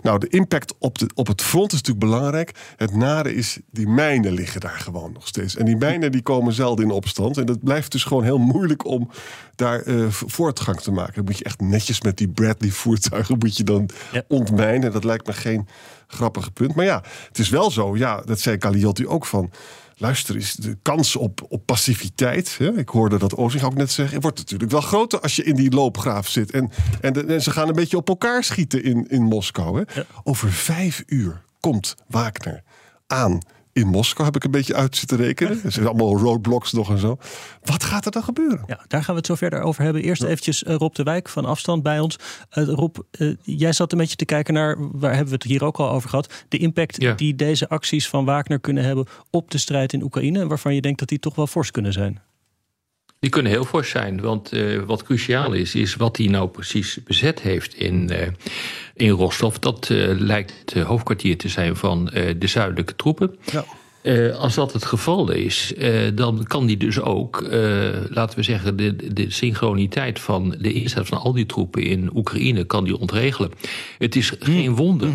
Nou, 0.02 0.18
de 0.18 0.28
impact 0.28 0.74
op, 0.78 0.98
de, 0.98 1.10
op 1.14 1.26
het 1.26 1.42
front 1.42 1.72
is 1.72 1.82
natuurlijk 1.82 2.06
belangrijk. 2.06 2.54
Het 2.76 2.96
nare 2.96 3.34
is, 3.34 3.58
die 3.70 3.88
mijnen 3.88 4.32
liggen 4.32 4.60
daar 4.60 4.80
gewoon 4.80 5.12
nog 5.12 5.26
steeds. 5.26 5.56
En 5.56 5.64
die 5.64 5.76
mijnen 5.76 6.12
die 6.12 6.22
komen 6.22 6.52
zelden 6.52 6.84
in 6.84 6.90
opstand. 6.90 7.36
En 7.36 7.46
dat 7.46 7.64
blijft 7.64 7.92
dus 7.92 8.04
gewoon 8.04 8.24
heel 8.24 8.38
moeilijk 8.38 8.86
om 8.86 9.10
daar 9.54 9.86
uh, 9.86 10.06
voortgang 10.08 10.80
te 10.80 10.90
maken. 10.90 11.02
Dan 11.14 11.24
moet 11.24 11.38
je 11.38 11.44
echt 11.44 11.60
netjes 11.60 12.00
met 12.00 12.16
die 12.16 12.28
Bradley-voertuigen 12.28 13.38
moet 13.38 13.56
je 13.56 13.64
dan 13.64 13.90
ja. 14.12 14.22
ontmijnen. 14.28 14.92
Dat 14.92 15.04
lijkt 15.04 15.26
me 15.26 15.32
geen 15.32 15.68
grappige 16.06 16.50
punt. 16.50 16.74
Maar 16.74 16.84
ja, 16.84 17.02
het 17.28 17.38
is 17.38 17.48
wel 17.48 17.70
zo. 17.70 17.96
Ja, 17.96 18.20
dat 18.20 18.40
zei 18.40 18.58
Caliotti 18.58 19.06
ook 19.06 19.26
van. 19.26 19.50
Luister, 19.96 20.36
is 20.36 20.54
de 20.54 20.76
kans 20.82 21.16
op, 21.16 21.46
op 21.48 21.66
passiviteit. 21.66 22.58
Hè? 22.58 22.78
Ik 22.78 22.88
hoorde 22.88 23.18
dat 23.18 23.36
Oosting 23.36 23.64
ook 23.64 23.74
net 23.74 23.90
zeggen. 23.90 24.20
wordt 24.20 24.38
natuurlijk 24.38 24.70
wel 24.70 24.80
groter 24.80 25.20
als 25.20 25.36
je 25.36 25.44
in 25.44 25.54
die 25.54 25.70
loopgraaf 25.70 26.28
zit. 26.28 26.50
En, 26.50 26.70
en, 27.00 27.12
de, 27.12 27.24
en 27.24 27.42
ze 27.42 27.50
gaan 27.50 27.68
een 27.68 27.74
beetje 27.74 27.96
op 27.96 28.08
elkaar 28.08 28.44
schieten 28.44 28.82
in, 28.82 29.06
in 29.08 29.22
Moskou. 29.22 29.78
Hè? 29.78 30.00
Ja. 30.00 30.06
Over 30.22 30.52
vijf 30.52 31.02
uur 31.06 31.42
komt 31.60 31.94
Wagner 32.08 32.62
aan 33.06 33.40
in 33.74 33.86
Moskou, 33.86 34.26
heb 34.26 34.36
ik 34.36 34.44
een 34.44 34.50
beetje 34.50 34.74
uit 34.74 34.96
zitten 34.96 35.16
rekenen. 35.16 35.60
Er 35.64 35.72
zijn 35.72 35.86
allemaal 35.86 36.18
roadblocks 36.18 36.72
nog 36.72 36.90
en 36.90 36.98
zo. 36.98 37.18
Wat 37.62 37.84
gaat 37.84 38.04
er 38.04 38.10
dan 38.10 38.22
gebeuren? 38.22 38.62
Ja, 38.66 38.84
daar 38.88 39.02
gaan 39.02 39.14
we 39.14 39.20
het 39.20 39.26
zo 39.26 39.34
verder 39.34 39.60
over 39.60 39.82
hebben. 39.82 40.02
Eerst 40.02 40.22
ja. 40.22 40.28
eventjes 40.28 40.62
uh, 40.62 40.74
Rob 40.74 40.94
de 40.94 41.02
Wijk 41.02 41.28
van 41.28 41.44
afstand 41.44 41.82
bij 41.82 42.00
ons. 42.00 42.18
Uh, 42.54 42.64
Rob, 42.64 42.96
uh, 43.18 43.34
jij 43.42 43.72
zat 43.72 43.92
een 43.92 43.98
beetje 43.98 44.16
te 44.16 44.24
kijken 44.24 44.54
naar, 44.54 44.76
waar 44.78 45.10
hebben 45.10 45.28
we 45.28 45.34
het 45.34 45.42
hier 45.42 45.64
ook 45.64 45.76
al 45.76 45.90
over 45.90 46.08
gehad, 46.08 46.44
de 46.48 46.58
impact 46.58 47.02
ja. 47.02 47.14
die 47.14 47.34
deze 47.34 47.68
acties 47.68 48.08
van 48.08 48.24
Wagner 48.24 48.60
kunnen 48.60 48.84
hebben 48.84 49.06
op 49.30 49.50
de 49.50 49.58
strijd 49.58 49.92
in 49.92 50.02
Oekraïne, 50.02 50.46
waarvan 50.46 50.74
je 50.74 50.80
denkt 50.80 50.98
dat 50.98 51.08
die 51.08 51.18
toch 51.18 51.34
wel 51.34 51.46
fors 51.46 51.70
kunnen 51.70 51.92
zijn. 51.92 52.20
Die 53.24 53.32
kunnen 53.32 53.52
heel 53.52 53.64
fors 53.64 53.90
zijn, 53.90 54.20
want 54.20 54.54
uh, 54.54 54.82
wat 54.82 55.02
cruciaal 55.02 55.52
is, 55.52 55.74
is 55.74 55.94
wat 55.94 56.16
hij 56.16 56.26
nou 56.26 56.48
precies 56.48 56.98
bezet 57.04 57.40
heeft 57.40 57.74
in, 57.74 58.10
uh, 58.12 58.18
in 58.94 59.10
Rostov. 59.10 59.56
Dat 59.56 59.88
uh, 59.92 60.18
lijkt 60.18 60.54
het 60.64 60.82
hoofdkwartier 60.82 61.36
te 61.36 61.48
zijn 61.48 61.76
van 61.76 62.04
de 62.38 62.46
zuidelijke 62.46 62.96
troepen. 62.96 63.38
Ja. 63.52 64.30
als 64.30 64.54
dat 64.54 64.72
het 64.72 64.84
geval 64.84 65.30
is, 65.30 65.72
dan 66.14 66.44
kan 66.48 66.66
die 66.66 66.76
dus 66.76 67.00
ook, 67.00 67.44
laten 68.08 68.38
we 68.38 68.42
zeggen, 68.42 68.76
de, 68.76 69.12
de 69.12 69.30
synchroniteit 69.30 70.20
van 70.20 70.54
de 70.58 70.72
inzet 70.72 71.06
van 71.06 71.18
al 71.18 71.32
die 71.32 71.46
troepen 71.46 71.82
in 71.82 72.10
Oekraïne 72.14 72.64
kan 72.64 72.84
die 72.84 72.98
ontregelen. 72.98 73.50
Het 73.98 74.16
is 74.16 74.32
geen 74.38 74.74
wonder, 74.74 75.10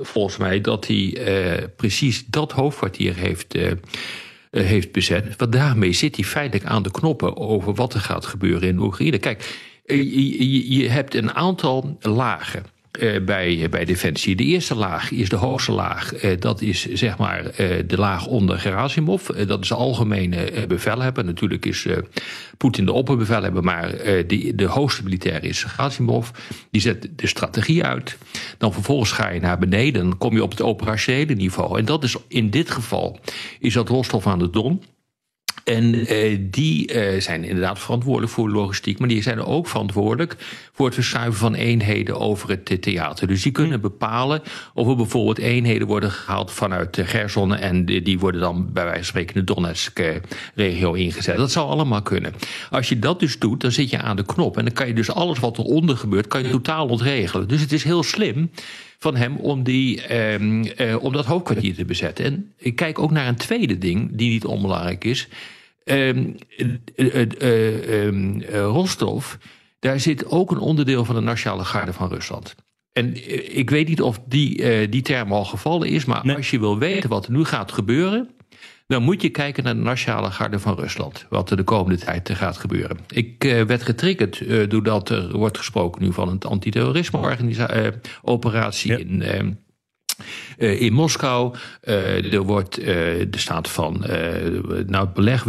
volgens 0.00 0.36
mij, 0.36 0.60
dat 0.60 0.86
hij 0.86 1.18
precies 1.76 2.24
dat 2.26 2.52
hoofdkwartier 2.52 3.14
heeft 3.14 3.54
heeft 4.64 4.92
bezet. 4.92 5.36
Want 5.36 5.52
daarmee 5.52 5.92
zit 5.92 6.16
hij 6.16 6.24
feitelijk 6.24 6.68
aan 6.68 6.82
de 6.82 6.90
knoppen 6.90 7.36
over 7.36 7.74
wat 7.74 7.94
er 7.94 8.00
gaat 8.00 8.26
gebeuren 8.26 8.68
in 8.68 8.78
Oekraïne. 8.78 9.18
Kijk, 9.18 9.58
je, 9.86 10.72
je 10.74 10.88
hebt 10.88 11.14
een 11.14 11.34
aantal 11.34 11.96
lagen. 12.00 12.75
Uh, 13.00 13.24
bij, 13.24 13.66
bij 13.70 13.84
Defensie. 13.84 14.36
De 14.36 14.44
eerste 14.44 14.74
laag 14.74 15.10
is 15.10 15.28
de 15.28 15.36
hoogste 15.36 15.72
laag. 15.72 16.24
Uh, 16.24 16.40
dat 16.40 16.60
is 16.60 16.86
zeg 16.92 17.18
maar 17.18 17.44
uh, 17.44 17.50
de 17.86 17.96
laag 17.96 18.26
onder 18.26 18.58
Gerasimov. 18.58 19.28
dat 19.46 19.60
is 19.60 19.68
de 19.68 19.74
algemene 19.74 20.64
bevelhebber. 20.68 21.24
Natuurlijk 21.24 21.66
is 21.66 21.86
Poetin 22.56 22.84
de 22.84 22.92
opperbevelhebber, 22.92 23.64
maar 23.64 23.94
die, 24.26 24.54
de 24.54 24.64
hoogste 24.64 25.02
militair 25.02 25.44
is 25.44 25.64
Gerasimov. 25.64 26.28
Die 26.70 26.80
zet 26.80 27.08
de 27.16 27.26
strategie 27.26 27.84
uit. 27.84 28.18
Dan 28.58 28.72
vervolgens 28.72 29.12
ga 29.12 29.28
je 29.28 29.40
naar 29.40 29.58
beneden. 29.58 30.02
Dan 30.02 30.18
kom 30.18 30.34
je 30.34 30.42
op 30.42 30.50
het 30.50 30.62
operationele 30.62 31.34
niveau. 31.34 31.78
En 31.78 31.84
dat 31.84 32.04
is 32.04 32.16
in 32.28 32.50
dit 32.50 32.70
geval 32.70 33.18
is 33.60 33.72
dat 33.72 33.88
Rostov 33.88 34.26
aan 34.26 34.38
de 34.38 34.50
Don. 34.50 34.82
En 35.66 35.94
uh, 35.94 36.38
die 36.40 36.94
uh, 36.94 37.20
zijn 37.20 37.44
inderdaad 37.44 37.78
verantwoordelijk 37.78 38.32
voor 38.32 38.50
logistiek, 38.50 38.98
maar 38.98 39.08
die 39.08 39.22
zijn 39.22 39.40
ook 39.40 39.68
verantwoordelijk 39.68 40.36
voor 40.72 40.86
het 40.86 40.94
verschuiven 40.94 41.38
van 41.38 41.54
eenheden 41.54 42.20
over 42.20 42.48
het 42.48 42.82
theater. 42.82 43.26
Dus 43.26 43.42
die 43.42 43.52
kunnen 43.52 43.80
bepalen 43.80 44.42
of 44.74 44.88
er 44.88 44.96
bijvoorbeeld 44.96 45.38
eenheden 45.38 45.86
worden 45.86 46.10
gehaald 46.10 46.52
vanuit 46.52 46.98
Gerson 47.04 47.56
en 47.56 47.84
die, 47.84 48.18
worden 48.18 48.40
dan 48.40 48.72
bij 48.72 48.84
wijze 48.84 48.98
van 48.98 49.04
spreken 49.04 49.34
in 49.34 49.44
de 49.44 49.54
Donetsk-regio 49.54 50.92
ingezet. 50.92 51.36
Dat 51.36 51.52
zou 51.52 51.68
allemaal 51.68 52.02
kunnen. 52.02 52.34
Als 52.70 52.88
je 52.88 52.98
dat 52.98 53.20
dus 53.20 53.38
doet, 53.38 53.60
dan 53.60 53.72
zit 53.72 53.90
je 53.90 53.98
aan 53.98 54.16
de 54.16 54.24
knop 54.24 54.56
en 54.56 54.64
dan 54.64 54.74
kan 54.74 54.86
je 54.86 54.94
dus 54.94 55.10
alles 55.10 55.38
wat 55.38 55.58
eronder 55.58 55.96
gebeurt, 55.96 56.26
kan 56.28 56.42
je 56.42 56.50
totaal 56.50 56.88
ontregelen. 56.88 57.48
Dus 57.48 57.60
het 57.60 57.72
is 57.72 57.84
heel 57.84 58.02
slim 58.02 58.50
van 58.98 59.16
hem 59.16 59.36
om, 59.36 59.62
die, 59.62 60.16
um, 60.32 60.64
uh, 60.64 61.02
om 61.02 61.12
dat 61.12 61.24
hoofdkwartier 61.24 61.74
te 61.74 61.84
bezetten. 61.84 62.24
En 62.24 62.52
ik 62.58 62.76
kijk 62.76 62.98
ook 62.98 63.10
naar 63.10 63.28
een 63.28 63.36
tweede 63.36 63.78
ding 63.78 64.10
die 64.12 64.30
niet 64.30 64.44
onbelangrijk 64.44 65.04
is. 65.04 65.28
Um, 65.90 66.36
uh, 66.96 66.96
uh, 66.96 68.04
um, 68.04 68.42
Rostov, 68.42 69.34
daar 69.78 70.00
zit 70.00 70.26
ook 70.26 70.50
een 70.50 70.58
onderdeel 70.58 71.04
van 71.04 71.14
de 71.14 71.20
Nationale 71.20 71.64
Garde 71.64 71.92
van 71.92 72.08
Rusland. 72.08 72.54
En 72.92 73.14
ik 73.56 73.70
weet 73.70 73.88
niet 73.88 74.02
of 74.02 74.20
die, 74.26 74.88
die 74.88 75.02
term 75.02 75.32
al 75.32 75.44
gevallen 75.44 75.88
is, 75.88 76.04
maar 76.04 76.26
nee. 76.26 76.36
als 76.36 76.50
je 76.50 76.58
wil 76.58 76.78
weten 76.78 77.10
wat 77.10 77.26
er 77.26 77.32
nu 77.32 77.44
gaat 77.44 77.72
gebeuren, 77.72 78.30
dan 78.86 79.02
moet 79.02 79.22
je 79.22 79.28
kijken 79.28 79.64
naar 79.64 79.74
de 79.74 79.80
Nationale 79.80 80.30
Garde 80.30 80.58
van 80.58 80.74
Rusland. 80.74 81.26
Wat 81.28 81.50
er 81.50 81.56
de 81.56 81.62
komende 81.62 81.98
tijd 81.98 82.30
gaat 82.32 82.56
gebeuren. 82.56 82.98
Ik 83.08 83.44
uh, 83.44 83.62
werd 83.62 83.82
getriggerd 83.82 84.40
uh, 84.40 84.68
doordat 84.68 85.08
er 85.08 85.36
wordt 85.36 85.58
gesproken 85.58 86.02
nu 86.02 86.12
van 86.12 86.28
een 86.28 86.40
antiterrorisme-operatie 86.40 88.90
ja. 88.90 88.98
in. 88.98 89.58
Uh, 90.18 90.72
uh, 90.72 90.80
in 90.80 90.92
Moskou. 90.92 91.54
Uh, 91.84 92.32
er 92.32 92.42
wordt, 92.42 92.80
uh, 92.80 93.20
er 93.20 93.28
staat 93.38 93.68
van, 93.68 94.04
nou 94.86 95.04
het 95.04 95.14
beleg, 95.14 95.44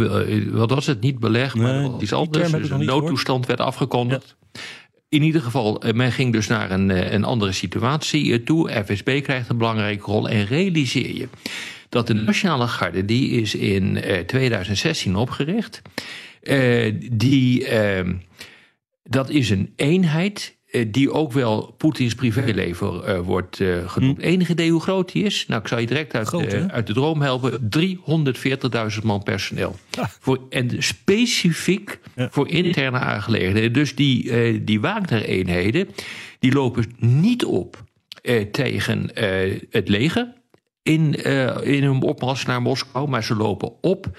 wat 0.50 0.70
was 0.70 0.86
het? 0.86 1.00
Niet 1.00 1.18
beleg, 1.18 1.54
maar 1.54 1.74
nee, 1.74 2.00
iets 2.00 2.12
anders. 2.12 2.50
Dus 2.50 2.70
een 2.70 2.84
noodtoestand 2.84 3.46
werd 3.46 3.60
afgekondigd. 3.60 4.36
Ja. 4.52 4.60
In 5.08 5.22
ieder 5.22 5.40
geval, 5.40 5.82
men 5.94 6.12
ging 6.12 6.32
dus 6.32 6.46
naar 6.46 6.70
een, 6.70 7.14
een 7.14 7.24
andere 7.24 7.52
situatie 7.52 8.42
toe. 8.42 8.84
FSB 8.84 9.22
krijgt 9.22 9.48
een 9.48 9.58
belangrijke 9.58 10.04
rol 10.04 10.28
en 10.28 10.46
realiseer 10.46 11.14
je 11.14 11.28
dat 11.88 12.06
de 12.06 12.14
Nationale 12.14 12.68
Garde, 12.68 13.04
die 13.04 13.30
is 13.30 13.54
in 13.54 13.96
uh, 13.96 14.18
2016 14.18 15.16
opgericht. 15.16 15.82
Die, 17.10 17.70
uh, 17.70 18.10
dat 19.02 19.30
is 19.30 19.50
een 19.50 19.72
eenheid 19.76 20.57
die 20.86 21.12
ook 21.12 21.32
wel 21.32 21.74
Poetins 21.76 22.14
privéleven 22.14 23.24
wordt 23.24 23.60
genoemd. 23.86 24.16
Hm. 24.16 24.22
Enige 24.22 24.52
idee 24.52 24.70
hoe 24.70 24.80
groot 24.80 25.12
die 25.12 25.24
is? 25.24 25.44
Nou, 25.46 25.60
ik 25.60 25.68
zal 25.68 25.78
je 25.78 25.86
direct 25.86 26.14
uit, 26.14 26.26
groot, 26.26 26.54
uit 26.70 26.86
de 26.86 26.92
droom 26.92 27.22
helpen. 27.22 27.70
340.000 28.98 29.02
man 29.02 29.22
personeel. 29.22 29.76
Ah. 29.98 30.04
Voor, 30.20 30.40
en 30.50 30.82
specifiek 30.82 31.98
ja. 32.14 32.28
voor 32.30 32.48
interne 32.48 32.98
aangelegenheden. 32.98 33.72
Dus 33.72 33.94
die, 33.94 34.64
die 34.64 34.80
Wagner-eenheden, 34.80 35.88
die 36.38 36.52
lopen 36.52 36.84
niet 36.98 37.44
op 37.44 37.84
tegen 38.50 39.10
het 39.70 39.88
leger 39.88 40.36
in, 40.88 41.14
uh, 41.26 41.56
in 41.62 41.82
hun 41.82 42.02
opmars 42.02 42.44
naar 42.44 42.62
Moskou, 42.62 43.08
maar 43.08 43.24
ze 43.24 43.34
lopen 43.34 43.72
op 43.80 44.18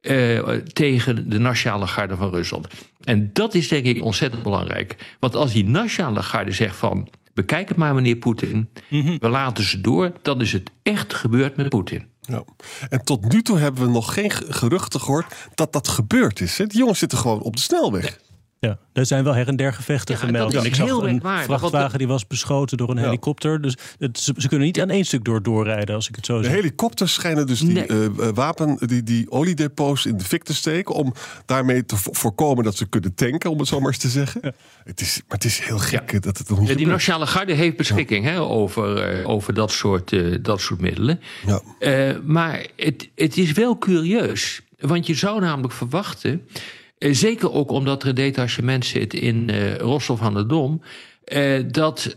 uh, 0.00 0.38
tegen 0.54 1.28
de 1.30 1.38
Nationale 1.38 1.86
Garde 1.86 2.16
van 2.16 2.30
Rusland. 2.30 2.66
En 3.00 3.30
dat 3.32 3.54
is 3.54 3.68
denk 3.68 3.84
ik 3.84 4.02
ontzettend 4.02 4.42
belangrijk. 4.42 5.16
Want 5.18 5.34
als 5.36 5.52
die 5.52 5.64
Nationale 5.64 6.22
Garde 6.22 6.52
zegt 6.52 6.76
van... 6.76 7.08
bekijk 7.34 7.68
het 7.68 7.76
maar 7.76 7.94
meneer 7.94 8.16
Poetin, 8.16 8.68
mm 8.88 9.00
-hmm. 9.02 9.16
we 9.20 9.28
laten 9.28 9.64
ze 9.64 9.80
door... 9.80 10.12
dan 10.22 10.40
is 10.40 10.52
het 10.52 10.70
echt 10.82 11.14
gebeurd 11.14 11.56
met 11.56 11.68
Poetin. 11.68 12.06
Ja. 12.20 12.44
En 12.88 13.04
tot 13.04 13.32
nu 13.32 13.42
toe 13.42 13.58
hebben 13.58 13.82
we 13.82 13.90
nog 13.90 14.14
geen 14.14 14.30
geruchten 14.30 15.00
gehoord 15.00 15.34
dat 15.54 15.72
dat 15.72 15.88
gebeurd 15.88 16.40
is. 16.40 16.58
Hè? 16.58 16.66
Die 16.66 16.78
jongens 16.78 16.98
zitten 16.98 17.18
gewoon 17.18 17.40
op 17.40 17.56
de 17.56 17.62
snelweg. 17.62 18.18
Ja, 18.66 18.78
er 18.92 19.06
zijn 19.06 19.24
wel 19.24 19.34
her 19.34 19.48
en 19.48 19.56
der 19.56 19.72
gevechten 19.72 20.14
Ja, 20.14 20.20
gemeld. 20.20 20.52
dat 20.52 20.60
En 20.62 20.68
ik 20.68 20.74
zag 20.74 20.88
een 20.90 21.04
merkwaardig, 21.04 21.44
vrachtwagen 21.58 21.98
die 21.98 22.06
was 22.08 22.26
beschoten 22.26 22.76
door 22.76 22.90
een 22.90 22.96
Ja. 22.96 23.02
helikopter. 23.04 23.60
Dus 23.62 23.76
het, 23.98 24.18
ze, 24.18 24.34
ze 24.36 24.48
kunnen 24.48 24.66
niet 24.66 24.80
aan 24.80 24.90
één 24.90 25.04
stuk 25.04 25.24
door 25.24 25.42
doorrijden, 25.42 25.94
als 25.94 26.08
ik 26.08 26.16
het 26.16 26.26
zo 26.26 26.38
De 26.38 26.44
zeg. 26.44 26.52
helikopters 26.52 27.12
schijnen 27.14 27.46
dus 27.46 27.60
die 27.60 27.72
Nee. 27.72 27.86
eh, 27.86 28.04
eh, 28.04 28.12
wapen, 28.34 28.78
die, 28.86 29.02
die 29.02 29.30
oliedepots 29.30 30.06
in 30.06 30.16
de 30.16 30.24
fik 30.24 30.42
te 30.44 30.54
steken. 30.54 30.94
om 30.94 31.12
daarmee 31.46 31.84
te 31.84 31.96
vo- 31.96 32.12
voorkomen 32.12 32.64
dat 32.64 32.76
ze 32.76 32.86
kunnen 32.86 33.14
tanken, 33.14 33.50
om 33.50 33.58
het 33.58 33.68
zo 33.68 33.78
maar 33.80 33.88
eens 33.88 33.98
te 33.98 34.08
zeggen. 34.08 34.54
Het 34.84 35.00
is, 35.00 35.16
maar 35.28 35.36
het 35.36 35.44
is 35.44 35.58
heel 35.58 35.78
gek 35.78 36.12
eh, 36.12 36.20
dat 36.20 36.38
het 36.38 36.48
nog 36.48 36.58
niet 36.60 36.68
Ja, 36.68 36.74
die. 36.74 36.86
Nationale 36.86 37.26
Garde 37.26 37.52
heeft 37.52 37.76
beschikking 37.76 38.24
hè, 38.24 38.40
over, 38.40 39.24
over 39.24 39.54
dat, 39.54 39.70
soort, 39.72 40.12
eh, 40.12 40.36
dat 40.42 40.60
soort 40.60 40.80
middelen. 40.80 41.20
Ja. 41.46 41.60
Eh, 41.78 42.16
maar 42.24 42.66
het, 42.76 43.08
het 43.14 43.36
is 43.36 43.52
wel 43.52 43.78
curieus. 43.78 44.62
Want 44.80 45.06
je 45.06 45.14
zou 45.14 45.40
namelijk 45.40 45.72
verwachten. 45.74 46.42
Eh, 47.00 47.14
zeker 47.14 47.52
ook 47.52 47.70
omdat 47.70 48.02
er 48.02 48.08
een 48.08 48.14
detachement 48.14 48.84
zit 48.84 49.14
in 49.14 49.50
eh 49.50 49.76
Rostov 49.76 50.22
aan 50.22 50.34
de 50.34 50.46
Dom. 50.46 50.82
eh, 51.24 51.64
dat 51.70 52.16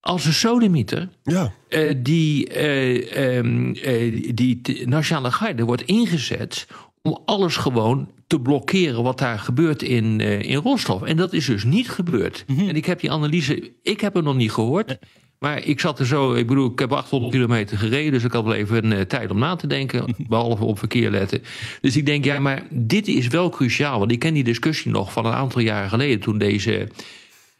als 0.00 0.24
een 0.24 0.32
sodemieter. 0.32 1.08
Ja, 1.22 1.52
die, 1.96 2.48
eh, 2.48 3.36
ehm, 3.36 3.72
eh, 3.72 4.30
die 4.34 4.60
Nationale 4.86 5.30
Garde 5.30 5.64
wordt 5.64 5.82
ingezet 5.82 6.66
om 7.02 7.18
alles 7.24 7.56
gewoon 7.56 8.10
te 8.26 8.40
blokkeren 8.40 9.02
wat 9.02 9.18
daar 9.18 9.38
gebeurt 9.38 9.82
in, 9.82 10.20
in 10.20 10.56
Rostov. 10.56 11.02
En 11.02 11.16
dat 11.16 11.32
is 11.32 11.46
dus 11.46 11.64
niet 11.64 11.90
gebeurd. 11.90 12.44
En 12.46 12.76
ik 12.76 12.84
heb 12.84 13.00
die 13.00 13.10
analyse, 13.10 13.72
ik 13.82 14.00
heb 14.00 14.14
hem 14.14 14.24
nog 14.24 14.36
niet 14.36 14.52
gehoord. 14.52 14.98
Maar 15.38 15.64
ik 15.64 15.80
zat 15.80 15.98
er 15.98 16.06
zo, 16.06 16.34
ik 16.34 16.46
bedoel, 16.46 16.70
ik 16.72 16.78
heb 16.78 16.92
800 16.92 17.32
kilometer 17.32 17.78
gereden, 17.78 18.12
dus 18.12 18.24
ik 18.24 18.32
had 18.32 18.44
wel 18.44 18.54
even 18.54 18.92
eh, 18.92 19.00
tijd 19.00 19.30
om 19.30 19.38
na 19.38 19.56
te 19.56 19.66
denken, 19.66 20.14
behalve 20.28 20.64
op 20.64 20.78
verkeer 20.78 21.10
letten. 21.10 21.42
Dus 21.80 21.96
ik 21.96 22.06
denk, 22.06 22.24
ja, 22.24 22.38
maar 22.38 22.62
dit 22.70 23.08
is 23.08 23.26
wel 23.28 23.48
cruciaal, 23.50 23.98
want 23.98 24.12
ik 24.12 24.18
ken 24.18 24.34
die 24.34 24.44
discussie 24.44 24.90
nog 24.90 25.12
van 25.12 25.26
een 25.26 25.32
aantal 25.32 25.60
jaren 25.60 25.88
geleden 25.88 26.20
toen 26.20 26.38
deze 26.38 26.88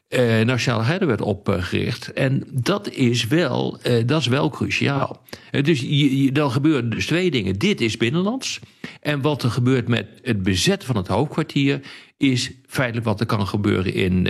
eh 0.09 0.41
Nationale 0.45 0.85
Garde 0.85 1.07
werd 1.07 1.20
opgericht. 1.20 2.12
En 2.12 2.45
dat 2.51 2.91
is 2.91 3.27
wel, 3.27 3.79
eh, 3.83 4.07
dat 4.07 4.20
is 4.20 4.27
wel 4.27 4.51
cruciaal. 4.51 5.22
Dus 5.62 5.81
je, 5.81 6.22
je- 6.22 6.33
dan 6.33 6.51
gebeuren 6.51 6.91
dus 6.91 7.07
twee 7.07 7.31
dingen. 7.31 7.59
Dit 7.59 7.81
is 7.81 7.97
binnenlands. 7.97 8.61
En 9.01 9.20
wat 9.20 9.43
er 9.43 9.51
gebeurt 9.51 9.89
met 9.89 10.07
het 10.22 10.43
bezet 10.43 10.85
van 10.85 10.97
het 10.97 11.09
hoofdkwartier... 11.09 11.81
is 12.16 12.51
feitelijk 12.66 13.07
wat 13.07 13.20
er 13.20 13.27
kan 13.27 13.47
gebeuren 13.47 13.95
in... 13.95 14.29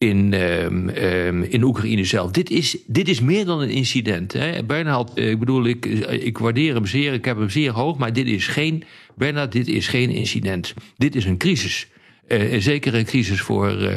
eh, 0.00 0.08
in, 0.08 0.32
ehm, 0.32 0.88
ehm, 0.88 1.42
in 1.42 1.62
Oekraïne 1.62 2.04
zelf. 2.04 2.30
Dit 2.30 2.50
is, 2.50 2.76
dit 2.86 3.08
is 3.08 3.20
meer 3.20 3.44
dan 3.44 3.60
een 3.60 3.70
incident. 3.70 4.32
Hè. 4.32 4.64
Bernhard, 4.64 5.14
eh, 5.14 5.30
ik 5.30 5.38
bedoel, 5.38 5.66
ik, 5.66 5.86
ik 6.10 6.38
waardeer 6.38 6.74
hem 6.74 6.86
zeer, 6.86 7.12
ik 7.12 7.24
heb 7.24 7.38
hem 7.38 7.50
zeer 7.50 7.70
hoog, 7.70 7.98
maar 7.98 8.12
dit 8.12 8.26
is 8.26 8.46
geen, 8.46 8.84
Bernhard, 9.16 9.52
dit 9.52 9.68
is 9.68 9.88
geen 9.88 10.10
incident. 10.10 10.74
Dit 10.96 11.14
is 11.14 11.24
een 11.24 11.38
crisis. 11.38 11.88
Eh, 12.30 12.52
en 12.52 12.62
zeker 12.62 12.94
een 12.94 13.04
crisis 13.04 13.40
voor, 13.40 13.68
eh, 13.68 13.96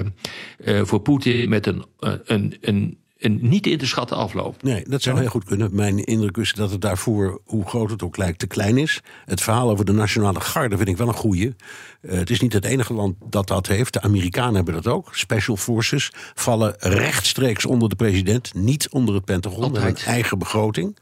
eh, 0.57 0.85
voor 0.85 0.99
Poetin 0.99 1.49
met 1.49 1.65
een, 1.65 1.85
eh, 1.99 2.13
een, 2.25 2.53
een, 2.61 2.97
een 3.23 3.39
niet 3.41 3.67
in 3.67 3.77
te 3.77 3.85
schatten 3.87 4.17
afloop. 4.17 4.63
Nee, 4.63 4.83
dat 4.87 5.01
zou 5.01 5.19
heel 5.19 5.27
goed 5.29 5.43
kunnen. 5.43 5.75
Mijn 5.75 6.03
indruk 6.03 6.37
is 6.37 6.53
dat 6.53 6.71
het 6.71 6.81
daarvoor, 6.81 7.41
hoe 7.45 7.65
groot 7.65 7.89
het 7.89 8.03
ook 8.03 8.17
lijkt, 8.17 8.39
te 8.39 8.47
klein 8.47 8.77
is. 8.77 9.01
Het 9.25 9.41
verhaal 9.41 9.69
over 9.69 9.85
de 9.85 9.91
Nationale 9.91 10.39
Garde 10.39 10.77
vind 10.77 10.89
ik 10.89 10.97
wel 10.97 11.07
een 11.07 11.13
goeie. 11.13 11.55
Eh, 12.01 12.17
het 12.17 12.29
is 12.29 12.39
niet 12.39 12.53
het 12.53 12.65
enige 12.65 12.93
land 12.93 13.15
dat 13.29 13.47
dat 13.47 13.67
heeft. 13.67 13.93
De 13.93 14.01
Amerikanen 14.01 14.55
hebben 14.55 14.73
dat 14.73 14.87
ook. 14.87 15.09
Special 15.15 15.57
Forces 15.57 16.11
vallen 16.33 16.75
rechtstreeks 16.79 17.65
onder 17.65 17.89
de 17.89 17.95
president, 17.95 18.53
niet 18.53 18.89
onder 18.89 19.15
het 19.15 19.25
Pentagon. 19.25 19.71
Met 19.71 19.81
een 19.83 19.95
eigen 20.05 20.39
begroting. 20.39 20.97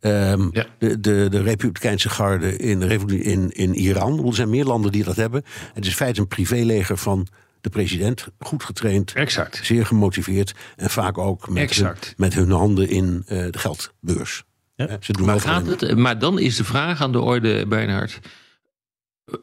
Ehm, 0.00 0.48
Ja. 0.52 0.66
de, 0.78 1.00
de, 1.00 1.26
de 1.30 1.42
Republikeinse 1.42 2.08
garde 2.08 2.56
in, 2.56 2.82
in, 3.22 3.50
in 3.50 3.74
Iran. 3.74 4.26
Er 4.26 4.34
zijn 4.34 4.50
meer 4.50 4.64
landen 4.64 4.92
die 4.92 5.04
dat 5.04 5.16
hebben. 5.16 5.44
Het 5.74 5.84
is 5.84 5.90
in 5.90 5.96
feite 5.96 6.20
een 6.20 6.28
privéleger 6.28 6.96
van 6.96 7.26
de 7.62 7.70
president. 7.70 8.26
Goed 8.38 8.64
getraind, 8.64 9.12
Exact. 9.12 9.60
zeer 9.62 9.86
gemotiveerd. 9.86 10.54
En 10.76 10.90
vaak 10.90 11.18
ook 11.18 11.40
met, 11.40 11.56
hun, 11.56 11.62
Exact. 11.62 12.14
met 12.16 12.34
hun 12.34 12.50
handen 12.50 12.88
in 12.88 13.22
eh, 13.26 13.50
de 13.50 13.58
geldbeurs. 13.58 14.44
Ja. 14.74 14.96
Ze 15.00 15.12
doen 15.12 15.26
Maar, 15.26 15.40
gaat 15.40 15.66
het, 15.66 15.96
maar 15.96 16.18
dan 16.18 16.38
is 16.38 16.56
de 16.56 16.64
vraag 16.64 17.00
aan 17.00 17.12
de 17.12 17.20
orde, 17.20 17.66
Bernhard. 17.66 18.20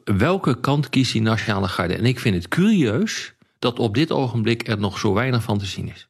Welke 0.04 0.60
kant 0.60 0.88
kiest 0.88 1.12
die 1.12 1.22
Nationale 1.22 1.68
Garde? 1.68 1.94
En 1.94 2.04
ik 2.04 2.18
vind 2.18 2.34
het 2.34 2.48
curieus 2.48 3.34
dat 3.58 3.78
op 3.78 3.94
dit 3.94 4.12
ogenblik 4.12 4.68
er 4.68 4.78
nog 4.78 4.98
zo 4.98 5.14
weinig 5.14 5.42
van 5.42 5.58
te 5.58 5.66
zien 5.66 5.88
is. 5.88 6.08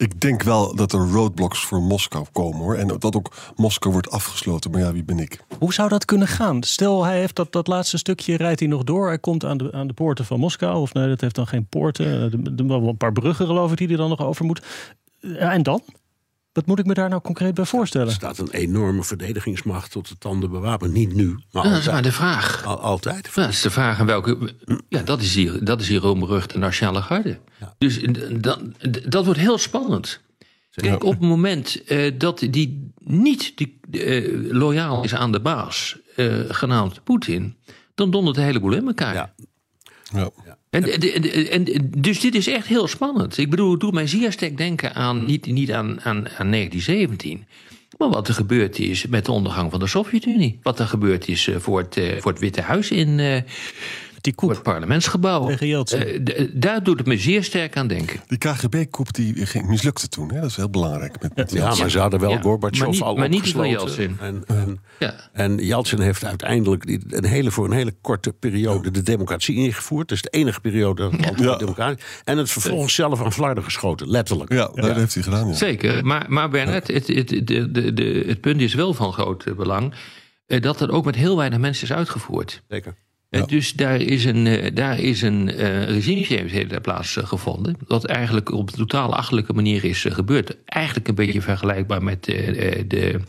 Ik 0.00 0.20
denk 0.20 0.42
wel 0.42 0.74
dat 0.74 0.92
er 0.92 1.10
roadblocks 1.10 1.64
voor 1.64 1.82
Moskou 1.82 2.24
komen 2.32 2.58
hoor. 2.58 2.74
En 2.74 2.86
dat 2.98 3.16
ook 3.16 3.32
Moskou 3.56 3.92
wordt 3.92 4.10
afgesloten. 4.10 4.70
Maar 4.70 4.80
ja, 4.80 4.92
wie 4.92 5.04
ben 5.04 5.18
ik? 5.18 5.44
Hoe 5.58 5.72
zou 5.72 5.88
dat 5.88 6.04
kunnen 6.04 6.28
gaan? 6.28 6.62
Stel, 6.62 7.04
hij 7.04 7.18
heeft 7.18 7.36
dat, 7.36 7.52
dat 7.52 7.66
laatste 7.66 7.98
stukje, 7.98 8.36
rijdt 8.36 8.60
hij 8.60 8.68
nog 8.68 8.84
door. 8.84 9.06
Hij 9.06 9.18
komt 9.18 9.44
aan 9.44 9.56
de, 9.56 9.72
aan 9.72 9.86
de 9.86 9.92
poorten 9.92 10.24
van 10.24 10.40
Moskou. 10.40 10.80
Of 10.80 10.94
nee, 10.94 11.08
dat 11.08 11.20
heeft 11.20 11.34
dan 11.34 11.46
geen 11.46 11.66
poorten. 11.66 12.06
Eh, 12.06 12.22
Er 12.60 12.66
wel 12.66 12.88
een 12.88 12.96
paar 12.96 13.12
bruggen 13.12 13.46
geloof 13.46 13.70
ik 13.70 13.76
die 13.76 13.86
hij 13.86 13.96
dan 13.96 14.08
nog 14.08 14.20
over 14.20 14.44
moet. 14.44 14.62
Ja, 15.20 15.52
en 15.52 15.62
dan? 15.62 15.82
Wat 16.60 16.68
moet 16.68 16.78
ik 16.78 16.86
me 16.86 16.94
daar 16.94 17.08
nou 17.08 17.20
concreet 17.22 17.54
bij 17.54 17.64
Er 17.64 17.70
voorstellen? 17.70 18.12
staat 18.12 18.38
een 18.38 18.50
enorme 18.50 19.04
verdedigingsmacht 19.04 19.90
tot 19.90 20.08
de 20.08 20.18
tanden 20.18 20.50
bewapend. 20.50 20.92
Niet 20.92 21.14
nu, 21.14 21.38
maar 21.52 21.64
Ja, 21.64 21.70
dat 21.70 21.78
is 21.78 21.86
maar 21.86 21.94
altijd. 21.94 22.04
de 22.04 22.12
vraag. 22.12 22.64
Al- 22.64 22.80
altijd. 22.80 23.30
Ja, 23.34 23.42
dat 23.42 23.50
is 23.50 23.60
de 23.60 23.70
vraag 23.70 24.00
aan 24.00 24.06
welke. 24.06 24.54
Ja, 24.88 25.02
dat 25.02 25.20
is 25.20 25.32
die, 25.32 25.62
dat 25.62 25.80
is 25.80 25.86
die 25.86 25.98
roemberuchte 25.98 26.58
Nationale 26.58 27.02
Garde. 27.02 27.38
Dus 27.78 28.00
eh, 28.00 28.12
dan, 28.40 28.74
dat 29.08 29.24
wordt 29.24 29.40
heel 29.40 29.58
spannend. 29.58 30.20
Kijk, 30.70 31.04
op 31.04 31.12
het 31.12 31.20
moment 31.20 31.84
eh, 31.84 32.12
dat 32.18 32.38
die 32.50 32.92
niet 32.98 33.52
die, 33.56 33.80
eh, 33.90 34.52
loyaal 34.52 35.04
is 35.04 35.14
aan 35.14 35.32
de 35.32 35.40
baas, 35.40 35.98
eh, 36.16 36.38
genaamd 36.48 37.04
Poetin, 37.04 37.56
dan 37.94 38.10
dondert 38.10 38.36
de 38.36 38.42
hele 38.42 38.60
boel 38.60 38.72
in 38.72 38.86
elkaar. 38.86 39.14
Ja. 39.14 39.34
Ja. 40.12 40.30
En, 40.70 40.84
en, 40.84 41.50
en, 41.50 41.90
dus 41.98 42.20
dit 42.20 42.34
is 42.34 42.46
echt 42.46 42.66
heel 42.66 42.86
spannend. 42.86 43.38
Ik 43.38 43.50
bedoel, 43.50 43.70
het 43.70 43.80
doet 43.80 43.92
mij 43.92 44.06
zeer 44.06 44.32
sterk 44.32 44.56
denken 44.56 44.94
aan, 44.94 45.24
niet, 45.24 45.46
niet 45.46 45.72
aan, 45.72 46.00
aan, 46.00 46.16
aan 46.16 46.50
1917. 46.50 47.44
Maar 47.98 48.08
wat 48.08 48.28
er 48.28 48.34
gebeurd 48.34 48.78
is 48.78 49.06
met 49.06 49.24
de 49.24 49.32
ondergang 49.32 49.70
van 49.70 49.80
de 49.80 49.86
Sovjet-Unie. 49.86 50.58
Wat 50.62 50.78
er 50.78 50.86
gebeurd 50.86 51.28
is 51.28 51.48
eh, 51.48 51.56
voor 51.56 51.78
het, 51.78 51.96
eh, 51.96 52.20
voor 52.20 52.30
het 52.30 52.40
Witte 52.40 52.60
Huis 52.60 52.90
in 52.90 53.44
Die 54.20 54.32
voor 54.36 54.50
het 54.50 54.62
parlementsgebouw. 54.62 55.56
Tegen. 55.56 55.84
Eh, 56.24 56.48
daar 56.52 56.82
doet 56.82 56.98
het 56.98 57.06
me 57.06 57.16
zeer 57.18 57.44
sterk 57.44 57.76
aan 57.76 57.86
denken. 57.86 58.20
Die 58.26 58.38
KGB-koep 58.38 59.12
die 59.14 59.46
ging, 59.46 59.66
mislukte 59.68 60.08
toen. 60.08 60.32
Hè? 60.32 60.40
Dat 60.40 60.50
is 60.50 60.56
heel 60.56 60.70
belangrijk. 60.70 61.22
Met, 61.22 61.36
met 61.36 61.52
Ja, 61.52 61.74
maar 61.74 61.90
ze 61.90 61.98
hadden 61.98 62.20
wel 62.20 62.30
Ja, 62.30 62.40
Gorbachev 62.40 63.00
al 63.00 63.14
maar 63.16 63.28
niet 63.28 63.48
van. 63.52 63.68
Yeltsin. 63.68 64.16
En, 64.20 64.42
en, 64.46 64.78
Ja. 64.98 65.14
en 65.32 65.56
Yeltsin 65.58 66.00
heeft 66.00 66.24
uiteindelijk 66.24 66.86
die- 66.86 67.00
een 67.08 67.24
hele, 67.24 67.50
voor 67.50 67.64
een 67.64 67.72
hele 67.72 67.94
korte 68.00 68.32
periode 68.32 68.90
de 68.90 69.02
democratie 69.02 69.56
ingevoerd. 69.56 70.08
Dat 70.08 70.16
is 70.16 70.22
de 70.22 70.28
enige 70.30 70.60
periode 70.60 71.10
dat 71.10 71.24
het 71.24 71.38
Ja. 71.38 71.56
democratie 71.56 72.04
En 72.24 72.38
het 72.38 72.50
vervolgens 72.50 72.94
zelf 72.94 73.22
aan 73.22 73.32
flarden 73.32 73.64
geschoten, 73.64 74.08
letterlijk. 74.10 74.52
ja, 74.52 74.70
dat 74.74 74.96
heeft 74.96 75.14
hij 75.14 75.22
gedaan. 75.22 75.48
Ja. 75.48 75.54
Zeker. 75.54 76.04
Maar, 76.06 76.24
maar 76.28 76.50
Bernard, 76.50 76.86
het, 76.86 77.06
het, 77.06 77.28
de, 77.28 77.44
de, 77.70 77.92
de, 77.92 78.24
het 78.26 78.40
punt 78.40 78.60
is 78.60 78.74
wel 78.74 78.94
van 78.94 79.12
groot 79.12 79.56
belang. 79.56 79.94
eh, 80.46 80.60
dat 80.62 80.78
het 80.78 80.90
ook 80.90 81.04
met 81.04 81.14
heel 81.14 81.36
weinig 81.36 81.58
mensen 81.58 81.84
is 81.88 81.92
uitgevoerd. 81.92 82.62
Zeker. 82.68 82.94
Eh, 83.30 83.46
Dus 83.46 83.72
daar 83.72 84.00
is 84.00 84.24
een, 84.24 84.46
eh, 84.46 84.74
daar 84.74 84.98
is 84.98 85.22
een 85.22 85.48
eh 85.48 86.80
plaatsgevonden. 86.80 87.76
Wat 87.86 88.04
eigenlijk 88.04 88.52
op 88.52 88.68
een 88.68 88.78
totaal 88.78 89.14
achterlijke 89.14 89.52
manier 89.52 89.84
is 89.84 90.06
gebeurd. 90.08 90.56
Eigenlijk 90.64 91.08
een 91.08 91.14
beetje 91.14 91.40
vergelijkbaar 91.40 92.02
met 92.02 92.28
eh, 92.28 92.82
de, 92.86 93.20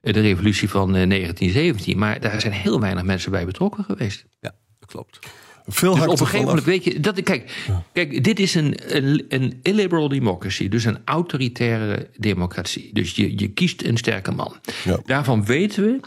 de 0.00 0.20
revolutie 0.20 0.68
van 0.68 0.96
eh, 0.96 1.08
1917. 1.08 1.98
Maar 1.98 2.20
daar 2.20 2.40
zijn 2.40 2.52
heel 2.52 2.80
weinig 2.80 3.02
mensen 3.04 3.30
bij 3.30 3.44
betrokken 3.44 3.84
geweest. 3.84 4.24
Ja, 4.40 4.54
dat 4.78 4.88
klopt. 4.88 5.18
Veel 5.66 5.94
Dus 5.94 6.04
op 6.04 6.10
een 6.10 6.18
gegeven 6.18 6.46
moment 6.46 6.64
weet 6.64 6.84
je. 6.84 7.00
Dat, 7.00 7.22
kijk, 7.22 7.66
kijk, 7.92 8.24
dit 8.24 8.38
is 8.38 8.54
een, 8.54 8.96
een, 8.96 9.24
een 9.28 9.58
illiberal 9.62 10.08
democracy. 10.08 10.68
Dus 10.68 10.84
een 10.84 10.98
autoritaire 11.04 12.10
democratie. 12.16 12.90
Dus 12.92 13.16
je, 13.16 13.38
je 13.38 13.48
kiest 13.48 13.82
een 13.82 13.96
sterke 13.96 14.30
man. 14.30 14.56
Ja. 14.84 15.00
Daarvan 15.04 15.44
weten 15.44 15.82
we 15.84 16.00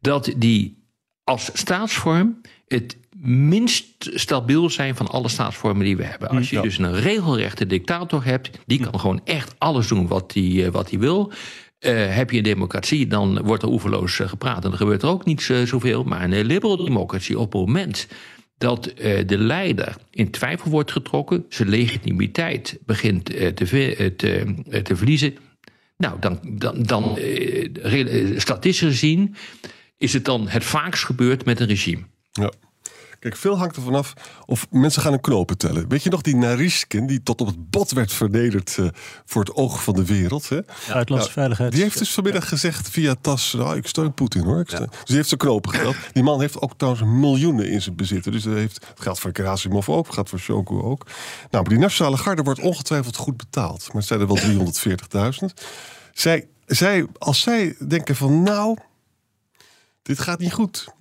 dat 0.00 0.34
die 0.36 0.84
als 1.24 1.50
staatsvorm 1.52 2.40
het 2.66 2.96
minst 3.20 3.86
stabiel 3.98 4.70
zijn 4.70 4.96
van 4.96 5.06
alle 5.08 5.28
staatsvormen 5.28 5.84
die 5.84 5.96
we 5.96 6.04
hebben. 6.04 6.28
Als 6.28 6.50
je 6.50 6.56
Ja. 6.56 6.62
dus 6.62 6.78
een 6.78 6.94
regelrechte 7.00 7.66
dictator 7.66 8.24
hebt, 8.24 8.50
die 8.66 8.80
kan 8.80 9.00
gewoon 9.00 9.20
echt 9.24 9.54
alles 9.58 9.88
doen 9.88 10.06
wat 10.06 10.32
hij 10.34 10.64
eh, 10.66 10.70
wat 10.72 10.90
hij 10.90 10.98
wil. 10.98 11.32
Eh, 11.78 12.14
heb 12.14 12.30
je 12.30 12.36
een 12.36 12.42
democratie, 12.42 13.06
dan 13.06 13.42
wordt 13.42 13.62
er 13.62 13.68
oeverloos 13.68 14.20
eh, 14.20 14.28
gepraat. 14.28 14.64
En 14.64 14.70
er 14.70 14.76
gebeurt 14.76 15.02
er 15.02 15.08
ook 15.08 15.24
niet 15.24 15.42
zoveel. 15.64 16.04
Maar 16.04 16.24
een 16.24 16.44
liberal 16.44 16.76
democratie, 16.76 17.38
op 17.38 17.52
het 17.52 17.60
moment 17.66 18.06
dat 18.58 18.92
de 19.26 19.38
leider 19.38 19.96
in 20.10 20.30
twijfel 20.30 20.70
wordt 20.70 20.92
getrokken, 20.92 21.44
zijn 21.48 21.68
legitimiteit 21.68 22.78
begint 22.86 23.24
te, 23.56 23.66
ve- 23.66 23.94
eh, 23.94 24.06
te, 24.06 24.54
te 24.82 24.96
verliezen. 24.96 25.34
Nou, 25.96 26.16
dan, 26.20 26.40
dan, 26.42 26.82
dan 26.82 27.18
statistisch 28.36 28.88
gezien 28.88 29.34
is 29.98 30.12
het 30.12 30.24
dan 30.24 30.48
het 30.48 30.64
vaakst 30.64 31.04
gebeurd 31.04 31.44
met 31.44 31.60
een 31.60 31.66
regime. 31.66 32.02
Ja. 32.36 32.50
Kijk, 33.18 33.36
veel 33.36 33.58
hangt 33.58 33.76
er 33.76 33.82
vanaf 33.82 34.12
of 34.46 34.66
mensen 34.70 35.02
gaan 35.02 35.12
een 35.12 35.20
knopen 35.20 35.58
tellen. 35.58 35.88
Weet 35.88 36.02
je 36.02 36.10
nog 36.10 36.20
die 36.20 36.36
Nariskin 36.36 37.06
die 37.06 37.22
tot 37.22 37.40
op 37.40 37.46
het 37.46 37.70
bot 37.70 37.92
werd 37.92 38.12
vernederd 38.12 38.76
uh, 38.80 38.88
voor 39.24 39.40
het 39.40 39.54
oog 39.54 39.82
van 39.82 39.94
de 39.94 40.04
wereld? 40.04 40.48
Hè? 40.48 40.60
Uitlandse 40.92 41.32
veiligheid. 41.32 41.72
Die 41.72 41.82
heeft 41.82 41.98
dus 41.98 42.12
vanmiddag 42.12 42.48
gezegd 42.48 42.90
via 42.90 43.14
TAS, 43.20 43.52
nou, 43.52 43.76
ik 43.76 43.86
steun 43.86 44.14
Poetin 44.14 44.42
hoor. 44.42 44.60
Ik 44.60 44.68
steun. 44.68 44.88
Dus 44.90 45.04
die 45.04 45.16
heeft 45.16 45.28
zijn 45.28 45.40
knopen 45.40 45.70
geteld. 45.70 45.96
Die 46.12 46.22
man 46.22 46.40
heeft 46.40 46.60
ook 46.60 46.72
trouwens 46.76 47.04
miljoenen 47.06 47.70
in 47.70 47.82
zijn 47.82 47.96
bezitten. 47.96 48.32
Dus 48.32 48.42
dat 48.42 48.54
heeft, 48.54 48.86
het 48.88 49.00
geldt 49.00 49.18
voor 49.18 49.30
Gerasimov 49.32 49.88
ook, 49.88 50.12
gaat 50.12 50.28
voor 50.28 50.38
Shoku 50.38 50.74
ook. 50.74 51.06
Nou, 51.50 51.50
maar 51.50 51.64
die 51.64 51.78
Nationale 51.78 52.16
Garde 52.16 52.42
wordt 52.42 52.60
ongetwijfeld 52.60 53.16
goed 53.16 53.36
betaald. 53.36 53.86
Maar 53.86 53.96
het 53.96 54.06
zijn 54.06 54.20
er 54.20 54.26
wel 54.26 54.38
340.000. 55.58 55.64
Zij, 56.12 56.48
zij, 56.66 57.06
als 57.18 57.40
zij 57.40 57.76
denken 57.88 58.16
van 58.16 58.42
nou, 58.42 58.76
dit 60.02 60.18
gaat 60.18 60.38
niet 60.38 60.52
goed 60.52 60.94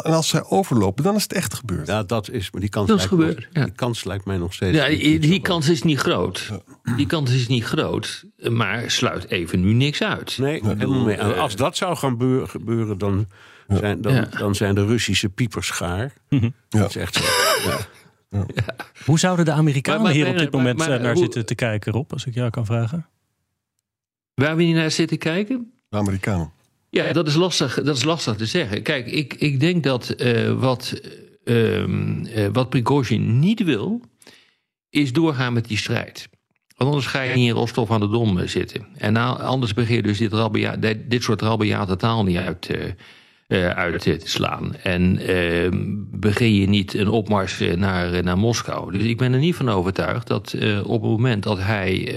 en 0.00 0.12
als 0.12 0.28
zij 0.28 0.44
overlopen, 0.48 1.04
dan 1.04 1.14
is 1.14 1.22
het 1.22 1.32
echt 1.32 1.54
gebeurd. 1.54 1.86
Ja, 1.86 2.02
dat 2.02 2.30
is, 2.30 2.50
maar 2.50 2.60
die 2.60 2.70
kans, 2.70 2.88
dat 2.88 2.98
is 2.98 3.10
lijkt, 3.10 3.22
gebeurd, 3.24 3.48
me, 3.52 3.60
ja. 3.60 3.64
die 3.64 3.74
kans 3.74 4.04
lijkt 4.04 4.24
mij 4.24 4.36
nog 4.36 4.52
steeds. 4.54 4.76
Ja, 4.78 4.88
die, 5.18 5.40
kans 5.40 5.68
is 5.68 5.82
niet 5.82 5.98
groot. 5.98 6.50
Die 6.96 7.06
kans 7.06 7.30
is 7.30 7.46
niet 7.48 7.64
groot, 7.64 8.24
maar 8.50 8.90
sluit 8.90 9.28
even 9.30 9.60
nu 9.60 9.72
niks 9.72 10.02
uit. 10.02 10.38
Nee, 10.38 10.60
helemaal 10.66 11.04
mee. 11.04 11.16
En 11.16 11.38
Als 11.38 11.56
dat 11.56 11.76
zou 11.76 11.96
gaan 11.96 12.16
beur- 12.16 12.48
gebeuren, 12.48 12.98
dan 12.98 13.26
zijn, 13.68 14.00
dan, 14.00 14.14
Ja. 14.14 14.24
dan 14.38 14.54
zijn 14.54 14.74
de 14.74 14.86
Russische 14.86 15.28
piepers 15.28 15.66
schaar. 15.66 16.12
Dat 16.68 16.88
is 16.88 16.96
echt 16.96 17.14
zo. 17.14 17.22
Ja. 18.30 18.46
Hoe 19.04 19.18
zouden 19.18 19.44
de 19.44 19.52
Amerikanen 19.52 20.00
Maar- 20.02 20.10
maar- 20.10 20.20
hier 20.20 20.28
op 20.32 20.38
dit 20.38 20.50
maar- 20.50 20.60
moment 20.60 20.78
maar- 20.78 20.90
eh, 20.96 21.00
naar 21.02 21.12
hoe- 21.12 21.22
zitten 21.22 21.46
te 21.46 21.54
kijken, 21.54 21.92
Rob? 21.92 22.12
Als 22.12 22.26
ik 22.26 22.34
jou 22.34 22.50
kan 22.50 22.66
vragen. 22.66 23.06
Waar 24.34 24.56
we 24.56 24.62
niet 24.62 24.74
naar 24.74 24.90
zitten 24.90 25.18
kijken? 25.18 25.72
De 25.88 25.96
Amerikanen. 25.96 26.52
Ja, 26.94 27.12
dat 27.12 27.26
is 27.26 27.34
lastig, 27.34 27.82
dat 27.82 27.96
is 27.96 28.04
lastig 28.04 28.36
te 28.36 28.46
zeggen. 28.46 28.82
Kijk, 28.82 29.06
ik, 29.06 29.34
ik 29.34 29.60
denk 29.60 29.82
dat 29.82 30.08
eh, 30.08 30.52
wat, 30.52 31.00
ehm 31.44 32.24
eh, 32.24 32.46
wat 32.52 32.68
Prigozhin 32.68 33.38
niet 33.38 33.62
wil, 33.62 34.00
is 34.90 35.12
doorgaan 35.12 35.52
met 35.52 35.68
die 35.68 35.76
strijd. 35.76 36.28
Want 36.76 36.90
anders 36.90 37.06
ga 37.06 37.22
je 37.22 37.34
niet 37.34 37.48
in 37.48 37.54
Rostov 37.54 37.90
aan 37.90 38.00
de 38.00 38.08
Dom 38.08 38.38
eh, 38.38 38.48
zitten. 38.48 38.86
En 38.96 39.12
nou, 39.12 39.40
anders 39.40 39.74
begin 39.74 39.96
je 39.96 40.02
dus 40.02 40.18
dit, 40.18 40.32
rabbia, 40.32 40.76
dit, 40.76 41.10
dit 41.10 41.22
soort 41.22 41.42
rabiate 41.42 41.96
taal 41.96 42.24
niet 42.24 42.36
uit, 42.36 42.70
uit 43.74 44.02
te 44.02 44.20
slaan. 44.24 44.76
En 44.76 45.18
ehm, 45.18 45.94
begin 46.10 46.54
je 46.54 46.68
niet 46.68 46.94
een 46.94 47.08
opmars 47.08 47.58
naar, 47.76 48.22
naar 48.22 48.38
Moskou. 48.38 48.92
Dus 48.92 49.02
ik 49.02 49.18
ben 49.18 49.32
er 49.32 49.38
niet 49.38 49.56
van 49.56 49.68
overtuigd 49.68 50.26
dat 50.26 50.54
op 50.84 51.02
het 51.02 51.10
moment 51.10 51.42
dat 51.42 51.58
hij... 51.58 52.14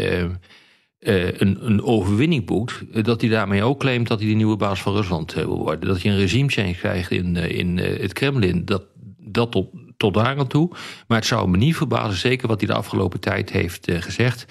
eh, 1.05 1.39
een, 1.39 1.57
een 1.65 1.83
overwinning 1.83 2.45
boekt, 2.45 2.83
eh, 2.93 3.03
dat 3.03 3.21
hij 3.21 3.29
daarmee 3.29 3.63
ook 3.63 3.79
claimt 3.79 4.07
dat 4.07 4.19
hij 4.19 4.27
de 4.27 4.35
nieuwe 4.35 4.55
baas 4.55 4.81
van 4.81 4.93
Rusland 4.93 5.33
eh, 5.33 5.43
wil 5.43 5.57
worden. 5.57 5.87
Dat 5.87 6.01
hij 6.01 6.11
een 6.11 6.17
regime 6.17 6.49
change 6.49 6.73
krijgt 6.73 7.11
in, 7.11 7.35
in 7.35 7.77
het 7.77 8.13
Kremlin, 8.13 8.65
dat, 8.65 8.83
dat 9.19 9.51
tot, 9.51 9.67
tot 9.97 10.13
daar 10.13 10.37
aan 10.37 10.47
toe. 10.47 10.69
Maar 11.07 11.17
het 11.17 11.27
zou 11.27 11.49
me 11.49 11.57
niet 11.57 11.75
verbazen, 11.75 12.17
zeker 12.17 12.47
wat 12.47 12.59
hij 12.59 12.69
de 12.69 12.75
afgelopen 12.75 13.19
tijd 13.19 13.51
heeft 13.51 13.91
gezegd, 13.91 14.45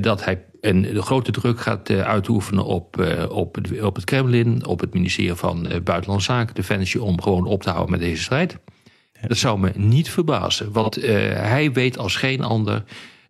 dat 0.00 0.24
hij 0.24 0.44
een, 0.60 0.82
de 0.82 1.02
grote 1.02 1.30
druk 1.30 1.60
gaat 1.60 1.90
uitoefenen 1.90 2.64
op, 2.64 2.96
op, 3.28 3.54
het, 3.54 3.82
op 3.82 3.94
het 3.94 4.04
Kremlin, 4.04 4.66
op 4.66 4.80
het 4.80 4.94
ministerie 4.94 5.34
van 5.34 5.68
Buitenlandse 5.84 6.32
Zaken, 6.32 6.54
Defensie, 6.54 7.02
om 7.02 7.22
gewoon 7.22 7.44
op 7.46 7.62
te 7.62 7.70
houden 7.70 7.90
met 7.90 8.00
deze 8.00 8.22
strijd. 8.22 8.58
Dat 9.26 9.36
zou 9.36 9.58
me 9.58 9.70
niet 9.74 10.10
verbazen, 10.10 10.72
want 10.72 10.94
hij 10.94 11.72
weet 11.72 11.98
als 11.98 12.16
geen 12.16 12.42
ander 12.42 12.84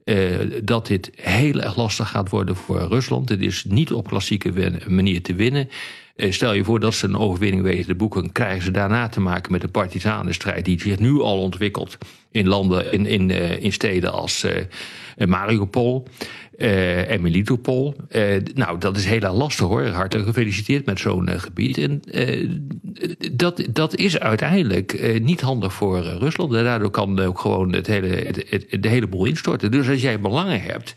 eh, 0.09 0.39
dat 0.63 0.87
dit 0.87 1.11
heel 1.15 1.61
erg 1.61 1.77
lastig 1.77 2.09
gaat 2.09 2.29
worden 2.29 2.57
voor 2.57 2.81
Rusland. 2.81 3.29
Het 3.29 3.41
is 3.41 3.65
niet 3.69 3.93
op 3.93 4.09
klassieke 4.09 4.73
manier 4.87 5.23
te 5.23 5.35
winnen. 5.35 5.69
Eh, 6.19 6.33
stel 6.33 6.53
je 6.53 6.65
voor 6.65 6.81
dat 6.81 6.95
ze 6.95 7.07
een 7.07 7.17
overwinning 7.17 7.63
weten 7.63 7.87
te 7.87 7.95
boeken, 7.95 8.33
krijgen 8.33 8.63
ze 8.63 8.71
daarna 8.71 9.09
te 9.09 9.21
maken 9.21 9.53
met 9.53 9.61
de 9.61 9.69
partisanenstrijd 9.69 10.65
die 10.65 10.81
zich 10.81 10.99
nu 10.99 11.21
al 11.21 11.41
ontwikkelt 11.41 11.99
in 12.31 12.49
landen, 12.49 12.93
in, 12.93 13.07
in, 13.07 13.31
eh, 13.31 13.63
in 13.63 13.73
steden 13.73 14.13
als 14.13 14.45
eh, 14.45 15.27
Mariupol. 15.27 16.07
en 17.09 17.21
Melitopol. 17.23 17.95
Nou, 18.55 18.79
dat 18.79 18.97
is 18.97 19.05
heel 19.05 19.33
lastig 19.33 19.67
hoor. 19.67 19.87
Hartelijk 19.87 20.29
gefeliciteerd 20.29 20.87
met 20.87 20.99
zo'n 21.01 21.29
gebied. 21.29 21.79
En 21.79 22.03
dat, 23.33 23.63
dat 23.71 23.97
is 23.97 24.19
uiteindelijk 24.19 25.21
niet 25.23 25.41
handig 25.41 25.73
voor 25.73 26.03
Rusland. 26.03 26.53
Daardoor 26.53 26.91
kan 26.91 27.19
ook 27.21 27.39
gewoon 27.39 27.73
het 27.73 27.87
hele, 27.87 28.07
het- 28.49 28.67
de 28.83 28.89
hele 28.89 29.07
boel 29.07 29.25
instorten. 29.25 29.71
Dus 29.71 29.89
als 29.89 30.03
jij 30.03 30.21
belangen 30.21 30.63
hebt, 30.63 30.95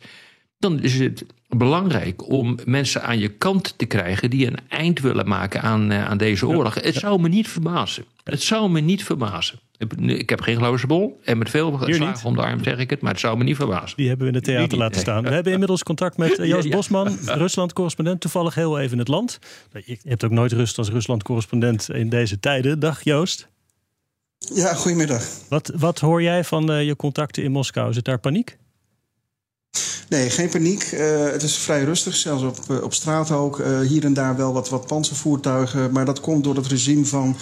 dan 0.61 0.81
is 0.81 0.99
het 0.99 1.25
belangrijk 1.49 2.29
om 2.29 2.57
mensen 2.65 3.03
aan 3.03 3.19
je 3.19 3.29
kant 3.29 3.73
te 3.77 3.85
krijgen 3.85 4.29
die 4.29 4.47
een 4.47 4.57
eind 4.67 4.99
willen 4.99 5.27
maken 5.27 5.61
aan, 5.61 5.91
eh, 5.91 6.05
aan 6.05 6.17
deze 6.17 6.47
oorlog. 6.47 6.73
Het 6.73 6.95
zou 6.95 7.21
me 7.21 7.27
niet 7.29 7.47
verbazen. 7.47 8.05
Het 8.23 8.41
zou 8.41 8.69
me 8.69 8.79
niet 8.79 9.03
verbazen. 9.03 9.59
Ik- 9.97 10.29
heb 10.29 10.41
geen 10.41 10.57
glazen 10.57 10.87
bol 10.87 11.19
en 11.23 11.37
met 11.37 11.49
veel 11.49 11.79
slagen 11.85 12.27
om 12.27 12.35
de 12.35 12.41
arm 12.41 12.63
zeg 12.63 12.77
ik 12.77 12.89
het, 12.89 13.01
maar 13.01 13.11
het 13.11 13.19
zou 13.19 13.37
me 13.37 13.43
niet 13.43 13.55
verbazen. 13.55 13.97
Die 13.97 14.07
hebben 14.07 14.25
we 14.25 14.31
in 14.31 14.37
het 14.37 14.47
theater 14.47 14.77
laten 14.77 14.93
nee. 14.93 15.01
staan. 15.01 15.23
We 15.29 15.29
hebben 15.29 15.51
inmiddels 15.51 15.83
contact 15.83 16.17
met 16.17 16.39
eh, 16.39 16.47
Joost 16.47 16.67
Ja. 16.67 16.75
Bosman, 16.75 17.17
Rusland-correspondent. 17.25 18.21
Toevallig 18.21 18.55
heel 18.55 18.79
even 18.79 18.91
in 18.91 18.99
het 18.99 19.07
land. 19.07 19.39
Je 19.85 19.97
hebt 20.03 20.23
ook 20.23 20.31
nooit 20.31 20.51
rust 20.51 20.77
als 20.77 20.89
Rusland-correspondent 20.89 21.89
in 21.89 22.09
deze 22.09 22.39
tijden. 22.39 22.79
Dag 22.79 23.03
Joost. 23.03 23.47
Ja, 24.53 24.73
goedemiddag. 24.73 25.23
Wat, 25.49 25.71
wat 25.75 25.99
hoor 25.99 26.21
jij 26.21 26.43
van 26.43 26.71
eh, 26.71 26.85
je 26.85 26.95
contacten 26.95 27.43
in 27.43 27.51
Moskou? 27.51 27.89
Is 27.89 27.95
het 27.95 28.05
daar 28.05 28.19
paniek? 28.19 28.57
Nee, 30.11 30.29
geen 30.29 30.49
paniek. 30.49 30.83
Eh, 30.83 31.23
het 31.31 31.43
is 31.43 31.57
vrij 31.57 31.83
rustig, 31.83 32.15
zelfs 32.15 32.43
op, 32.43 32.59
eh, 32.69 32.83
op 32.83 32.93
straat 32.93 33.31
ook. 33.31 33.59
Eh, 33.59 33.79
hier 33.79 34.05
en 34.05 34.13
daar 34.13 34.35
wel 34.35 34.53
wat, 34.53 34.69
wat 34.69 34.87
panzervoertuigen. 34.87 35.91
Maar 35.91 36.05
dat 36.05 36.19
komt 36.19 36.43
door 36.43 36.55
het 36.55 36.67
regime 36.67 37.05
van 37.05 37.35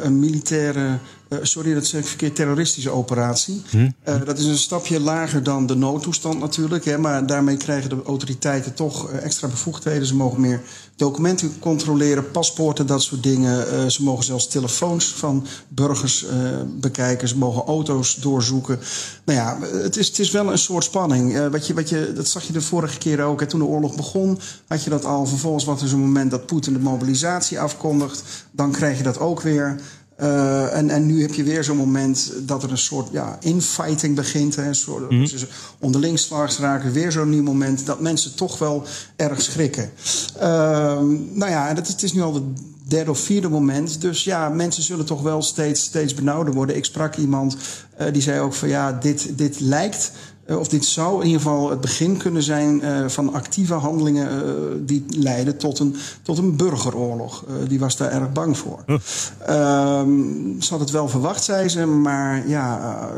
een 0.00 0.18
militaire... 0.18 0.98
sorry, 1.42 1.74
dat 1.74 1.86
zeg 1.86 2.00
ik 2.00 2.06
verkeerd, 2.06 2.34
terroristische 2.34 2.90
operatie. 2.90 3.62
Eh, 4.02 4.14
dat 4.24 4.38
is 4.38 4.44
een 4.44 4.56
stapje 4.56 5.00
lager 5.00 5.42
dan 5.42 5.66
de 5.66 5.74
noodtoestand 5.74 6.38
natuurlijk. 6.40 6.84
Hè, 6.84 6.98
maar 6.98 7.26
daarmee 7.26 7.56
krijgen 7.56 7.90
de 7.90 8.02
autoriteiten 8.06 8.74
toch 8.74 9.10
extra 9.10 9.48
bevoegdheden. 9.48 10.06
Ze 10.06 10.14
mogen 10.16 10.40
meer 10.40 10.60
documenten 11.00 11.58
controleren, 11.58 12.30
paspoorten, 12.30 12.86
dat 12.86 13.02
soort 13.02 13.22
dingen. 13.22 13.68
Eh, 13.68 13.86
ze 13.86 14.02
mogen 14.02 14.24
zelfs 14.24 14.48
telefoons 14.48 15.14
van 15.14 15.46
burgers 15.68 16.26
eh, 16.26 16.36
bekijken. 16.66 17.28
Ze 17.28 17.38
mogen 17.38 17.62
auto's 17.62 18.14
doorzoeken. 18.14 18.78
Nou 19.24 19.38
ja, 19.38 19.58
het 19.82 19.96
is, 19.96 20.08
het 20.08 20.18
is 20.18 20.30
wel 20.30 20.52
een 20.52 20.58
soort 20.58 20.84
spanning. 20.84 21.36
Eh, 21.36 21.46
wat 21.46 21.66
je, 21.66 21.74
wat 21.74 21.88
je, 21.88 22.12
dat 22.14 22.28
zag 22.28 22.42
je 22.42 22.52
de 22.52 22.60
vorige 22.60 22.98
keer 22.98 23.22
ook. 23.22 23.40
Hè, 23.40 23.46
toen 23.46 23.60
de 23.60 23.66
oorlog 23.66 23.96
begon, 23.96 24.38
had 24.66 24.84
je 24.84 24.90
dat 24.90 25.04
al. 25.04 25.26
Vervolgens 25.26 25.64
was 25.64 25.82
er 25.82 25.88
zo'n 25.88 26.00
moment 26.00 26.30
dat 26.30 26.46
Poetin 26.46 26.72
de 26.72 26.78
mobilisatie 26.78 27.60
afkondigt. 27.60 28.22
Dan 28.50 28.70
krijg 28.70 28.96
je 28.96 29.02
dat 29.02 29.18
ook 29.18 29.40
weer. 29.40 29.80
Eh, 30.20 30.76
en, 30.76 30.90
en 30.90 31.06
nu 31.06 31.20
heb 31.22 31.34
je 31.34 31.42
weer 31.42 31.64
zo'n 31.64 31.76
moment 31.76 32.32
dat 32.42 32.62
er 32.62 32.70
een 32.70 32.78
soort 32.78 33.08
ja, 33.12 33.38
infighting 33.40 34.14
begint. 34.16 34.56
Hè, 34.56 34.66
een 34.66 34.74
soort, 34.74 35.10
Mhm. 35.10 35.20
dus 35.20 35.46
onderling 35.78 36.18
slags 36.18 36.58
raken. 36.58 36.92
Weer 36.92 37.12
zo'n 37.12 37.28
nieuw 37.30 37.42
moment 37.42 37.86
dat 37.86 38.00
mensen 38.00 38.34
toch 38.34 38.58
wel 38.58 38.84
erg 39.16 39.42
schrikken. 39.42 39.90
Ehm, 40.38 41.06
nou 41.38 41.50
ja, 41.50 41.66
het, 41.74 41.88
het 41.88 42.02
is 42.02 42.12
nu 42.12 42.20
al 42.22 42.34
het 42.34 42.42
derde 42.84 43.10
of 43.10 43.18
vierde 43.18 43.48
moment. 43.48 44.00
Dus 44.00 44.24
ja, 44.24 44.48
mensen 44.48 44.82
zullen 44.82 45.04
toch 45.06 45.22
wel 45.22 45.42
steeds, 45.42 45.82
steeds 45.82 46.14
benauwder 46.14 46.54
worden. 46.54 46.76
Ik 46.76 46.84
sprak 46.84 47.16
iemand 47.16 47.56
eh, 47.96 48.12
die 48.12 48.22
zei 48.22 48.40
ook 48.40 48.54
van 48.54 48.68
ja, 48.68 48.92
dit, 48.92 49.38
dit 49.38 49.60
lijkt... 49.60 50.12
eh, 50.50 50.58
Of 50.58 50.68
dit 50.68 50.84
zou 50.84 51.20
in 51.20 51.26
ieder 51.26 51.40
geval 51.40 51.70
het 51.70 51.80
begin 51.80 52.16
kunnen 52.16 52.42
zijn 52.42 52.82
eh, 52.82 53.08
van 53.08 53.32
actieve 53.32 53.74
handelingen 53.74 54.28
eh, 54.30 54.52
die 54.78 55.04
leiden 55.08 55.56
tot 55.56 55.78
een, 55.78 55.96
tot 56.22 56.38
een 56.38 56.56
burgeroorlog. 56.56 57.44
Die 57.68 57.78
was 57.78 57.96
daar 57.96 58.12
erg 58.12 58.32
bang 58.32 58.58
voor. 58.58 58.84
Ehm, 59.46 60.60
ze 60.60 60.70
had 60.70 60.80
het 60.80 60.90
wel 60.90 61.08
verwacht, 61.08 61.44
zei 61.44 61.68
ze, 61.68 61.86
maar 61.86 62.48
ja, 62.48 63.08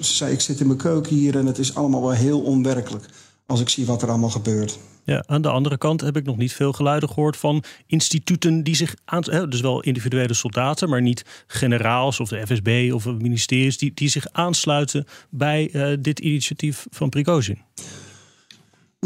ze 0.00 0.14
zei 0.14 0.32
ik 0.32 0.40
zit 0.40 0.60
in 0.60 0.66
mijn 0.66 0.78
keuken 0.78 1.16
hier 1.16 1.36
en 1.36 1.46
het 1.46 1.58
is 1.58 1.74
allemaal 1.74 2.00
wel 2.00 2.10
heel 2.10 2.40
onwerkelijk 2.40 3.04
als 3.48 3.60
ik 3.60 3.68
zie 3.68 3.86
wat 3.86 4.02
er 4.02 4.08
allemaal 4.08 4.30
gebeurt. 4.30 4.78
Ja, 5.04 5.24
aan 5.26 5.42
de 5.42 5.48
andere 5.48 5.78
kant 5.78 6.00
heb 6.00 6.16
ik 6.16 6.24
nog 6.24 6.36
niet 6.36 6.52
veel 6.52 6.72
geluiden 6.72 7.08
gehoord 7.08 7.36
van 7.36 7.64
instituten 7.86 8.62
die 8.62 8.76
zich 8.76 8.94
aan. 9.04 9.22
Dus 9.48 9.60
wel 9.60 9.80
individuele 9.80 10.34
soldaten, 10.34 10.88
maar 10.88 11.02
niet 11.02 11.44
generaals 11.46 12.20
of 12.20 12.28
de 12.28 12.46
FSB 12.46 12.90
of 12.94 13.06
ministeries 13.06 13.78
die, 13.78 13.92
die 13.94 14.08
zich 14.08 14.26
aansluiten 14.32 15.04
bij 15.30 15.70
eh, 15.72 15.96
dit 16.00 16.18
initiatief 16.18 16.86
van 16.90 17.08
Prigozhin. 17.08 17.58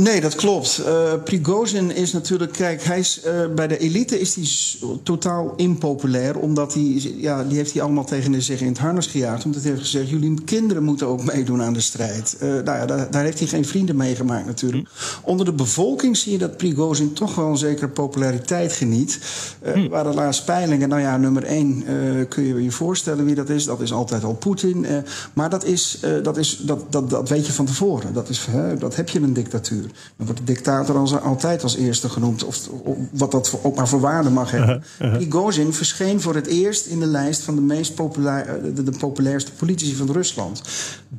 Nee, 0.01 0.21
dat 0.21 0.35
klopt. 0.35 0.79
Eh 0.79 1.13
Prigozhin 1.25 1.95
is 1.95 2.13
natuurlijk, 2.13 2.53
kijk, 2.53 2.83
hij 2.83 2.99
is, 2.99 3.21
eh, 3.21 3.35
bij 3.55 3.69
de 3.69 3.79
elite 3.79 4.21
is 4.21 4.35
hij 4.35 4.99
totaal 5.03 5.53
impopulair. 5.57 6.39
Omdat 6.39 6.75
hij, 6.75 7.15
ja, 7.17 7.45
die 7.45 7.57
heeft 7.57 7.73
hij 7.73 7.83
allemaal 7.83 8.05
tegen 8.05 8.43
zich 8.43 8.61
in 8.61 8.67
het 8.67 8.79
harnas 8.79 9.07
gejaagd. 9.07 9.45
Omdat 9.45 9.63
hij 9.63 9.71
heeft 9.71 9.83
gezegd, 9.83 10.09
jullie 10.09 10.45
kinderen 10.45 10.83
moeten 10.83 11.07
ook 11.07 11.25
meedoen 11.25 11.63
aan 11.63 11.73
de 11.73 11.81
strijd. 11.81 12.37
Eh, 12.41 12.49
nou 12.49 12.65
ja, 12.65 12.87
daar, 12.87 13.11
daar 13.11 13.25
heeft 13.25 13.39
hij 13.39 13.49
geen 13.49 13.65
vrienden 13.65 13.97
mee 13.97 14.15
gemaakt 14.15 14.47
natuurlijk. 14.47 14.89
Onder 15.23 15.47
de 15.47 15.53
bevolking 15.53 16.17
zie 16.17 16.33
je 16.33 16.39
dat 16.39 16.57
Prigozhin 16.57 17.13
toch 17.13 17.35
wel 17.35 17.49
een 17.49 17.59
zekere 17.59 17.89
populariteit 17.89 18.73
geniet. 18.73 19.19
Eh 19.61 19.77
Er 19.83 19.89
waren 19.89 20.15
laatst 20.15 20.45
peilingen, 20.45 20.89
nou 20.89 21.01
ja, 21.01 21.17
nummer 21.17 21.45
één 21.45 21.85
kun 22.29 22.45
je 22.45 22.63
je 22.63 22.71
voorstellen 22.71 23.25
wie 23.25 23.35
dat 23.35 23.49
is. 23.49 23.65
Dat 23.65 23.81
is 23.81 23.93
altijd 23.93 24.25
al 24.25 24.35
Poetin. 24.35 24.87
Maar 25.33 25.51
dat, 25.51 25.65
is, 25.65 25.99
dat, 26.23 26.37
is, 26.37 26.57
dat, 26.63 26.93
dat, 26.93 27.11
dat 27.11 27.29
weet 27.29 27.47
je 27.47 27.53
van 27.53 27.67
tevoren. 27.67 28.13
Dat, 28.13 28.29
is, 28.29 28.47
hè, 28.51 28.77
dat 28.77 28.97
heb 28.97 29.09
je 29.09 29.21
een 29.21 29.33
dictatuur. 29.33 29.82
Dictatuur. 29.83 30.15
Dan 30.17 30.27
wordt 30.27 30.41
de 30.41 30.53
dictator 30.53 30.97
als, 30.97 31.21
altijd 31.21 31.63
als 31.63 31.77
eerste 31.77 32.09
genoemd, 32.09 32.45
of, 32.45 32.69
of 32.69 32.97
wat 33.11 33.31
dat 33.31 33.59
ook 33.63 33.77
maar 33.77 33.89
voor 33.89 34.01
waarde 34.01 34.31
mag 34.31 34.51
hebben. 34.51 34.85
Prigozhin 34.99 35.73
verscheen 35.73 36.21
voor 36.21 36.35
het 36.35 36.47
eerst 36.47 36.87
in 36.87 37.01
de 37.01 37.07
lijst 37.07 37.43
van 37.43 37.55
de 37.55 37.61
meest 37.61 37.95
populair, 37.95 38.75
de, 38.75 38.83
de 38.83 38.97
populairste 38.99 39.53
politici 39.53 39.95
van 39.95 40.11
Rusland. 40.13 40.63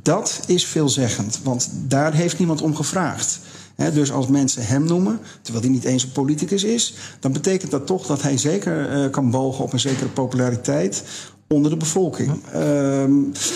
Dat 0.01 0.39
is 0.45 0.65
veelzeggend, 0.65 1.39
want 1.43 1.69
daar 1.87 2.13
heeft 2.13 2.37
niemand 2.37 2.61
om 2.61 2.75
gevraagd. 2.75 3.39
He, 3.75 3.91
dus 3.91 4.11
als 4.11 4.27
mensen 4.27 4.65
hem 4.65 4.83
noemen, 4.83 5.19
terwijl 5.41 5.65
hij 5.65 5.73
niet 5.73 5.83
eens 5.83 6.03
een 6.03 6.11
politicus 6.11 6.63
is, 6.63 6.93
dan 7.19 7.31
betekent 7.31 7.71
dat 7.71 7.87
toch 7.87 8.05
dat 8.05 8.21
hij 8.21 8.37
zeker 8.37 9.03
uh, 9.03 9.09
kan 9.09 9.31
bogen 9.31 9.63
op 9.63 9.73
een 9.73 9.79
zekere 9.79 10.09
populariteit 10.09 11.03
onder 11.47 11.71
de 11.71 11.77
bevolking. 11.77 12.31
Uh, 12.55 13.03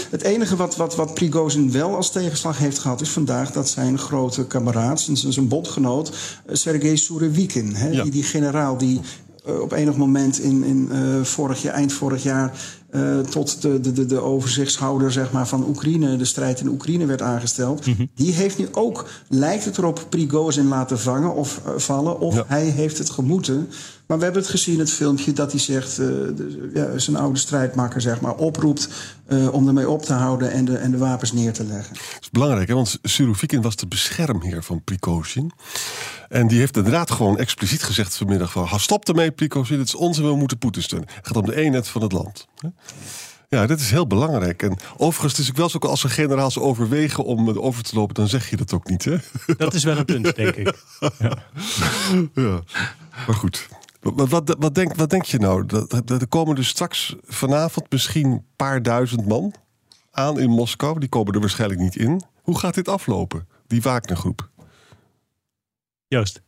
het 0.09 0.21
enige 0.21 0.55
wat, 0.55 0.75
wat, 0.75 0.95
wat 0.95 1.13
Prigozhin 1.13 1.71
wel 1.71 1.95
als 1.95 2.11
tegenslag 2.11 2.57
heeft 2.57 2.79
gehad... 2.79 3.01
is 3.01 3.09
vandaag 3.09 3.51
dat 3.51 3.69
zijn 3.69 3.97
grote 3.97 4.45
kameraad, 4.45 5.01
zijn, 5.01 5.33
zijn 5.33 5.47
bondgenoot... 5.47 6.09
Uh, 6.09 6.55
Sergei 6.55 6.97
Surevikin, 6.97 7.75
ja. 7.91 8.03
die, 8.03 8.11
die 8.11 8.23
generaal 8.23 8.77
die 8.77 8.99
uh, 9.47 9.59
op 9.59 9.71
enig 9.71 9.95
moment 9.95 10.39
in, 10.39 10.63
in 10.63 10.89
vorig 11.25 11.61
jaar, 11.61 11.73
eind 11.73 11.93
vorig 11.93 12.23
jaar... 12.23 12.53
Uh, 12.91 13.19
tot 13.19 13.61
de, 13.61 13.79
de, 13.79 14.05
de 14.05 14.21
overzichtshouder 14.21 15.11
zeg 15.11 15.31
maar, 15.31 15.47
van 15.47 15.67
Oekraïne, 15.67 16.15
de 16.17 16.25
strijd 16.25 16.59
in 16.59 16.67
Oekraïne 16.67 17.05
werd 17.05 17.21
aangesteld. 17.21 17.85
Mm 17.85 17.93
-hmm. 17.93 18.09
Die 18.15 18.33
heeft 18.33 18.57
nu 18.57 18.67
ook, 18.71 19.05
lijkt 19.29 19.65
het 19.65 19.77
erop, 19.77 20.05
Prigozhin 20.09 20.67
laten 20.67 20.99
vangen 20.99 21.35
of 21.35 21.61
uh, 21.65 21.71
vallen. 21.77 22.19
Of 22.19 22.35
ja. 22.35 22.43
hij 22.47 22.65
heeft 22.65 22.97
het 22.97 23.09
gemoeten. 23.09 23.69
Maar 24.07 24.17
we 24.17 24.23
hebben 24.23 24.41
het 24.41 24.51
gezien, 24.51 24.79
het 24.79 24.91
filmpje, 24.91 25.33
dat 25.33 25.51
hij 25.51 25.59
zegt, 25.59 25.99
uh, 25.99 26.07
de, 26.07 26.71
ja, 26.73 26.97
zijn 26.97 27.15
oude 27.15 27.39
strijdmakker 27.39 28.01
zeg 28.01 28.21
maar, 28.21 28.35
oproept 28.35 28.89
om 29.51 29.67
ermee 29.67 29.89
op 29.89 30.01
te 30.01 30.13
houden 30.13 30.51
en 30.51 30.65
de, 30.65 30.77
en 30.77 30.91
de 30.91 30.97
wapens 30.97 31.31
neer 31.31 31.53
te 31.53 31.63
leggen. 31.63 31.93
Dat 31.93 32.21
is 32.21 32.29
belangrijk, 32.29 32.67
hè? 32.67 32.73
want 32.73 32.99
Surovikin 33.03 33.61
was 33.61 33.75
de 33.75 33.87
beschermheer 33.87 34.63
van 34.63 34.83
Prigozhin. 34.83 35.51
En 36.29 36.47
die 36.47 36.59
heeft 36.59 36.77
inderdaad 36.77 37.11
gewoon 37.11 37.37
expliciet 37.37 37.83
gezegd 37.83 38.17
vanmiddag 38.17 38.51
van... 38.51 38.79
stop 38.79 39.07
ermee, 39.07 39.31
Prigozhin, 39.31 39.79
het 39.79 39.87
is 39.87 39.95
onze, 39.95 40.23
we 40.23 40.35
moeten 40.35 40.57
Poetin 40.57 40.83
steunen. 40.83 41.09
Het 41.13 41.27
gaat 41.27 41.35
om 41.35 41.45
de 41.45 41.55
eenheid 41.55 41.87
van 41.87 42.01
het 42.01 42.11
land. 42.11 42.47
Ja, 43.49 43.65
dit 43.67 43.79
is 43.79 43.91
heel 43.91 44.07
belangrijk. 44.07 44.63
En 44.63 44.77
overigens, 44.97 45.31
het 45.31 45.41
is 45.41 45.49
ook 45.49 45.57
wel 45.57 45.69
zo 45.69 45.77
als 45.77 46.03
een 46.03 46.09
generaals 46.09 46.59
overwegen 46.59 47.23
om 47.23 47.49
over 47.49 47.83
te 47.83 47.95
lopen, 47.95 48.15
dan 48.15 48.27
zeg 48.27 48.49
je 48.49 48.57
dat 48.57 48.73
ook 48.73 48.89
niet, 48.89 49.05
hè? 49.05 49.17
Dat 49.57 49.73
is 49.73 49.83
wel 49.83 49.97
een 49.97 50.05
punt, 50.05 50.35
denk 50.35 50.55
ik. 50.55 50.75
Ja, 51.19 51.37
ja. 52.33 52.61
maar 53.27 53.35
goed. 53.35 53.67
Wat, 53.99 54.29
wat, 54.29 54.55
wat, 54.59 54.75
denk, 54.75 54.95
wat 54.95 55.09
denk 55.09 55.23
je 55.23 55.39
nou? 55.39 55.65
Er 56.05 56.27
komen 56.27 56.55
dus 56.55 56.67
straks 56.67 57.15
vanavond 57.21 57.91
misschien 57.91 58.25
een 58.25 58.45
paar 58.55 58.81
duizend 58.81 59.27
man 59.27 59.53
aan 60.11 60.39
in 60.39 60.49
Moskou. 60.49 60.99
Die 60.99 61.09
komen 61.09 61.33
er 61.33 61.39
waarschijnlijk 61.39 61.81
niet 61.81 61.95
in. 61.95 62.21
Hoe 62.41 62.57
gaat 62.57 62.73
dit 62.73 62.87
aflopen, 62.87 63.47
die 63.67 63.81
Wagnergroep? 63.81 64.49
Joost. 66.07 66.41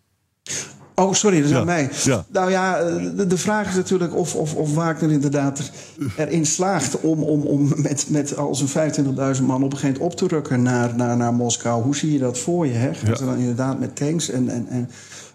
Oh, 0.99 1.13
sorry, 1.13 1.37
dat 1.37 1.45
is 1.45 1.51
ja. 1.51 1.59
aan 1.59 1.65
mij. 1.65 1.89
Ja. 2.03 2.25
Nou 2.31 2.51
ja, 2.51 2.83
de, 3.15 3.27
de, 3.27 3.37
vraag 3.37 3.67
is 3.69 3.75
natuurlijk 3.75 4.15
of, 4.15 4.35
of, 4.35 4.55
of 4.55 4.73
Wagner 4.73 5.11
inderdaad 5.11 5.71
erin 6.17 6.45
slaagt 6.45 6.99
om, 6.99 7.23
om, 7.23 7.41
om 7.41 7.73
met, 7.75 8.05
met 8.09 8.37
al 8.37 8.55
zijn 8.55 8.93
25.000 8.93 9.03
man 9.43 9.63
op 9.63 9.71
een 9.71 9.77
gegeven 9.77 9.99
moment 9.99 9.99
op 9.99 10.15
te 10.15 10.27
rukken 10.27 10.61
naar, 10.61 10.95
naar, 10.95 11.17
naar 11.17 11.33
Moskou. 11.33 11.83
Hoe 11.83 11.95
zie 11.95 12.11
je 12.11 12.19
dat 12.19 12.37
voor 12.37 12.67
je? 12.67 12.73
Hè? 12.73 12.93
Gaan 12.93 13.09
Ja. 13.09 13.15
ze 13.15 13.25
dan 13.25 13.37
inderdaad 13.37 13.79
met 13.79 13.95
tanks 13.95 14.29
en, 14.29 14.49
en, 14.49 14.67
en... 14.67 14.89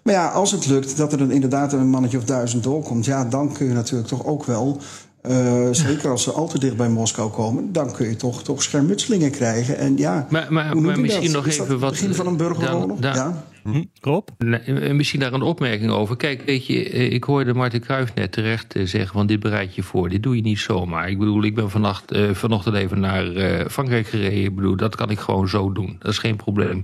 Maar 0.04 0.14
ja, 0.14 0.28
als 0.28 0.50
het 0.50 0.66
lukt 0.66 0.96
dat 0.96 1.12
er 1.12 1.18
dan 1.18 1.30
inderdaad 1.30 1.72
een 1.72 1.88
mannetje 1.90 2.18
of 2.18 2.24
duizend 2.24 2.62
doorkomt... 2.62 3.04
ja, 3.04 3.24
dan 3.24 3.52
kun 3.52 3.66
je 3.66 3.72
natuurlijk 3.72 4.08
toch 4.08 4.26
ook 4.26 4.44
wel... 4.44 4.80
Uh, 5.30 5.68
zeker 5.70 6.10
als 6.10 6.22
ze 6.22 6.30
al 6.32 6.48
te 6.48 6.58
dicht 6.58 6.76
bij 6.76 6.88
Moskou 6.88 7.30
komen, 7.30 7.72
dan 7.72 7.92
kun 7.92 8.08
je 8.08 8.16
toch, 8.16 8.42
toch 8.42 8.62
schermutselingen 8.62 9.30
krijgen. 9.30 9.78
En 9.78 9.96
ja, 9.96 10.26
Maar, 10.30 10.46
maar, 10.52 10.76
misschien 10.76 11.22
dat? 11.22 11.32
nog 11.32 11.46
even 11.46 11.66
het 11.68 11.80
wat. 11.80 11.90
begin 11.90 12.14
van 12.14 12.26
een 12.26 12.36
burgeroorlog? 12.36 12.98
daar- 12.98 13.14
daar- 13.14 13.28
ja. 13.28 13.44
Hm, 13.70 13.82
Rob? 14.00 14.28
Nee, 14.38 14.60
eh, 14.60 14.94
Misschien 14.94 15.20
daar 15.20 15.32
een 15.32 15.42
opmerking 15.42 15.90
over. 15.90 16.16
Kijk, 16.16 16.42
weet 16.46 16.66
je, 16.66 16.90
eh, 16.90 17.12
ik 17.12 17.24
hoorde 17.24 17.54
Martin 17.54 17.80
Kruijf 17.80 18.14
net 18.14 18.32
terecht 18.32 18.74
eh, 18.74 18.86
zeggen... 18.86 19.12
van 19.12 19.26
dit 19.26 19.40
bereid 19.40 19.74
je 19.74 19.82
voor, 19.82 20.08
dit 20.08 20.22
doe 20.22 20.36
je 20.36 20.42
niet 20.42 20.58
zomaar. 20.58 21.08
Ik 21.10 21.18
bedoel, 21.18 21.42
ik 21.44 21.54
ben 21.54 21.70
vannacht, 21.70 22.10
eh, 22.10 22.30
vanochtend 22.32 22.74
even 22.74 23.00
naar 23.00 23.34
eh, 23.34 23.66
Frankrijk 23.70 24.06
gereden. 24.06 24.44
Ik 24.44 24.54
bedoel, 24.54 24.76
dat 24.76 24.96
kan 24.96 25.10
ik 25.10 25.18
gewoon 25.18 25.48
zo 25.48 25.72
doen. 25.72 25.96
Dat 25.98 26.10
is 26.12 26.18
geen 26.18 26.36
probleem. 26.36 26.82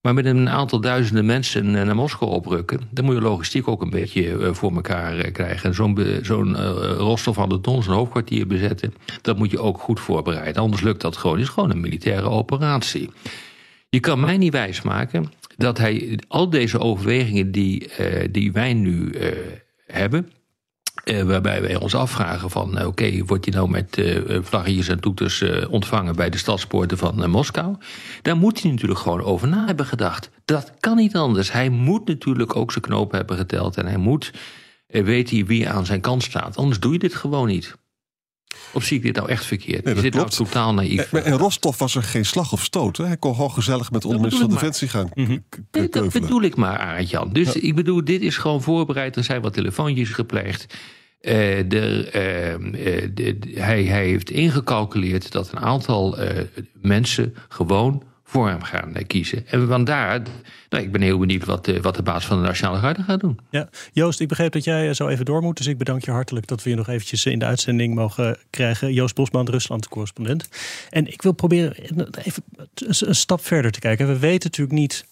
Maar 0.00 0.14
met 0.14 0.24
een 0.24 0.48
aantal 0.48 0.80
duizenden 0.80 1.26
mensen 1.26 1.76
eh, 1.76 1.84
naar 1.84 1.94
Moskou 1.94 2.30
oprukken... 2.30 2.80
dan 2.90 3.04
moet 3.04 3.14
je 3.14 3.20
logistiek 3.20 3.68
ook 3.68 3.82
een 3.82 3.90
beetje 3.90 4.38
eh, 4.38 4.54
voor 4.54 4.74
elkaar 4.74 5.18
eh, 5.18 5.32
krijgen. 5.32 5.68
En 5.68 5.74
Zo'n 5.74 6.20
zo'n 6.22 6.56
Rostov 6.96 7.38
aan 7.38 7.48
de 7.48 7.60
Don, 7.60 7.82
zo'n 7.82 7.94
hoofdkwartier 7.94 8.46
bezetten... 8.46 8.94
dat 9.22 9.38
moet 9.38 9.50
je 9.50 9.60
ook 9.60 9.78
goed 9.78 10.00
voorbereiden. 10.00 10.62
Anders 10.62 10.82
lukt 10.82 11.00
dat 11.00 11.16
gewoon. 11.16 11.36
Het 11.36 11.46
is 11.46 11.52
gewoon 11.52 11.70
een 11.70 11.80
militaire 11.80 12.28
operatie. 12.28 13.10
Je 13.88 14.00
kan 14.00 14.20
mij 14.20 14.36
niet 14.36 14.52
wijsmaken 14.52 15.32
dat 15.56 15.78
hij 15.78 16.18
al 16.28 16.50
deze 16.50 16.78
overwegingen 16.78 17.52
die, 17.52 17.90
die 18.30 18.52
wij 18.52 18.74
nu 18.74 19.14
hebben. 19.86 20.30
Eh, 21.08 21.22
waarbij 21.22 21.62
wij 21.62 21.76
ons 21.76 21.94
afvragen 21.94 22.50
van, 22.50 22.78
eh, 22.78 22.86
oké, 22.86 23.24
wordt 23.24 23.44
hij 23.44 23.54
nou 23.54 23.70
met 23.70 23.98
eh 23.98 24.38
vlaggetjes 24.42 24.88
en 24.88 25.00
toeters 25.00 25.44
ontvangen 25.70 26.16
bij 26.16 26.30
de 26.30 26.38
stadspoorten 26.38 26.98
van 26.98 27.30
Moskou? 27.30 27.76
Daar 28.22 28.36
moet 28.36 28.62
hij 28.62 28.70
natuurlijk 28.70 29.00
gewoon 29.00 29.22
over 29.22 29.48
na 29.48 29.66
hebben 29.66 29.86
gedacht. 29.86 30.30
Dat 30.44 30.72
kan 30.80 30.96
niet 30.96 31.16
anders. 31.16 31.52
Hij 31.52 31.68
moet 31.68 32.06
natuurlijk 32.06 32.56
ook 32.56 32.72
zijn 32.72 32.84
knopen 32.84 33.16
hebben 33.16 33.36
geteld 33.36 33.76
en 33.76 33.86
hij 33.86 33.96
moet 33.96 34.32
weten 34.86 35.46
wie 35.46 35.68
aan 35.68 35.86
zijn 35.86 36.00
kant 36.00 36.22
staat. 36.22 36.56
Anders 36.56 36.80
doe 36.80 36.92
je 36.92 36.98
dit 36.98 37.14
gewoon 37.14 37.46
niet. 37.46 37.76
Of 38.72 38.84
zie 38.84 38.96
ik 38.96 39.02
dit 39.02 39.16
nou 39.16 39.28
echt 39.28 39.44
verkeerd? 39.44 39.84
Nee, 39.84 39.94
is 39.94 40.02
dit 40.02 40.14
nou 40.14 40.28
totaal 40.28 40.74
naïef? 40.74 41.12
En, 41.12 41.24
en 41.24 41.36
Rostov 41.36 41.78
was 41.78 41.94
er 41.94 42.02
geen 42.02 42.24
slag 42.24 42.52
of 42.52 42.64
stoot. 42.64 42.96
Hè? 42.96 43.06
Hij 43.06 43.16
kon 43.16 43.34
gewoon 43.34 43.52
gezellig 43.52 43.90
met 43.90 44.02
de 44.02 44.08
onderminister 44.08 44.44
van 44.44 44.54
ik 44.54 44.60
Defensie 44.60 44.88
gaan 44.88 45.10
Mhm. 45.14 45.38
Nee, 45.70 45.88
dat 45.88 46.12
bedoel 46.12 46.42
ik 46.42 46.56
maar, 46.56 46.78
Arend 46.78 47.10
Jan. 47.10 47.32
Dus 47.32 47.54
ik 47.54 47.74
bedoel, 47.74 48.04
dit 48.04 48.20
is 48.20 48.36
gewoon 48.36 48.62
voorbereid. 48.62 49.16
Er 49.16 49.24
zijn 49.24 49.40
wat 49.40 49.52
telefoontjes 49.52 50.08
gepleegd. 50.08 50.74
Eh, 51.20 51.64
de, 51.68 52.08
eh, 52.12 52.54
eh, 52.54 53.10
hij 53.54 53.82
heeft 53.82 54.30
ingecalculeerd 54.30 55.32
dat 55.32 55.52
een 55.52 55.58
aantal 55.60 56.18
eh, 56.18 56.44
mensen 56.80 57.34
gewoon 57.48 58.02
voor 58.30 58.48
hem 58.48 58.62
gaan 58.62 58.94
eh, 58.94 59.06
kiezen. 59.06 59.46
En 59.46 59.68
vandaar, 59.68 60.22
nou, 60.68 60.84
ik 60.84 60.92
ben 60.92 61.00
heel 61.00 61.18
benieuwd 61.18 61.44
wat, 61.44 61.68
eh, 61.68 61.80
wat 61.80 61.96
de 61.96 62.02
baas 62.02 62.26
van 62.26 62.36
de 62.36 62.46
Nationale 62.46 62.78
Garde 62.78 63.02
gaat 63.02 63.20
doen. 63.20 63.38
Ja, 63.50 63.68
Joost, 63.92 64.20
ik 64.20 64.28
begreep 64.28 64.52
dat 64.52 64.64
jij 64.64 64.88
eh, 64.88 64.94
zo 64.94 65.08
even 65.08 65.24
door 65.24 65.42
moet. 65.42 65.56
Dus 65.56 65.66
ik 65.66 65.78
bedank 65.78 66.04
je 66.04 66.10
hartelijk 66.10 66.46
dat 66.46 66.62
we 66.62 66.70
je 66.70 66.76
nog 66.76 66.88
eventjes 66.88 67.26
in 67.26 67.38
de 67.38 67.44
uitzending 67.44 67.94
mogen 67.94 68.38
krijgen. 68.50 68.92
Joost 68.92 69.14
Bosman, 69.14 69.48
Rusland-correspondent. 69.48 70.48
En 70.90 71.06
ik 71.06 71.22
wil 71.22 71.32
proberen 71.32 71.72
even 72.22 72.42
een 73.06 73.14
stap 73.14 73.44
verder 73.44 73.70
te 73.70 73.78
kijken. 73.78 74.06
We 74.06 74.18
weten 74.18 74.50
natuurlijk 74.50 74.78
niet 74.78 75.04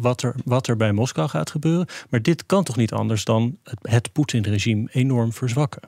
wat, 0.00 0.22
er, 0.22 0.34
wat 0.44 0.66
er 0.66 0.76
bij 0.76 0.92
Moskou 0.92 1.28
gaat 1.28 1.50
gebeuren. 1.50 1.86
Maar 2.08 2.22
dit 2.22 2.46
kan 2.46 2.64
toch 2.64 2.76
niet 2.76 2.92
anders 2.92 3.24
dan 3.24 3.56
het, 3.64 3.78
het 3.82 4.12
Poetin-regime 4.12 4.88
enorm 4.92 5.32
verzwakken? 5.32 5.82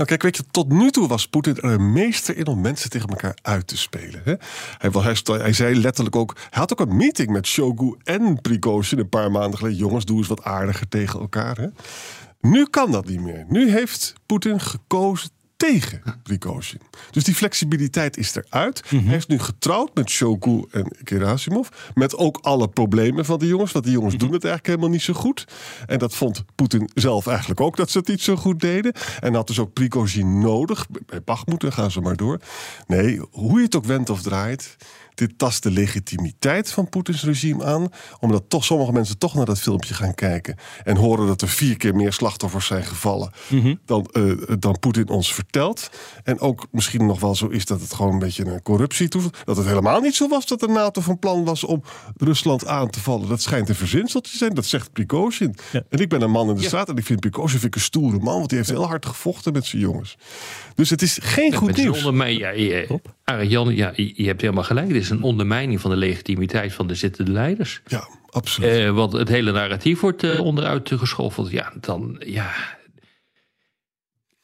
Nou, 0.00 0.12
kijk, 0.12 0.22
weet 0.22 0.36
je, 0.36 0.44
tot 0.50 0.72
nu 0.72 0.90
toe 0.90 1.08
was 1.08 1.28
Poetin 1.28 1.56
er 1.56 1.64
een 1.64 1.92
meester 1.92 2.36
in 2.36 2.46
om 2.46 2.60
mensen 2.60 2.90
tegen 2.90 3.08
elkaar 3.08 3.38
uit 3.42 3.66
te 3.66 3.76
spelen. 3.76 4.20
Hè? 4.24 4.34
Hij, 4.78 4.90
hij, 4.90 5.38
hij, 5.38 5.52
zei 5.52 5.80
letterlijk 5.80 6.16
ook. 6.16 6.36
Hij 6.36 6.60
had 6.60 6.72
ook 6.72 6.80
een 6.80 6.96
meeting 6.96 7.30
met 7.30 7.46
Shogu 7.46 7.96
en 8.04 8.40
Prigozhin 8.40 8.98
een 8.98 9.08
paar 9.08 9.30
maanden 9.30 9.58
geleden. 9.58 9.78
Jongens, 9.78 10.04
doe 10.04 10.18
eens 10.18 10.26
wat 10.26 10.44
aardiger 10.44 10.88
tegen 10.88 11.20
elkaar. 11.20 11.56
Hè? 11.56 11.66
Nu 12.40 12.66
kan 12.66 12.90
dat 12.90 13.06
niet 13.06 13.20
meer. 13.20 13.44
Nu 13.48 13.70
heeft 13.70 14.14
Poetin 14.26 14.60
gekozen 14.60 15.30
tegen 15.60 16.02
Prigozhin. 16.22 16.80
Dus 17.10 17.24
die 17.24 17.34
flexibiliteit 17.34 18.16
is 18.16 18.34
eruit. 18.34 18.82
Mm 18.90 18.98
-hmm. 18.98 19.08
Hij 19.08 19.16
is 19.16 19.26
nu 19.26 19.38
getrouwd 19.38 19.94
met 19.94 20.10
Shogu 20.10 20.64
en 20.70 20.96
Gerasimov. 21.04 21.68
Met 21.94 22.16
ook 22.16 22.38
alle 22.42 22.68
problemen 22.68 23.24
van 23.24 23.38
die 23.38 23.48
jongens. 23.48 23.72
Want 23.72 23.84
die 23.84 23.94
jongens 23.94 24.14
mm 24.14 24.20
-hmm. 24.20 24.28
doen 24.28 24.36
het 24.36 24.46
eigenlijk 24.46 24.74
helemaal 24.74 24.96
niet 24.96 25.06
zo 25.06 25.12
goed. 25.12 25.46
En 25.86 25.98
dat 25.98 26.14
vond 26.14 26.44
Poetin 26.54 26.90
zelf 26.94 27.26
eigenlijk 27.26 27.60
ook 27.60 27.76
dat 27.76 27.90
ze 27.90 27.98
het 27.98 28.08
niet 28.08 28.22
zo 28.22 28.36
goed 28.36 28.60
deden. 28.60 28.92
En 29.20 29.34
had 29.34 29.46
dus 29.46 29.58
ook 29.58 29.72
Prigozhin 29.72 30.40
nodig. 30.40 30.86
Bij 31.06 31.22
Bachmoed, 31.22 31.60
dan 31.60 31.72
gaan 31.72 31.90
ze 31.90 32.00
maar 32.00 32.16
door. 32.16 32.40
Nee, 32.86 33.20
hoe 33.30 33.58
je 33.58 33.64
het 33.64 33.76
ook 33.76 33.84
wendt 33.84 34.10
of 34.10 34.22
draait 34.22 34.76
dit 35.20 35.38
tast 35.38 35.62
de 35.62 35.70
legitimiteit 35.70 36.72
van 36.72 36.88
Poetins 36.88 37.24
regime 37.24 37.64
aan. 37.64 37.88
Omdat 38.20 38.44
toch 38.48 38.64
sommige 38.64 38.92
mensen 38.92 39.18
toch 39.18 39.34
naar 39.34 39.44
dat 39.44 39.60
filmpje 39.60 39.94
gaan 39.94 40.14
kijken. 40.14 40.56
En 40.84 40.96
horen 40.96 41.26
dat 41.26 41.42
er 41.42 41.48
vier 41.48 41.76
keer 41.76 41.94
meer 41.94 42.12
slachtoffers 42.12 42.66
zijn 42.66 42.84
gevallen. 42.84 43.32
Mm 43.48 43.60
-hmm. 43.60 43.80
dan, 43.84 44.08
uh, 44.12 44.42
dan 44.58 44.78
Poetin 44.78 45.08
ons 45.08 45.34
vertelt. 45.34 45.90
En 46.24 46.40
ook 46.40 46.66
misschien 46.70 47.06
nog 47.06 47.20
wel 47.20 47.34
zo 47.34 47.46
is 47.46 47.64
dat 47.64 47.80
het 47.80 47.94
gewoon 47.94 48.12
een 48.12 48.18
beetje 48.18 48.46
een 48.46 48.62
corruptie 48.62 49.08
toevoegt. 49.08 49.42
Dat 49.44 49.56
het 49.56 49.66
helemaal 49.66 50.00
niet 50.00 50.14
zo 50.14 50.28
was 50.28 50.46
dat 50.46 50.60
de 50.60 50.68
NATO 50.68 51.00
van 51.00 51.18
plan 51.18 51.44
was 51.44 51.64
om 51.64 51.82
Rusland 52.16 52.66
aan 52.66 52.90
te 52.90 53.00
vallen. 53.00 53.28
Dat 53.28 53.42
schijnt 53.42 53.68
een 53.68 53.74
verzinseltje 53.74 54.32
te 54.32 54.38
zijn. 54.38 54.54
Dat 54.54 54.66
zegt 54.66 54.92
Prigozhin. 54.92 55.56
Ja. 55.72 55.82
En 55.88 55.98
ik 55.98 56.08
ben 56.08 56.22
een 56.22 56.30
man 56.30 56.48
in 56.48 56.54
de 56.54 56.60
ja. 56.60 56.66
straat 56.66 56.88
en 56.88 56.96
ik 56.96 57.04
vind 57.04 57.20
Prigozhin 57.20 57.60
vind 57.60 57.64
ik 57.64 57.74
een 57.74 57.80
stoere 57.80 58.18
man. 58.18 58.36
Want 58.36 58.48
die 58.48 58.58
heeft 58.58 58.70
heel 58.70 58.86
hard 58.86 59.06
gevochten 59.06 59.52
met 59.52 59.66
zijn 59.66 59.82
jongens. 59.82 60.16
Dus 60.80 60.90
het 60.90 61.02
is 61.02 61.18
geen 61.22 61.54
goed 61.54 61.76
nieuws. 61.76 61.96
Zonder 61.96 62.14
mij, 62.14 62.36
ja, 62.36 62.50
je, 62.50 63.00
Jan, 63.42 63.74
ja, 63.74 63.92
je 63.94 64.26
hebt 64.26 64.40
helemaal 64.40 64.64
gelijk. 64.64 64.88
Dit 64.88 65.02
is 65.02 65.10
een 65.10 65.22
ondermijning 65.22 65.80
van 65.80 65.90
de 65.90 65.96
legitimiteit 65.96 66.72
van 66.72 66.86
de 66.86 66.94
zittende 66.94 67.30
leiders. 67.30 67.80
Ja, 67.86 68.08
absoluut. 68.30 68.78
Uh, 68.78 68.90
want 68.90 69.12
het 69.12 69.28
hele 69.28 69.52
narratief 69.52 70.00
wordt 70.00 70.22
uh, 70.22 70.40
onderuit 70.40 70.90
geschoffeld. 70.94 71.50
Ja, 71.50 71.72
dan, 71.80 72.22
ja. 72.26 72.52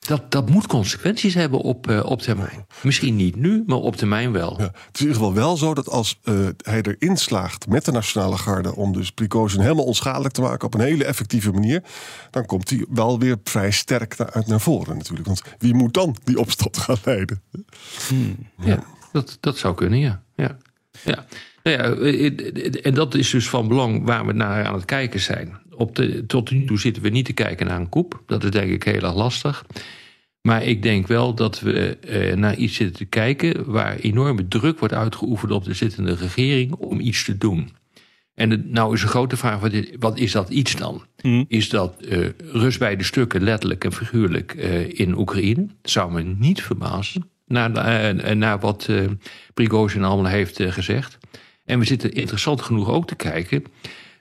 Dat, 0.07 0.31
dat 0.31 0.51
moet 0.51 0.67
consequenties 0.67 1.35
hebben 1.35 1.61
op, 1.61 1.91
uh, 1.91 2.05
op 2.05 2.23
termijn. 2.23 2.67
Misschien 2.83 3.17
niet 3.17 3.37
nu, 3.37 3.63
maar 3.67 3.79
op 3.79 3.97
termijn 3.97 4.33
wel. 4.33 4.55
Ja, 4.59 4.65
het 4.65 4.75
is 4.75 5.01
in 5.01 5.07
ieder 5.07 5.15
geval 5.15 5.35
wel 5.35 5.57
zo 5.57 5.75
dat 5.75 5.89
als 5.89 6.19
uh, 6.25 6.49
hij 6.57 6.83
erin 6.83 7.17
slaagt 7.17 7.69
met 7.69 7.85
de 7.85 7.93
Nationale 7.93 8.37
Garde... 8.37 8.75
om 8.75 8.93
dus 8.93 9.11
Prigozhin 9.11 9.61
helemaal 9.61 9.85
onschadelijk 9.85 10.35
te 10.35 10.41
maken 10.41 10.67
op 10.67 10.75
een 10.75 10.81
hele 10.81 11.05
effectieve 11.05 11.53
manier... 11.53 11.83
dan 12.31 12.47
komt 12.47 12.71
hij 12.71 12.87
wel 12.91 13.19
weer 13.19 13.37
vrij 13.45 13.71
sterk 13.71 14.17
naar, 14.17 14.31
uit 14.31 14.47
naar 14.47 14.61
voren 14.61 14.97
natuurlijk. 14.97 15.27
Want 15.27 15.43
wie 15.59 15.75
moet 15.75 15.95
dan 15.95 16.17
die 16.25 16.39
opstand 16.39 16.79
gaan 16.87 16.97
leiden? 17.05 17.43
Hmm. 18.09 18.37
Ja, 18.59 18.85
dat, 19.13 19.39
dat 19.41 19.59
zou 19.59 19.75
kunnen, 19.75 19.99
ja. 19.99 20.23
ja. 20.35 20.57
ja. 21.05 21.27
Nou 21.63 21.77
ja, 21.77 21.83
en 22.83 22.95
dat 22.95 23.15
is 23.15 23.31
dus 23.31 23.49
van 23.49 23.69
belang 23.69 24.05
waar 24.05 24.27
we 24.27 24.33
naar 24.33 24.67
aan 24.67 24.75
het 24.75 24.85
kijken 24.85 25.21
zijn. 25.21 25.59
Op 25.77 25.97
de, 25.97 26.27
tot 26.27 26.51
nu 26.51 26.65
toe 26.65 26.79
zitten 26.79 27.03
we 27.03 27.09
niet 27.09 27.25
te 27.25 27.33
kijken 27.33 27.67
naar 27.67 27.81
een 27.81 27.89
koep. 27.89 28.23
Dat 28.27 28.45
is 28.45 28.51
denk 28.51 28.71
ik 28.71 28.83
heel 28.83 29.03
erg 29.03 29.15
lastig. 29.15 29.65
Maar 30.41 30.65
ik 30.65 30.83
denk 30.83 31.07
wel 31.07 31.35
dat 31.35 31.61
we 31.61 31.97
eh, 31.97 32.37
naar 32.37 32.57
iets 32.57 32.75
zitten 32.75 32.97
te 32.97 33.05
kijken 33.05 33.71
waar 33.71 33.97
enorme 33.97 34.49
druk 34.49 34.79
wordt 34.79 34.95
uitgeoefend 34.95 35.53
op 35.53 35.65
de 35.65 35.75
zittende 35.75 36.15
regering 36.15 36.73
om 36.73 37.01
iets 37.01 37.25
te 37.25 37.39
doen. 37.39 37.71
En 38.35 38.49
de, 38.49 38.63
nou 38.65 38.95
is 38.95 39.03
een 39.03 39.09
grote 39.09 39.37
vraag: 39.37 39.61
wat 39.61 39.73
is, 39.73 39.87
wat 39.99 40.19
is 40.19 40.33
dat 40.33 40.49
iets 40.49 40.77
dan? 40.77 41.05
Hmm. 41.21 41.45
Is 41.49 41.69
dat 41.69 41.95
uh, 42.01 42.29
rust 42.39 42.79
bij 42.79 42.97
de 42.97 43.05
stukken, 43.05 43.43
letterlijk 43.43 43.85
en 43.85 43.93
figuurlijk, 43.93 44.55
uh, 44.55 44.99
in 44.99 45.19
Oekraïne? 45.19 45.67
Dat 45.83 45.91
zou 45.91 46.13
me 46.13 46.23
niet 46.23 46.63
verbazen, 46.63 47.31
naar, 47.47 47.71
uh, 47.71 48.33
naar 48.33 48.61
wat 48.61 48.87
uh, 48.91 49.05
Prigozhin 49.55 50.05
allemaal 50.05 50.31
heeft 50.31 50.63
gezegd. 50.63 51.19
En 51.65 51.79
we 51.79 51.85
zitten 51.85 52.13
interessant 52.13 52.63
genoeg 52.63 52.91
ook 52.91 53.07
te 53.07 53.15
kijken 53.15 53.65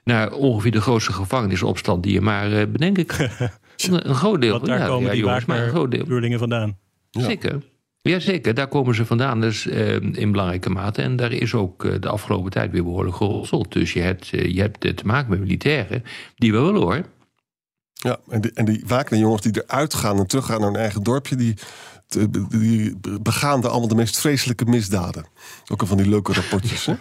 naar 0.06 0.32
ongeveer 0.32 0.70
de 0.70 0.80
grootste 0.80 1.12
gevangenisopstand 1.12 2.02
die 2.02 2.12
je 2.12 2.20
maar 2.20 2.52
uh, 2.52 2.66
bedenken 2.66 3.06
kan. 3.16 3.28
een, 3.76 4.14
groot 4.14 4.40
deel. 4.40 4.52
Want 4.52 4.66
daar 4.66 4.78
ja, 4.78 4.86
komen 4.86 5.04
ja, 5.04 5.10
die 5.10 5.20
jongens, 5.20 5.44
maar 5.44 5.62
een 5.62 5.68
groot 5.68 5.90
deel. 5.90 6.38
vandaan. 6.38 6.78
Ja. 7.10 7.22
Zeker. 7.22 7.62
Jazeker, 8.02 8.54
daar 8.54 8.68
komen 8.68 8.94
ze 8.94 9.06
vandaan 9.06 9.40
dus, 9.40 9.66
uh, 9.66 9.94
in 9.94 10.30
belangrijke 10.30 10.70
mate. 10.70 11.02
En 11.02 11.16
daar 11.16 11.32
is 11.32 11.54
ook 11.54 11.84
uh, 11.84 11.94
de 12.00 12.08
afgelopen 12.08 12.50
tijd 12.50 12.70
weer 12.70 12.82
behoorlijk 12.82 13.16
gerosseld. 13.16 13.72
Dus 13.72 13.92
je 13.92 14.00
hebt, 14.00 14.32
uh, 14.32 14.54
je 14.54 14.60
hebt 14.60 14.80
te 14.80 15.04
maken 15.04 15.30
met 15.30 15.40
militairen 15.40 16.04
die 16.36 16.52
we 16.52 16.60
willen 16.60 16.80
hoor. 16.80 17.02
Ja, 17.92 18.18
en, 18.28 18.40
die, 18.40 18.50
en 18.54 18.64
die 18.64 18.84
jongens 19.08 19.42
die 19.42 19.62
eruit 19.64 19.94
gaan 19.94 20.18
en 20.18 20.26
teruggaan 20.26 20.60
naar 20.60 20.70
hun 20.70 20.80
eigen 20.80 21.02
dorpje... 21.02 21.36
die 21.36 21.54
die 22.48 22.96
begaan 23.20 23.62
er 23.62 23.68
allemaal 23.68 23.88
de 23.88 23.94
meest 23.94 24.20
vreselijke 24.20 24.64
misdaden. 24.64 25.26
Ook 25.70 25.80
al 25.80 25.86
van 25.86 25.96
die 25.96 26.08
leuke 26.08 26.32
rapportjes. 26.32 26.86
Hè? 26.86 26.94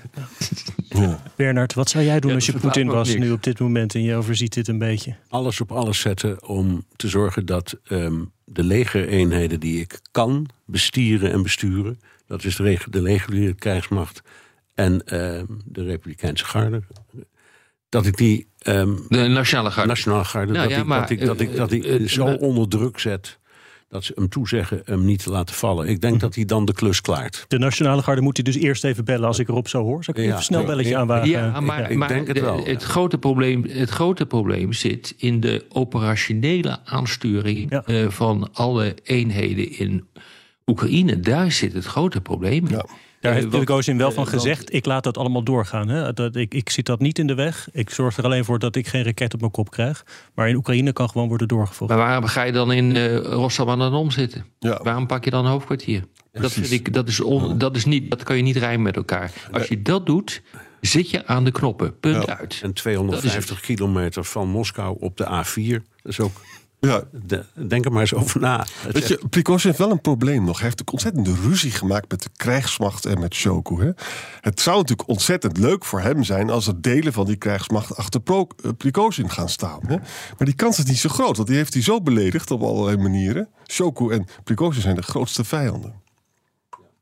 Ja. 0.89 1.23
Bernard, 1.35 1.73
wat 1.73 1.89
zou 1.89 2.03
jij 2.03 2.19
doen 2.19 2.33
als 2.33 2.45
je 2.45 2.53
Poetin 2.53 2.87
was 2.87 3.15
nu 3.15 3.31
op 3.31 3.43
dit 3.43 3.59
moment 3.59 3.95
en 3.95 4.03
je 4.03 4.15
overziet 4.15 4.53
dit 4.53 4.67
een 4.67 4.77
beetje? 4.77 5.15
Alles 5.29 5.61
op 5.61 5.71
alles 5.71 5.99
zetten 5.99 6.47
om 6.47 6.85
te 6.95 7.07
zorgen 7.07 7.45
dat 7.45 7.77
um, 7.89 8.31
de 8.43 8.63
legereenheden 8.63 9.59
die 9.59 9.79
ik 9.79 9.99
kan 10.11 10.49
bestieren 10.65 11.31
en 11.31 11.43
besturen, 11.43 11.99
dat 12.27 12.43
is 12.43 12.55
de, 12.55 12.77
de 12.89 13.01
reguliere 13.01 13.53
krijgsmacht 13.53 14.21
en 14.73 14.93
uh, 14.93 14.99
de 15.65 15.83
Republikeinse 15.83 16.45
garde, 16.45 16.83
dat 17.89 18.05
ik 18.05 18.17
die. 18.17 18.47
Um, 18.67 19.05
de 19.09 19.27
Nationale 19.27 19.71
Garde. 19.71 19.89
Nationale 19.89 20.25
garde 20.25 20.51
nou, 20.51 20.63
dat, 20.63 20.75
ja, 20.75 20.81
ik, 20.81 20.87
maar, 20.87 20.99
dat, 20.99 21.09
ik, 21.09 21.25
dat, 21.25 21.39
ik, 21.39 21.55
dat 21.55 21.71
ik 21.71 21.85
uh, 21.85 22.07
zo 22.07 22.25
onder 22.25 22.67
druk 22.67 22.99
zet 22.99 23.39
dat 23.89 24.03
ze 24.03 24.11
hem 24.15 24.29
toezeggen 24.29 24.81
hem 24.85 25.05
niet 25.05 25.23
te 25.23 25.29
laten 25.29 25.55
vallen. 25.55 25.87
Ik 25.87 26.01
denk 26.01 26.13
mhm. 26.13 26.23
dat 26.23 26.35
hij 26.35 26.45
dan 26.45 26.65
de 26.65 26.73
klus 26.73 27.01
klaart. 27.01 27.45
De 27.47 27.57
Nationale 27.57 28.01
Garde 28.01 28.21
moet 28.21 28.35
hij 28.35 28.45
dus 28.45 28.55
eerst 28.55 28.83
even 28.83 29.05
bellen 29.05 29.27
als 29.27 29.39
ik 29.39 29.47
erop 29.47 29.67
zo 29.67 29.83
hoor. 29.83 30.03
Zal 30.03 30.13
ik 30.17 30.19
even 30.19 30.43
snel 30.43 30.63
belletje 30.63 30.89
ja, 30.89 30.99
aanwagen? 30.99 31.29
Ja, 31.29 31.59
maar, 31.59 31.91
ik, 31.91 32.07
denk 32.07 32.27
het 32.27 32.39
wel. 32.39 32.65
Het, 32.65 32.83
grote 32.83 33.17
probleem, 33.17 33.65
het 33.67 33.89
grote 33.89 34.25
probleem 34.25 34.73
zit 34.73 35.13
in 35.17 35.39
de 35.39 35.65
operationele 35.69 36.79
aansturing 36.85 37.81
uh, 37.87 38.09
van 38.09 38.49
alle 38.53 38.95
eenheden 39.03 39.77
in 39.77 40.07
Oekraïne. 40.65 41.19
Daar 41.19 41.51
zit 41.51 41.73
het 41.73 41.85
grote 41.85 42.21
probleem. 42.21 42.67
Ja. 42.67 42.85
Daar 43.25 43.33
heeft 43.33 43.49
Prigozhin 43.49 43.97
wel 43.97 44.11
van 44.11 44.27
gezegd, 44.27 44.73
ik 44.73 44.85
laat 44.85 45.03
dat 45.03 45.17
allemaal 45.17 45.43
doorgaan. 45.43 45.87
Hè? 45.87 46.13
Dat, 46.13 46.35
ik, 46.35 46.53
ik 46.53 46.69
zit 46.69 46.85
dat 46.85 46.99
niet 46.99 47.19
in 47.19 47.27
de 47.27 47.33
weg. 47.33 47.67
Ik 47.71 47.89
zorg 47.89 48.17
er 48.17 48.23
alleen 48.23 48.45
voor 48.45 48.59
dat 48.59 48.75
ik 48.75 48.87
geen 48.87 49.03
raket 49.03 49.33
op 49.33 49.39
mijn 49.39 49.51
kop 49.51 49.69
krijg. 49.69 50.05
Maar 50.33 50.49
in 50.49 50.55
Oekraïne 50.55 50.93
kan 50.93 51.09
gewoon 51.09 51.27
worden 51.27 51.47
doorgevoerd. 51.47 51.89
Maar 51.89 51.99
waarom 51.99 52.25
ga 52.25 52.43
je 52.43 52.51
dan 52.51 52.71
in 52.71 52.95
uh, 52.95 53.17
Rostov 53.17 53.69
aan 53.69 53.79
de 53.79 53.89
Dom 53.89 54.11
zitten? 54.11 54.45
Ja. 54.59 54.79
Waarom 54.83 55.07
pak 55.07 55.23
je 55.23 55.29
dan 55.29 55.45
een 55.45 55.51
hoofdkwartier? 55.51 56.03
Dat, 56.31 56.51
vind 56.51 56.71
ik, 56.71 56.93
dat, 56.93 57.07
is 57.07 57.19
on, 57.19 57.57
dat, 57.57 57.75
is 57.75 57.85
niet, 57.85 58.09
dat 58.09 58.23
kan 58.23 58.37
je 58.37 58.43
niet 58.43 58.55
rijmen 58.55 58.81
met 58.81 58.95
elkaar. 58.95 59.31
Als 59.51 59.67
je 59.67 59.81
dat 59.81 60.05
doet, 60.05 60.41
zit 60.81 61.09
je 61.09 61.25
aan 61.25 61.43
de 61.43 61.51
knoppen. 61.51 61.99
Punt 61.99 62.29
uit. 62.29 62.59
En 62.63 62.73
250 62.73 63.59
kilometer 63.59 64.23
van 64.23 64.47
Moskou 64.47 64.97
op 64.99 65.17
de 65.17 65.23
A4. 65.23 65.83
Dat 66.01 66.11
is 66.11 66.19
ook 66.19 66.41
ja. 66.85 67.03
denk 67.67 67.85
er 67.85 67.91
maar 67.91 68.01
eens 68.01 68.13
over 68.13 68.39
na. 68.39 68.65
Weet 68.91 69.07
je, 69.07 69.21
Prigozhin 69.29 69.69
heeft 69.69 69.81
wel 69.81 69.91
een 69.91 70.01
probleem 70.01 70.43
nog. 70.43 70.55
Hij 70.55 70.65
heeft 70.65 70.79
een 70.79 70.91
ontzettende 70.91 71.33
ruzie 71.43 71.71
gemaakt 71.71 72.11
met 72.11 72.23
de 72.23 72.29
krijgsmacht 72.35 73.05
en 73.05 73.19
met 73.19 73.33
Shoku. 73.33 73.83
Hè? 73.83 73.91
Het 74.41 74.61
zou 74.61 74.77
natuurlijk 74.77 75.09
ontzettend 75.09 75.57
leuk 75.57 75.85
voor 75.85 76.01
hem 76.01 76.23
zijn... 76.23 76.49
als 76.49 76.67
er 76.67 76.81
delen 76.81 77.13
van 77.13 77.25
die 77.25 77.35
krijgsmacht 77.35 77.95
achter 77.95 78.21
uh, 78.25 78.43
Prigozhin 78.77 79.29
gaan 79.29 79.49
staan. 79.49 79.79
Hè? 79.87 79.95
Maar 80.37 80.45
die 80.45 80.55
kans 80.55 80.77
is 80.77 80.85
niet 80.85 80.97
zo 80.97 81.09
groot, 81.09 81.35
want 81.35 81.47
die 81.47 81.57
heeft 81.57 81.73
hij 81.73 81.83
zo 81.83 82.01
beledigd 82.01 82.51
op 82.51 82.61
allerlei 82.61 82.97
manieren. 82.97 83.47
Shoku 83.67 84.11
en 84.11 84.25
Prigozhin 84.43 84.81
zijn 84.81 84.95
de 84.95 85.01
grootste 85.01 85.43
vijanden. 85.43 85.93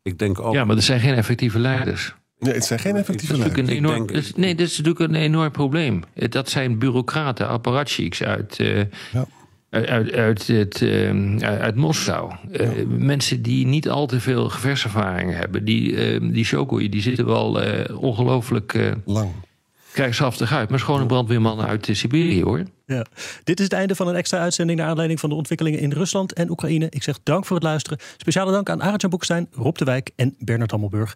Ik 0.01 0.19
denk 0.19 0.39
ook... 0.39 0.53
Ja, 0.53 0.65
maar 0.65 0.75
er 0.75 0.81
zijn 0.81 0.99
geen 0.99 1.15
effectieve 1.15 1.59
leiders. 1.59 2.15
Nee, 2.39 2.53
het 2.53 2.65
zijn 2.65 2.79
geen 2.79 2.95
effectieve 2.95 3.37
leiders. 3.37 3.69
Enorm, 3.69 4.05
nee, 4.35 4.55
dat 4.55 4.67
is 4.67 4.77
natuurlijk 4.77 4.99
een 4.99 5.15
enorm 5.15 5.51
probleem. 5.51 6.03
Dat 6.13 6.49
zijn 6.49 6.79
bureaucraten, 6.79 7.47
apparatchiks 7.47 8.23
uit... 8.23 8.59
Uh, 8.59 8.77
ja 9.11 9.25
uit, 9.73 10.11
uit, 10.11 10.47
het, 10.47 10.81
uh, 10.81 11.37
uit 11.39 11.75
Moskou. 11.75 12.31
Uh, 12.51 12.69
mensen 12.87 13.41
die 13.41 13.65
niet 13.65 13.89
al 13.89 14.07
te 14.07 14.19
veel 14.19 14.49
geverservaring 14.49 15.35
hebben. 15.35 15.65
Die, 15.65 15.91
uh, 15.91 16.33
die 16.33 16.45
Shokoi, 16.45 16.89
die 16.89 17.01
zitten 17.01 17.25
wel 17.25 17.61
eh, 17.61 18.01
ongelooflijk... 18.01 18.93
Lang. 19.05 19.31
Krijgsaftig 19.91 20.53
uit. 20.53 20.69
Maar 20.69 20.79
schone 20.79 21.05
brandweerman 21.05 21.61
uit 21.61 21.89
Siberië, 21.91 22.43
hoor. 22.43 22.63
Ja. 22.85 23.05
Dit 23.43 23.59
is 23.59 23.65
het 23.65 23.73
einde 23.73 23.95
van 23.95 24.07
een 24.07 24.15
extra 24.15 24.39
uitzending... 24.39 24.79
naar 24.79 24.87
aanleiding 24.89 25.19
van 25.19 25.29
de 25.29 25.35
ontwikkelingen 25.35 25.79
in 25.79 25.91
Rusland 25.91 26.33
en 26.33 26.49
Oekraïne. 26.49 26.87
Ik 26.89 27.03
zeg 27.03 27.19
dank 27.23 27.45
voor 27.45 27.55
het 27.55 27.65
luisteren. 27.65 27.99
Speciale 28.17 28.51
dank 28.51 28.69
aan 28.69 28.83
Arend 28.83 29.09
Boekstein, 29.09 29.47
Rob 29.51 29.75
de 29.75 29.85
Wijk 29.85 30.11
en 30.15 30.35
Bernard 30.39 30.71
Hammelburg. 30.71 31.15